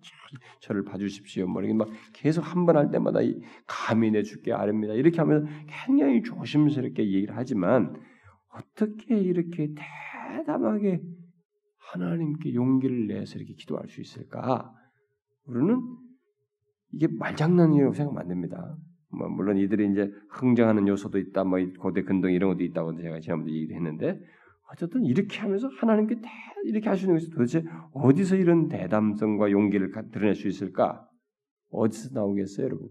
저를 0.62 0.84
봐주십시오. 0.84 1.48
뭐 1.48 1.62
이렇게 1.62 1.76
막 1.76 1.88
계속 2.14 2.42
한 2.42 2.66
번 2.66 2.76
할 2.76 2.90
때마다 2.90 3.20
감히 3.68 4.10
내줄게 4.10 4.52
아닙니다. 4.52 4.94
이렇게 4.94 5.18
하면 5.18 5.48
굉장히 5.68 6.24
조심스럽게 6.24 7.06
얘기를 7.12 7.36
하지만 7.38 7.96
어떻게 8.50 9.16
이렇게 9.20 9.70
대담하게 10.36 11.02
하나님께 11.78 12.56
용기를 12.56 13.08
내서 13.08 13.38
이렇게 13.38 13.54
기도할 13.54 13.88
수 13.90 14.02
있을까? 14.02 14.74
우리는 15.46 15.80
이게 16.92 17.08
말장난이라고 17.08 17.94
생각하면 17.94 18.22
안 18.24 18.28
됩니다. 18.28 18.76
뭐 19.18 19.30
물론 19.30 19.58
이들이 19.58 19.92
이제 19.92 20.12
흥정하는 20.30 20.88
요소도 20.88 21.20
있다, 21.20 21.44
뭐 21.44 21.60
고대 21.80 22.04
근동 22.04 22.32
이런 22.32 22.52
것도 22.52 22.64
있다고 22.64 23.00
제가 23.02 23.20
지난번에 23.20 23.54
얘기를 23.54 23.76
했는데 23.76 24.20
어쨌든 24.72 25.06
이렇게 25.06 25.40
하면서 25.40 25.68
하나님께 25.68 26.22
다 26.22 26.30
이렇게 26.66 26.90
하시는 26.90 27.14
것이 27.14 27.30
도대체 27.30 27.64
어디서 27.94 28.38
이런 28.38 28.68
대담성과 28.70 29.52
용기를 29.52 29.92
드러낼 30.12 30.36
수 30.36 30.48
있을까? 30.48 31.08
어디서 31.70 32.10
나오겠어요, 32.14 32.66
여러분? 32.66 32.90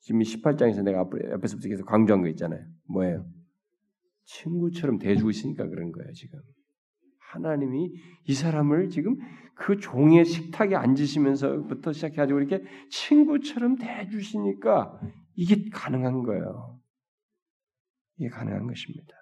지금 0.00 0.20
18장에서 0.20 0.82
내가 0.82 1.00
앞에서부터 1.00 1.68
계속 1.68 1.86
강조한 1.86 2.22
거 2.22 2.28
있잖아요. 2.28 2.60
뭐예요? 2.88 3.26
친구처럼 4.24 4.98
대주고 4.98 5.30
있으니까 5.30 5.66
그런 5.68 5.92
거예요, 5.92 6.12
지금. 6.12 6.40
하나님이 7.32 7.90
이 8.26 8.34
사람을 8.34 8.90
지금 8.90 9.16
그 9.54 9.78
종의 9.78 10.24
식탁에 10.24 10.74
앉으시면서부터 10.76 11.92
시작해가지고 11.92 12.40
이렇게 12.40 12.62
친구처럼 12.90 13.76
대주시니까 13.76 15.00
이게 15.36 15.68
가능한 15.70 16.22
거예요. 16.22 16.80
이게 18.16 18.28
가능한 18.28 18.66
것입니다. 18.66 19.12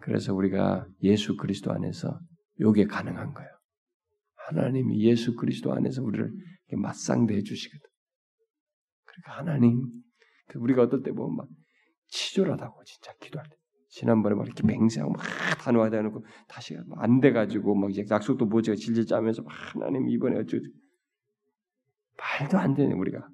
그래서 0.00 0.34
우리가 0.34 0.86
예수 1.02 1.36
그리스도 1.36 1.72
안에서 1.72 2.20
요게 2.60 2.86
가능한 2.86 3.34
거예요. 3.34 3.50
하나님이 4.46 5.04
예수 5.04 5.34
그리스도 5.34 5.72
안에서 5.72 6.02
우리를 6.02 6.32
맞상대해 6.72 7.42
주시거든. 7.42 7.86
그러니까 9.04 9.38
하나님, 9.38 9.86
그 10.48 10.58
우리가 10.58 10.82
어떨 10.82 11.02
때 11.02 11.12
보면 11.12 11.36
막 11.36 11.48
치졸하다고 12.08 12.84
진짜 12.84 13.12
기도할 13.20 13.48
때. 13.48 13.56
지난번에 13.90 14.34
막 14.34 14.46
이렇게 14.46 14.62
맹세하고 14.66 15.12
막 15.12 15.22
단호하다 15.62 15.96
해놓고 15.96 16.24
다시 16.46 16.76
안 16.96 17.20
돼가지고 17.20 17.74
막 17.74 17.90
약속도 18.10 18.44
모지가 18.46 18.76
질질 18.76 19.06
짜면서 19.06 19.42
막 19.42 19.52
하나님 19.52 20.08
이번에 20.08 20.38
어쩌고 20.38 20.62
말도 22.18 22.58
안 22.58 22.74
되네 22.74 22.92
우리가 22.92 23.26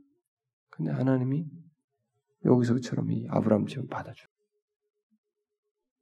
근데 0.76 0.90
하나님이 0.90 1.46
여기서처럼 2.44 3.12
이 3.12 3.26
아브라함처럼 3.30 3.86
받아줘. 3.88 4.26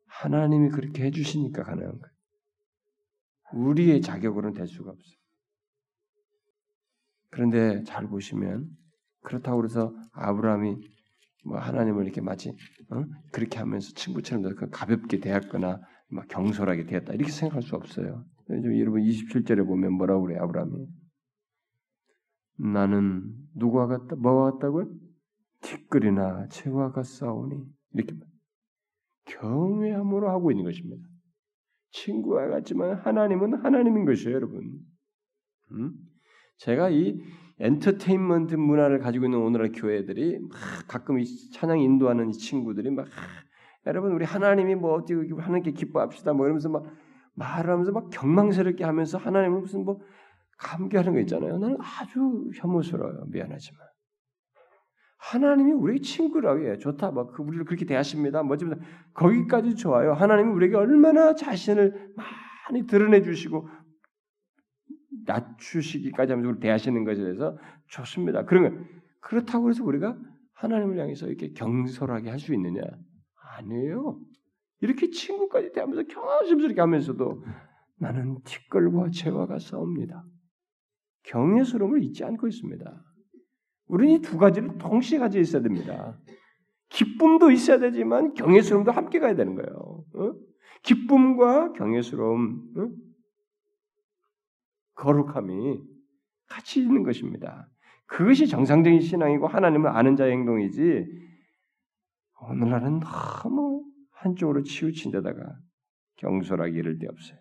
하나님이 0.07 0.71
그렇게 0.71 1.05
해주시니까 1.05 1.63
가능한 1.63 1.99
거예요. 1.99 2.13
우리의 3.53 4.01
자격으로는 4.01 4.55
될 4.55 4.67
수가 4.67 4.91
없어요. 4.91 5.17
그런데 7.31 7.83
잘 7.85 8.07
보시면 8.07 8.69
그렇다고 9.23 9.65
해서 9.65 9.95
아브라함이 10.13 10.77
뭐 11.45 11.59
하나님을 11.59 12.05
이렇게 12.05 12.21
마치 12.21 12.51
어? 12.51 13.05
그렇게 13.31 13.59
하면서 13.59 13.93
친구처럼 13.95 14.55
가볍게 14.71 15.19
대했거나 15.19 15.81
막 16.09 16.29
경솔하게 16.29 16.87
대했다 16.87 17.13
이렇게 17.13 17.31
생각할 17.31 17.63
수 17.63 17.75
없어요. 17.77 18.25
여러분 18.49 19.03
27절에 19.03 19.67
보면 19.67 19.93
뭐라고 19.93 20.23
그래 20.23 20.39
아브라함이 20.39 20.87
나는 22.63 23.25
누구와 23.55 23.89
같다? 23.89 24.15
뭐와 24.17 24.53
같다고요? 24.53 24.87
티끌이나 25.63 26.47
채와 26.49 26.93
같사오니 26.93 27.57
이렇게 27.95 28.15
경외함으로 29.25 30.31
하고 30.31 30.51
있는 30.51 30.65
것입니다. 30.65 31.05
친구와 31.91 32.49
같지만 32.49 32.97
하나님은 32.99 33.65
하나님인 33.65 34.05
것이에요, 34.05 34.37
여러분. 34.37 34.81
음? 35.73 35.93
제가 36.59 36.91
이 36.91 37.21
엔터테인먼트 37.59 38.55
문화를 38.55 39.01
가지고 39.01 39.27
있는 39.27 39.41
오늘날 39.41 39.73
교회들이 39.73 40.39
막 40.39 40.51
가끔 40.89 41.19
이 41.19 41.25
찬양 41.51 41.81
인도하는 41.81 42.31
이 42.31 42.33
친구들이 42.33 42.91
막 42.91 43.07
여러분 43.87 44.13
우리 44.13 44.25
하나님이 44.25 44.77
뭐 44.77 44.95
어떻게 44.95 45.15
하나님께 45.15 45.73
기뻐합시다 45.73 46.33
뭐 46.33 46.47
이러면서 46.47 46.69
막 46.69 46.85
말하면서 47.35 47.93
막 47.93 48.11
경망스럽게 48.11 48.85
하면서 48.85 49.19
하나님은 49.19 49.61
무슨 49.61 49.85
뭐 49.85 50.01
감기하는 50.63 51.13
거 51.15 51.21
있잖아요. 51.21 51.59
나는 51.59 51.77
아주 51.81 52.51
혐오스러워요. 52.57 53.25
미안하지만. 53.29 53.81
하나님이 55.19 55.73
우리 55.73 56.01
친구라고 56.01 56.65
해요. 56.65 56.79
좋다. 56.79 57.13
막그 57.13 57.43
우리를 57.43 57.65
그렇게 57.65 57.85
대하십니다. 57.85 58.43
뭐지만 58.43 58.81
거기까지 59.15 59.77
좋아요. 59.77 60.15
하나님이 60.15 60.51
우리에게 60.51 60.77
얼마나 60.77 61.35
자신을 61.35 62.15
많이 62.17 62.87
드러내 62.87 63.23
주시고 63.23 63.69
낮추시기까지 65.27 66.33
하면서 66.33 66.51
우리 66.51 66.59
대하시는 66.59 67.05
것에 67.05 67.23
대해서 67.23 67.57
좋습니다. 67.89 68.45
그러면 68.45 68.85
그렇다고 69.21 69.69
해서 69.69 69.85
우리가 69.85 70.17
하나님을 70.55 70.99
향해서 70.99 71.29
이렇게 71.29 71.53
경솔하게 71.53 72.31
할 72.31 72.39
수 72.39 72.53
있느냐? 72.55 72.83
아니에요. 73.59 74.19
이렇게 74.81 75.11
친구까지 75.11 75.71
대하면서 75.73 76.03
경하심스럽게 76.05 76.81
하면서도 76.81 77.45
나는 77.99 78.41
티끌과 78.43 79.11
재화가 79.13 79.61
싸웁니다. 79.61 80.25
경외스러움을 81.25 82.03
잊지 82.05 82.25
않고 82.25 82.49
있습니다. 82.49 83.05
우리는 83.87 84.15
이 84.15 84.23
두 84.23 84.39
가지를 84.39 84.79
동시에 84.79 85.19
가지고 85.19 85.43
있어야 85.43 85.63
됩니다. 85.63 86.19
기쁨도 86.89 87.51
있어야 87.51 87.79
되지만 87.79 88.35
경외스러움도 88.35 88.91
함께 88.91 89.19
가야 89.19 89.35
되는 89.35 89.55
거예요. 89.55 90.05
어? 90.15 90.35
기쁨과 90.83 91.73
경외스러움, 91.73 92.73
어? 92.77 92.89
거룩함이 94.95 95.81
같이 96.47 96.81
있는 96.81 97.03
것입니다. 97.03 97.69
그것이 98.07 98.47
정상적인 98.47 99.01
신앙이고 99.01 99.47
하나님을 99.47 99.89
아는 99.89 100.17
자의 100.17 100.33
행동이지 100.33 101.07
오늘날은 102.43 103.01
너무 103.01 103.85
한쪽으로 104.11 104.63
치우친 104.63 105.13
데다가 105.13 105.57
경솔하기 106.17 106.77
이를 106.77 106.99
데 106.99 107.07
없어요. 107.09 107.39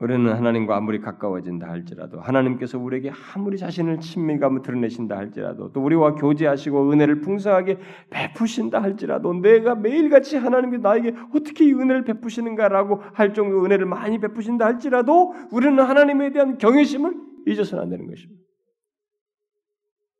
우리는 0.00 0.32
하나님과 0.32 0.76
아무리 0.76 0.98
가까워진다 0.98 1.68
할지라도 1.68 2.20
하나님께서 2.20 2.78
우리에게 2.78 3.12
아무리 3.34 3.58
자신을 3.58 4.00
친밀감을 4.00 4.62
드러내신다 4.62 5.14
할지라도 5.14 5.72
또 5.72 5.82
우리와 5.84 6.14
교제하시고 6.14 6.90
은혜를 6.90 7.20
풍성하게 7.20 7.78
베푸신다 8.08 8.82
할지라도 8.82 9.34
내가 9.34 9.74
매일같이 9.74 10.38
하나님께 10.38 10.78
나에게 10.78 11.14
어떻게 11.34 11.66
이 11.66 11.74
은혜를 11.74 12.04
베푸시는가라고 12.04 13.02
할 13.12 13.34
정도 13.34 13.62
은혜를 13.62 13.84
많이 13.84 14.18
베푸신다 14.18 14.64
할지라도 14.64 15.34
우리는 15.52 15.78
하나님에 15.78 16.32
대한 16.32 16.56
경외심을 16.56 17.14
잊어서는 17.46 17.84
안 17.84 17.90
되는 17.90 18.06
것입니다. 18.06 18.40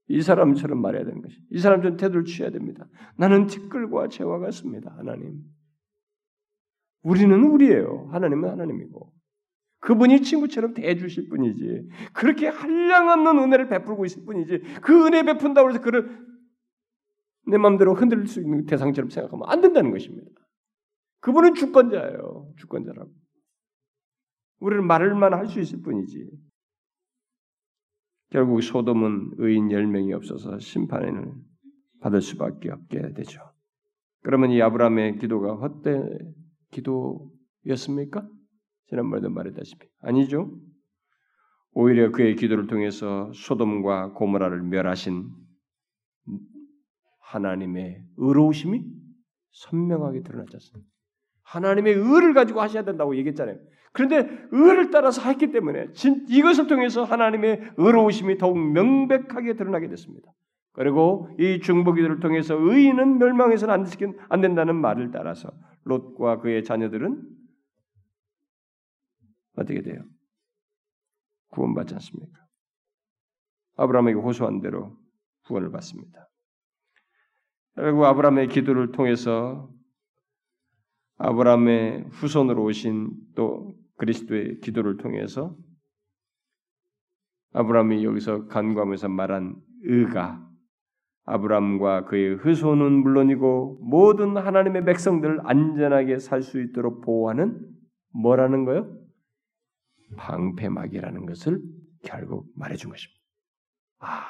이 0.08 0.20
사람처럼 0.20 0.82
말해야 0.82 1.04
되는 1.04 1.22
것이. 1.22 1.38
이 1.52 1.58
사람처럼 1.58 1.96
태도를 1.96 2.24
취해야 2.24 2.50
됩니다. 2.50 2.86
나는 3.16 3.46
티끌과 3.46 4.08
재와 4.08 4.40
같습니다. 4.40 4.92
하나님. 4.98 5.40
우리는 7.02 7.42
우리예요. 7.44 8.08
하나님은 8.10 8.50
하나님이고. 8.50 9.19
그분이 9.80 10.22
친구처럼 10.22 10.74
대해주실 10.74 11.28
뿐이지. 11.28 11.88
그렇게 12.12 12.48
한량없는 12.48 13.42
은혜를 13.42 13.68
베풀고 13.68 14.04
있을 14.04 14.24
뿐이지. 14.24 14.80
그 14.82 15.06
은혜 15.06 15.22
베푼다고 15.22 15.70
해서 15.70 15.80
그를 15.80 16.18
내 17.46 17.56
마음대로 17.58 17.94
흔들릴 17.94 18.26
수 18.26 18.40
있는 18.40 18.66
대상처럼 18.66 19.10
생각하면 19.10 19.48
안 19.48 19.60
된다는 19.60 19.90
것입니다. 19.90 20.30
그분은 21.20 21.54
주권자예요. 21.54 22.52
주권자라고. 22.56 23.10
우리는 24.60 24.86
말을만 24.86 25.32
할 25.34 25.46
수 25.46 25.60
있을 25.60 25.80
뿐이지. 25.82 26.30
결국 28.30 28.62
소돔은 28.62 29.32
의인 29.38 29.68
10명이 29.68 30.12
없어서 30.12 30.58
심판을 30.58 31.32
받을 32.00 32.20
수밖에 32.20 32.70
없게 32.70 33.12
되죠. 33.14 33.40
그러면 34.22 34.50
이 34.50 34.60
아브라함의 34.62 35.18
기도가 35.18 35.54
헛된 35.56 36.34
기도였습니까? 36.70 38.28
지난번에도 38.90 39.30
말했다시피 39.30 39.86
아니죠. 40.02 40.50
오히려 41.72 42.10
그의 42.10 42.34
기도를 42.36 42.66
통해서 42.66 43.30
소돔과 43.32 44.12
고모라를 44.12 44.62
멸하신 44.62 45.28
하나님의 47.20 48.02
의로우심이 48.16 48.84
선명하게 49.52 50.22
드러났지 50.22 50.56
않습니까? 50.56 50.90
하나님의 51.42 51.94
의를 51.94 52.34
가지고 52.34 52.60
하셔야 52.60 52.84
된다고 52.84 53.16
얘기했잖아요. 53.16 53.56
그런데 53.92 54.28
의를 54.50 54.90
따라서 54.90 55.22
했기 55.22 55.50
때문에 55.50 55.88
이것을 56.28 56.66
통해서 56.66 57.04
하나님의 57.04 57.72
의로우심이 57.76 58.38
더욱 58.38 58.58
명백하게 58.58 59.54
드러나게 59.54 59.88
됐습니다. 59.88 60.32
그리고 60.72 61.28
이 61.38 61.60
중보기도를 61.60 62.20
통해서 62.20 62.56
의인은 62.56 63.18
멸망해서는 63.18 63.84
안 64.28 64.40
된다는 64.40 64.76
말을 64.76 65.10
따라서 65.12 65.50
롯과 65.84 66.40
그의 66.40 66.64
자녀들은 66.64 67.39
어떻게 69.60 69.82
돼요? 69.82 70.02
구원받지 71.50 71.94
않습니까? 71.94 72.38
아브라함에게 73.76 74.18
호소한 74.18 74.60
대로 74.60 74.96
구원을 75.46 75.70
받습니다. 75.70 76.28
결국 77.74 78.04
아브라함의 78.04 78.48
기도를 78.48 78.92
통해서 78.92 79.70
아브라함의 81.16 82.08
후손으로 82.10 82.64
오신 82.64 83.10
또 83.34 83.74
그리스도의 83.96 84.60
기도를 84.60 84.96
통해서 84.96 85.56
아브라함이 87.52 88.04
여기서 88.04 88.46
간구하면서 88.46 89.08
말한 89.08 89.56
의가 89.82 90.46
아브라함과 91.24 92.04
그의 92.06 92.36
후손은 92.36 93.02
물론이고 93.02 93.80
모든 93.82 94.36
하나님의 94.36 94.84
백성들을 94.84 95.40
안전하게 95.44 96.18
살 96.18 96.42
수 96.42 96.60
있도록 96.60 97.02
보호하는 97.02 97.60
뭐라는 98.14 98.64
거요? 98.64 98.96
방패막이라는 100.16 101.26
것을 101.26 101.60
결국 102.02 102.50
말해준 102.56 102.90
것입니다. 102.90 103.20
아, 103.98 104.24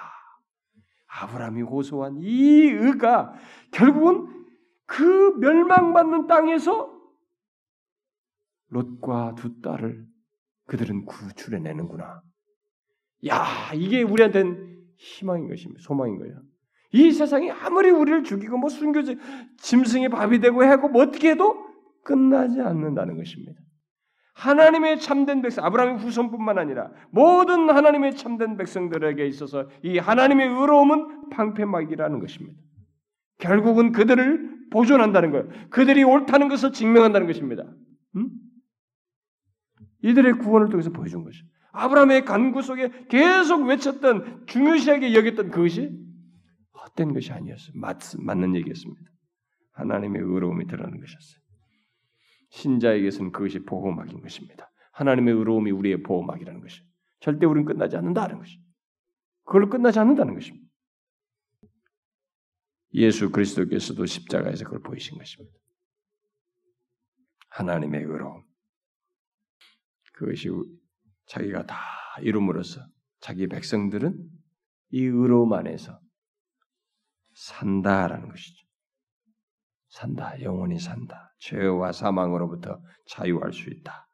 아브라함이 1.07 1.63
호소한 1.63 2.19
이 2.19 2.71
의가 2.71 3.33
결국은 3.71 4.47
그 4.87 5.37
멸망받는 5.39 6.27
땅에서 6.27 6.99
롯과 8.69 9.35
두 9.37 9.61
딸을 9.61 10.07
그들은 10.67 11.05
구출해내는구나. 11.05 12.23
야, 13.29 13.73
이게 13.75 14.03
우리한테는 14.03 14.85
희망인 14.97 15.49
것입니다. 15.49 15.81
소망인 15.83 16.19
거예요. 16.19 16.41
이 16.93 17.13
세상이 17.13 17.51
아무리 17.51 17.91
우리를 17.91 18.25
죽이고 18.25 18.57
뭐 18.59 18.69
순교지 18.69 19.17
짐승의 19.59 20.09
밥이 20.09 20.41
되고 20.41 20.65
하고 20.65 20.89
뭐 20.89 21.03
어떻게 21.03 21.31
해도 21.31 21.57
끝나지 22.03 22.61
않는다는 22.61 23.17
것입니다. 23.17 23.61
하나님의 24.41 25.01
참된 25.01 25.43
백성, 25.43 25.65
아브라함의 25.67 25.99
후손뿐만 25.99 26.57
아니라 26.59 26.91
모든 27.11 27.69
하나님의 27.69 28.17
참된 28.17 28.57
백성들에게 28.57 29.27
있어서 29.27 29.69
이 29.83 29.99
하나님의 29.99 30.49
의로움은 30.49 31.29
방패막이라는 31.31 32.21
것입니다. 32.21 32.59
결국은 33.37 33.93
그들을 33.93 34.69
보존한다는 34.73 35.31
거예요. 35.31 35.49
그들이 35.69 36.05
옳다는 36.05 36.49
것을 36.49 36.73
증명한다는 36.73 37.27
것입니다. 37.27 37.65
음? 38.17 38.31
이들의 40.03 40.39
구원을 40.39 40.71
통해서 40.71 40.91
보여준 40.91 41.23
것이죠. 41.23 41.45
아브라함의 41.73 42.25
간구 42.25 42.63
속에 42.63 42.91
계속 43.11 43.67
외쳤던 43.67 44.45
중요시하게 44.47 45.15
여겼던 45.15 45.51
그것이 45.51 45.91
헛된 46.73 47.13
것이 47.13 47.31
아니었어요. 47.31 47.73
맞, 47.75 47.99
맞는 48.19 48.57
얘기였습니다. 48.57 49.03
하나님의 49.73 50.23
의로움이 50.23 50.67
드러나는 50.67 50.99
것이었어요. 50.99 51.41
신자에게서는 52.51 53.33
그것이 53.33 53.61
보호막인 53.61 54.21
것입니다. 54.21 54.71
하나님의 54.93 55.35
의로움이 55.35 55.71
우리의 55.71 56.03
보호막이라는 56.03 56.61
것이 56.61 56.83
절대 57.21 57.47
우리는 57.47 57.65
끝나지 57.65 57.97
않는다는 57.97 58.39
것이 58.39 58.61
그걸로 59.45 59.69
끝나지 59.69 59.99
않는다는 59.99 60.35
것입니다. 60.35 60.69
예수 62.95 63.31
그리스도께서도 63.31 64.05
십자가에서 64.07 64.65
그걸 64.65 64.83
보이신 64.83 65.17
것입니다. 65.19 65.57
하나님의 67.51 68.03
의로움. 68.03 68.45
그것이 70.13 70.51
자기가 71.27 71.67
다 71.67 71.77
이룸으로써 72.21 72.81
자기 73.21 73.47
백성들은 73.47 74.29
이 74.91 75.03
의로움 75.03 75.53
안에서 75.53 76.01
산다라는 77.35 78.29
것이죠. 78.29 78.67
산다. 79.91 80.41
영원히 80.43 80.79
산다. 80.79 81.35
죄와 81.39 81.93
사망으로부터 81.93 82.81
자유할 83.09 83.53
수 83.53 83.71
있다. 83.71 84.07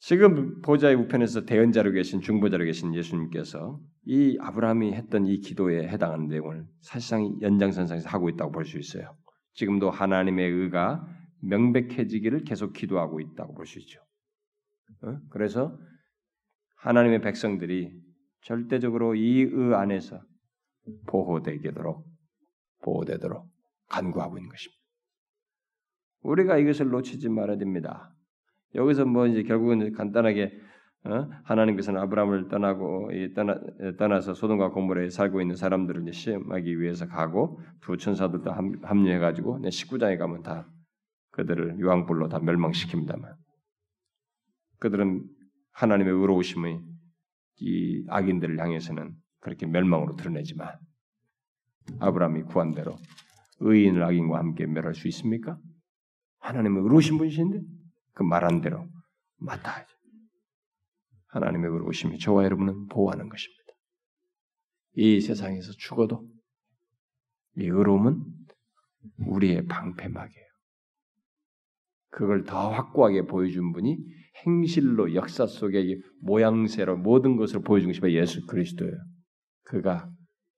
지금 0.00 0.60
보좌의 0.62 0.94
우편에서 0.94 1.44
대언자로 1.44 1.90
계신 1.90 2.20
중보자로 2.20 2.64
계신 2.64 2.94
예수님께서 2.94 3.80
이 4.04 4.38
아브라함이 4.40 4.92
했던 4.94 5.26
이 5.26 5.40
기도에 5.40 5.88
해당하는 5.88 6.28
내용을 6.28 6.64
사실상 6.80 7.40
연장선상에서 7.42 8.08
하고 8.08 8.28
있다고 8.28 8.52
볼 8.52 8.64
수 8.64 8.78
있어요. 8.78 9.16
지금도 9.54 9.90
하나님의 9.90 10.48
의가 10.50 11.04
명백해지기를 11.42 12.44
계속 12.44 12.72
기도하고 12.72 13.20
있다고 13.20 13.54
볼 13.54 13.66
수 13.66 13.80
있죠. 13.80 14.00
어? 15.02 15.18
그래서 15.30 15.76
하나님의 16.76 17.20
백성들이 17.20 17.92
절대적으로 18.42 19.16
이 19.16 19.42
의 19.42 19.74
안에서 19.74 20.22
보호되도록 21.08 22.06
보호되도록 22.82 23.46
간구하고 23.88 24.38
있는 24.38 24.50
것입니다. 24.50 24.78
우리가 26.22 26.58
이것을 26.58 26.88
놓치지 26.88 27.28
말아야 27.28 27.58
됩니다. 27.58 28.14
여기서 28.74 29.04
뭐 29.06 29.26
이제 29.26 29.42
결국은 29.42 29.92
간단하게 29.92 30.52
어? 31.04 31.28
하나님께서는 31.44 32.00
아브라함을 32.02 32.48
떠나고 32.48 33.10
떠나, 33.34 33.58
떠나서 33.98 34.34
소돔과 34.34 34.70
고모라에 34.70 35.10
살고 35.10 35.40
있는 35.40 35.54
사람들을 35.54 36.02
이제 36.02 36.12
시험하기 36.12 36.80
위해서 36.80 37.06
가고 37.06 37.60
두 37.80 37.96
천사들도 37.96 38.50
합류해 38.82 39.18
가지고 39.18 39.58
19장에 39.60 40.18
가면 40.18 40.42
다 40.42 40.68
그들을 41.30 41.78
유황불로 41.78 42.28
다 42.28 42.40
멸망시킵니다만 42.40 43.36
그들은 44.80 45.24
하나님의 45.72 46.12
의로우심의 46.12 46.80
이 47.60 48.04
악인들을 48.08 48.58
향해서는 48.58 49.14
그렇게 49.40 49.66
멸망으로 49.66 50.16
드러내지만 50.16 50.76
아브라함이 52.00 52.42
구한 52.42 52.72
대로 52.72 52.96
의인을 53.60 54.02
악인과 54.02 54.38
함께 54.38 54.66
멸할 54.66 54.94
수 54.94 55.08
있습니까? 55.08 55.58
하나님은 56.40 56.82
의로우신 56.82 57.18
분이신데 57.18 57.60
그 58.14 58.22
말한 58.22 58.60
대로 58.60 58.86
맞다하죠. 59.38 59.88
하나님의 61.28 61.70
의로우심이 61.70 62.18
저와 62.18 62.44
여러분은 62.44 62.86
보호하는 62.86 63.28
것입니다. 63.28 63.62
이 64.94 65.20
세상에서 65.20 65.72
죽어도 65.78 66.26
이 67.56 67.64
의로움은 67.64 68.24
우리의 69.18 69.66
방패막이에요. 69.66 70.48
그걸 72.10 72.44
더 72.44 72.70
확고하게 72.70 73.22
보여준 73.22 73.72
분이 73.72 73.98
행실로 74.46 75.14
역사 75.14 75.46
속에 75.46 76.00
모양새로 76.22 76.96
모든 76.96 77.36
것을 77.36 77.60
보여준 77.62 77.92
것이 77.92 78.00
예수 78.14 78.44
그리스도예요. 78.46 78.96
그가 79.62 80.10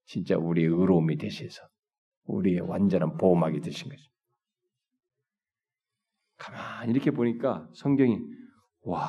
진짜 0.05 0.37
우리의 0.37 0.67
의로움이 0.67 1.17
되셔서 1.17 1.61
우리의 2.25 2.61
완전한 2.61 3.17
보호막이 3.17 3.61
되신 3.61 3.89
거죠. 3.89 4.03
가만히 6.37 6.91
이렇게 6.91 7.11
보니까 7.11 7.69
성경이 7.73 8.19
와, 8.83 9.07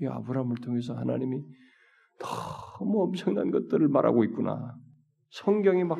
이 0.00 0.06
아브라함을 0.06 0.56
통해서 0.56 0.96
하나님이 0.96 1.44
너무 2.18 3.02
엄청난 3.02 3.50
것들을 3.50 3.88
말하고 3.88 4.24
있구나. 4.24 4.74
성경이 5.30 5.84
막 5.84 5.98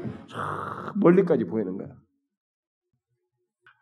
멀리까지 0.96 1.44
보이는 1.44 1.76
거야. 1.76 1.94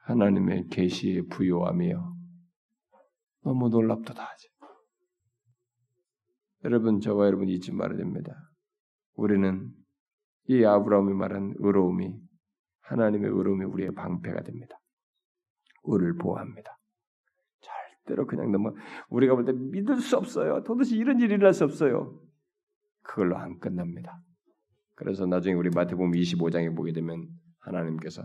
하나님의 0.03 0.69
계시의 0.69 1.27
부요함이요. 1.29 2.17
너무 3.45 3.69
놀랍도다 3.69 4.23
하지. 4.23 4.49
여러분 6.65 7.01
저와 7.01 7.27
여러분 7.27 7.49
잊지 7.49 7.73
말아야 7.73 7.97
됩니다. 7.99 8.51
우리는 9.15 9.73
이 10.49 10.65
아브라함이 10.65 11.15
말한 11.15 11.55
의로움이 11.59 12.28
하나님의 12.89 13.31
의로움이 13.31 13.65
우리의 13.65 13.95
방패가 13.95 14.43
됩니다. 14.43 14.79
우리를 15.83 16.17
보호합니다. 16.17 16.79
절대로 17.61 18.27
그냥 18.27 18.51
너무 18.51 18.75
우리가 19.11 19.35
볼 19.35 19.45
때 19.45 19.53
믿을 19.53 20.01
수 20.01 20.17
없어요. 20.17 20.63
도대체 20.65 20.97
이런 20.97 21.21
일이 21.21 21.35
일어날 21.35 21.53
수 21.53 21.65
없어요. 21.65 22.19
그걸로 23.03 23.37
안 23.37 23.59
끝납니다. 23.59 24.21
그래서 24.97 25.27
나중에 25.27 25.55
우리 25.55 25.71
마태복음 25.71 26.13
25장에 26.13 26.75
보게 26.75 26.93
되면 26.93 27.29
하나님께서 27.61 28.23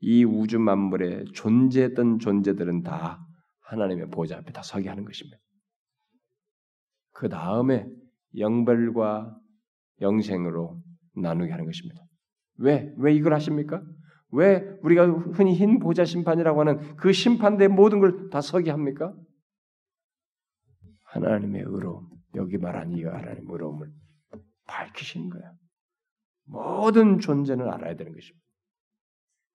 이 0.00 0.24
우주 0.24 0.58
만물에 0.58 1.24
존재했던 1.32 2.18
존재들은 2.18 2.82
다 2.82 3.24
하나님의 3.60 4.10
보좌 4.10 4.36
앞에 4.38 4.52
다 4.52 4.62
서게 4.62 4.88
하는 4.88 5.04
것입니다. 5.04 5.38
그 7.12 7.28
다음에 7.28 7.86
영벌과 8.36 9.36
영생으로 10.00 10.80
나누게 11.16 11.50
하는 11.50 11.64
것입니다. 11.66 12.02
왜? 12.58 12.92
왜 12.98 13.14
이걸 13.14 13.34
하십니까? 13.34 13.82
왜 14.32 14.78
우리가 14.82 15.06
흔히 15.06 15.54
흰 15.54 15.78
보좌 15.78 16.04
심판이라고 16.04 16.60
하는 16.60 16.96
그 16.96 17.12
심판대 17.12 17.68
모든 17.68 18.00
걸 18.00 18.30
다 18.30 18.40
서게 18.40 18.70
합니까? 18.70 19.14
하나님의 21.06 21.62
의로움, 21.66 22.08
여기 22.34 22.56
말한 22.56 22.92
이 22.92 23.04
하나님의 23.04 23.44
의로움을 23.48 23.90
밝히시는 24.66 25.28
거야. 25.28 25.52
모든 26.46 27.18
존재는 27.18 27.68
알아야 27.68 27.94
되는 27.94 28.12
것입니다. 28.14 28.42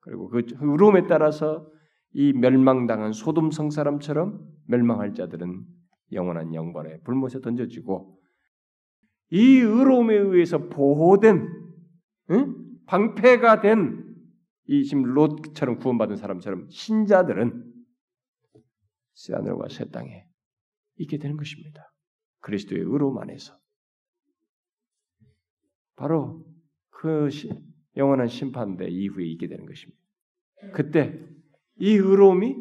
그리고 0.02 0.30
그 0.30 0.44
의로움에 0.62 1.08
따라서 1.08 1.68
이 2.14 2.32
멸망당한 2.34 3.14
소돔 3.14 3.52
성 3.52 3.72
사람처럼 3.72 4.40
멸망할 4.68 5.14
자들은 5.14 5.66
영원한 6.14 6.54
영벌에 6.54 7.02
불못에 7.02 7.42
던져지고 7.42 8.18
이 9.32 9.58
의로움에 9.58 10.16
의해서 10.16 10.70
보호된 10.70 11.48
응? 12.32 12.56
방패가 12.86 13.62
된 13.62 14.07
이 14.68 14.84
지금 14.84 15.04
롯처럼 15.04 15.80
구원받은 15.80 16.18
사람처럼 16.18 16.70
신자들은 16.70 17.74
새 19.14 19.34
하늘과 19.34 19.70
새 19.70 19.90
땅에 19.90 20.26
있게 20.98 21.18
되는 21.18 21.38
것입니다. 21.38 21.92
그리스도의 22.42 22.82
의로움 22.82 23.18
안에서 23.20 23.58
바로 25.96 26.46
그 26.90 27.30
영원한 27.96 28.28
심판대 28.28 28.88
이후에 28.88 29.26
있게 29.26 29.48
되는 29.48 29.66
것입니다. 29.66 30.00
그때 30.74 31.20
이 31.76 31.92
의로움이 31.92 32.56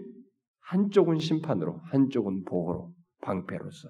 한쪽은 0.60 1.18
심판으로, 1.18 1.80
한쪽은 1.84 2.44
보호로, 2.44 2.94
방패로서 3.22 3.88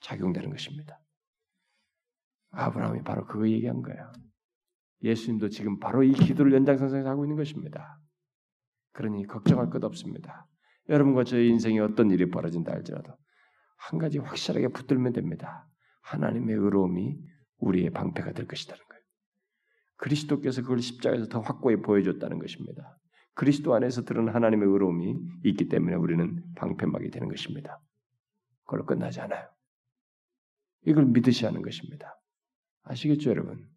작용되는 0.00 0.50
것입니다. 0.50 1.00
아브라함이 2.50 3.02
바로 3.02 3.26
그거 3.26 3.48
얘기한 3.48 3.82
거예요. 3.82 4.12
예수님도 5.02 5.48
지금 5.48 5.78
바로 5.78 6.02
이 6.02 6.12
기도를 6.12 6.52
연장선상에서 6.52 7.08
하고 7.08 7.24
있는 7.24 7.36
것입니다. 7.36 7.98
그러니 8.92 9.26
걱정할 9.26 9.70
것 9.70 9.84
없습니다. 9.84 10.46
여러분과 10.88 11.24
저의 11.24 11.48
인생에 11.48 11.78
어떤 11.80 12.10
일이 12.10 12.28
벌어진다 12.30 12.72
할지라도 12.72 13.14
한 13.76 13.98
가지 13.98 14.18
확실하게 14.18 14.68
붙들면 14.68 15.12
됩니다. 15.12 15.66
하나님의 16.02 16.56
의로움이 16.56 17.18
우리의 17.58 17.90
방패가 17.90 18.32
될 18.32 18.46
것이라는 18.46 18.82
거예요. 18.82 19.02
그리스도께서 19.96 20.62
그걸 20.62 20.80
십자가에서 20.80 21.26
더 21.28 21.40
확고히 21.40 21.76
보여줬다는 21.76 22.38
것입니다. 22.38 22.98
그리스도 23.34 23.74
안에서 23.74 24.04
들은 24.04 24.28
하나님의 24.28 24.68
의로움이 24.68 25.14
있기 25.44 25.68
때문에 25.68 25.94
우리는 25.94 26.42
방패막이 26.56 27.10
되는 27.10 27.28
것입니다. 27.28 27.80
그걸로 28.64 28.84
끝나지 28.84 29.20
않아요. 29.20 29.48
이걸 30.86 31.06
믿으시 31.06 31.44
하는 31.44 31.62
것입니다. 31.62 32.20
아시겠죠, 32.82 33.30
여러분? 33.30 33.68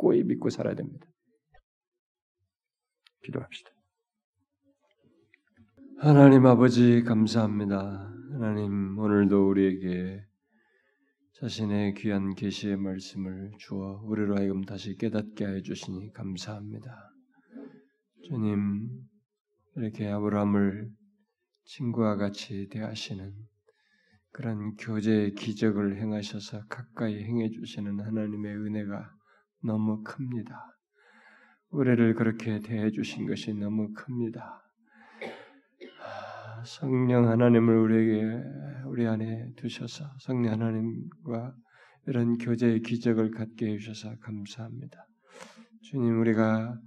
예. 0.00 0.10
확고히 0.10 0.24
믿고 0.24 0.48
살아야 0.50 0.74
됩니다. 0.74 1.06
기도합시다. 3.22 3.70
하나님 5.98 6.46
아버지 6.46 7.02
감사합니다. 7.02 8.10
하나님 8.32 8.98
오늘도 8.98 9.50
우리에게 9.50 10.24
자신의 11.34 11.94
귀한 11.94 12.34
계시의 12.34 12.76
말씀을 12.76 13.52
주어 13.58 14.00
우리로 14.04 14.36
하여금 14.36 14.62
다시 14.62 14.96
깨닫게 14.96 15.46
해 15.46 15.62
주시니 15.62 16.12
감사합니다. 16.12 17.12
주님 18.24 18.88
이렇게 19.76 20.08
아브라함을 20.08 20.90
친구와 21.64 22.16
같이 22.16 22.68
대하시는 22.70 23.32
그런 24.32 24.74
교제의 24.76 25.34
기적을 25.34 26.00
행하셔서 26.00 26.66
가까이 26.68 27.22
행해 27.22 27.50
주시는 27.50 28.00
하나님의 28.00 28.56
은혜가 28.56 29.19
너무 29.62 30.02
큽니다. 30.02 30.76
우리를 31.70 32.14
그렇게 32.14 32.60
대해 32.60 32.90
주신 32.90 33.26
것이 33.26 33.54
너무 33.54 33.92
큽니다. 33.92 34.62
성령 36.64 37.28
하나님을 37.28 37.76
우리에게 37.76 38.42
우리 38.86 39.06
안에 39.06 39.52
두셔서 39.56 40.04
성령 40.18 40.52
하나님과 40.52 41.54
이런 42.06 42.38
교제의 42.38 42.82
기적을 42.82 43.30
갖게 43.30 43.72
해주셔서 43.72 44.16
감사합니다. 44.18 45.06
주님 45.82 46.20
우리가 46.20 46.78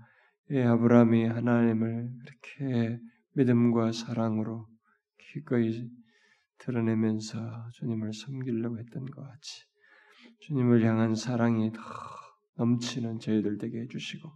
이 0.52 0.60
아브라함이 0.60 1.26
하나님을 1.26 2.10
그렇게 2.20 3.00
믿음과 3.36 3.92
사랑으로 3.92 4.68
기꺼이 5.18 5.90
드러내면서 6.60 7.70
주님을 7.74 8.14
섬기려고 8.14 8.78
했던 8.78 9.06
것 9.06 9.22
같이 9.22 9.64
주님을 10.42 10.86
향한 10.86 11.16
사랑이 11.16 11.72
더 11.72 11.82
넘치는 12.56 13.20
저희들 13.20 13.58
되게 13.58 13.82
해주시고 13.82 14.30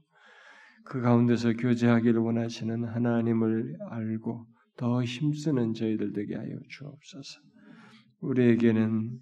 그 0.86 1.02
가운데서 1.02 1.54
교제하기를 1.54 2.20
원하시는 2.20 2.86
하나님을 2.86 3.78
알고 3.90 4.48
더 4.78 5.04
힘쓰는 5.04 5.74
저희들 5.74 6.14
되게 6.14 6.36
하여 6.36 6.58
주옵소서. 6.70 7.42
우리에게는 8.22 9.20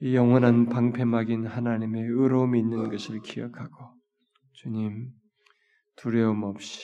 이 0.00 0.14
영원한 0.14 0.66
방패막인 0.66 1.46
하나님의 1.46 2.02
의로움이 2.04 2.60
있는 2.60 2.88
것을 2.88 3.20
기억하고 3.20 3.94
주님 4.52 5.10
두려움 5.96 6.44
없이 6.44 6.80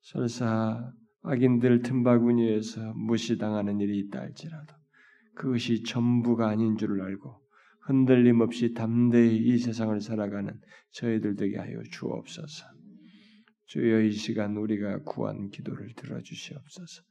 설사 0.00 0.92
악인들 1.22 1.82
틈바구니에서 1.82 2.94
무시당하는 2.94 3.80
일이 3.80 3.98
있다 3.98 4.20
할지라도 4.20 4.74
그것이 5.34 5.82
전부가 5.82 6.48
아닌 6.48 6.76
줄을 6.76 7.02
알고 7.02 7.40
흔들림 7.86 8.40
없이 8.40 8.74
담대히 8.74 9.36
이 9.36 9.58
세상을 9.58 10.00
살아가는 10.00 10.60
저희들 10.92 11.36
되게 11.36 11.58
하여 11.58 11.82
주옵소서. 11.90 12.66
주여 13.66 14.02
이 14.02 14.12
시간 14.12 14.56
우리가 14.56 15.02
구한 15.04 15.48
기도를 15.50 15.94
들어주시옵소서. 15.94 17.02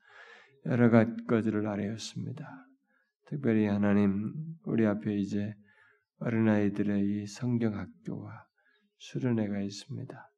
여러 0.65 0.89
가지를 1.27 1.67
아뢰었습니다. 1.67 2.67
특별히 3.27 3.65
하나님 3.65 4.33
우리 4.65 4.85
앞에 4.85 5.17
이제 5.17 5.53
어린아이들의 6.19 7.05
이 7.23 7.27
성경학교와 7.27 8.45
수련회가 8.97 9.61
있습니다. 9.61 10.31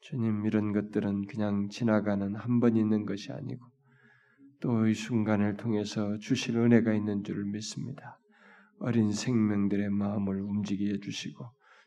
주님 0.00 0.44
이런 0.44 0.72
것들은 0.72 1.26
그냥 1.26 1.68
지나가는 1.70 2.34
한 2.36 2.60
번 2.60 2.76
있는 2.76 3.06
것이 3.06 3.32
아니고 3.32 3.64
또 4.60 4.86
이 4.86 4.94
순간을 4.94 5.56
통해서 5.56 6.18
주실 6.18 6.56
은혜가 6.58 6.92
있는 6.94 7.22
줄을 7.24 7.44
믿습니다. 7.46 8.18
어린 8.78 9.12
생명들의 9.12 9.90
마음을 9.90 10.40
움직여 10.40 10.98
주시고 10.98 11.44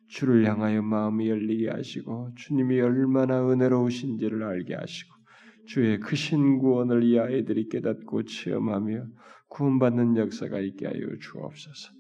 주를 0.08 0.46
향하여 0.46 0.82
마음이 0.82 1.30
열리게 1.30 1.70
하시고 1.70 2.34
주님이 2.36 2.82
얼마나 2.82 3.48
은혜로우신지를 3.48 4.44
알게 4.44 4.76
하시고 4.76 5.14
주의 5.68 6.00
크신 6.00 6.58
구원을 6.58 7.04
이 7.04 7.20
아이들이 7.20 7.70
깨닫고 7.70 8.24
체험하며 8.24 9.06
구원받는 9.50 10.18
역사가 10.18 10.60
있게 10.60 10.88
하여 10.88 11.00
주옵소서. 11.22 11.92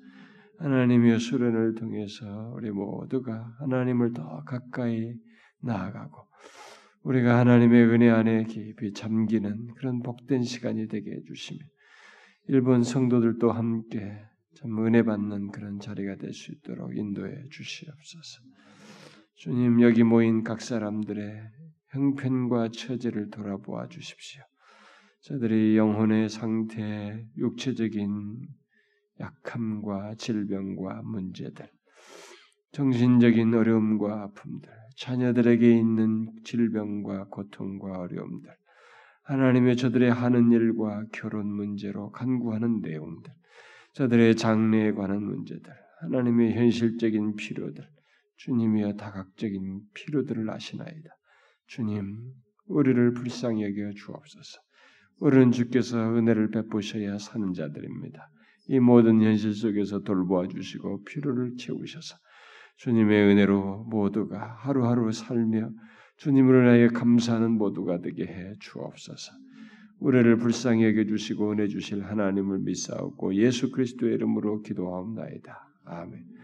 하나님의 0.57 1.19
수련을 1.19 1.75
통해서 1.75 2.51
우리 2.55 2.71
모두가 2.71 3.53
하나님을 3.59 4.13
더 4.13 4.43
가까이 4.43 5.13
나아가고 5.61 6.27
우리가 7.03 7.37
하나님의 7.39 7.85
은혜 7.85 8.09
안에 8.09 8.43
깊이 8.45 8.91
잠기는 8.91 9.67
그런 9.75 10.01
복된 10.01 10.43
시간이 10.43 10.87
되게 10.87 11.11
해주시며 11.11 11.59
일본 12.47 12.83
성도들도 12.83 13.51
함께 13.51 14.19
참 14.61 14.85
은혜 14.85 15.03
받는 15.03 15.51
그런 15.51 15.79
자리가 15.79 16.17
될 16.17 16.33
수 16.33 16.51
있도록 16.51 16.95
인도해 16.95 17.47
주시옵소서. 17.49 18.41
주님 19.35 19.81
여기 19.81 20.03
모인 20.03 20.43
각 20.43 20.59
사람들의 20.59 21.43
형편과 21.91 22.69
처지를 22.69 23.29
돌아보아 23.29 23.87
주십시오. 23.87 24.41
저들의 25.21 25.77
영혼의 25.77 26.27
상태, 26.27 27.25
육체적인 27.37 28.47
약함과 29.21 30.15
질병과 30.15 31.03
문제들, 31.03 31.69
정신적인 32.73 33.53
어려움과 33.53 34.23
아픔들, 34.23 34.69
자녀들에게 34.97 35.71
있는 35.71 36.33
질병과 36.43 37.27
고통과 37.29 37.99
어려움들, 37.99 38.49
하나님의 39.23 39.77
저들의 39.77 40.11
하는 40.11 40.51
일과 40.51 41.05
결혼 41.13 41.47
문제로 41.47 42.11
간구하는 42.11 42.81
내용들, 42.81 43.38
저들의 43.93 44.35
장래에 44.35 44.93
관한 44.93 45.23
문제들, 45.23 45.71
하나님의 46.01 46.53
현실적인 46.53 47.35
필요들, 47.35 47.87
주님이여 48.37 48.93
다각적인 48.93 49.81
필요들을 49.93 50.49
아시나이다. 50.49 51.09
주님, 51.67 52.33
우리를 52.67 53.13
불쌍히 53.13 53.63
여겨 53.63 53.91
주옵소서. 53.93 54.59
우리는 55.19 55.51
주께서 55.51 55.97
은혜를 56.15 56.51
베푸셔야 56.51 57.17
사는 57.17 57.53
자들입니다. 57.53 58.29
이 58.69 58.79
모든 58.79 59.21
현실 59.21 59.53
속에서 59.53 59.99
돌보아 59.99 60.47
주시고 60.47 61.03
필요를 61.03 61.55
채우셔서 61.57 62.15
주님의 62.77 63.31
은혜로 63.31 63.85
모두가 63.89 64.55
하루하루 64.59 65.11
살며 65.11 65.71
주님을 66.17 66.63
위하여 66.63 66.87
감사하는 66.89 67.51
모두가 67.51 67.99
되게 67.99 68.25
해 68.25 68.53
주옵소서. 68.59 69.33
우리를 69.99 70.37
불쌍히 70.37 70.85
여겨 70.85 71.05
주시고 71.05 71.51
은혜 71.51 71.67
주실 71.67 72.03
하나님을 72.03 72.59
믿사옵고 72.59 73.35
예수 73.35 73.71
그리스도의 73.71 74.15
이름으로 74.15 74.61
기도하옵나이다. 74.61 75.67
아멘. 75.85 76.38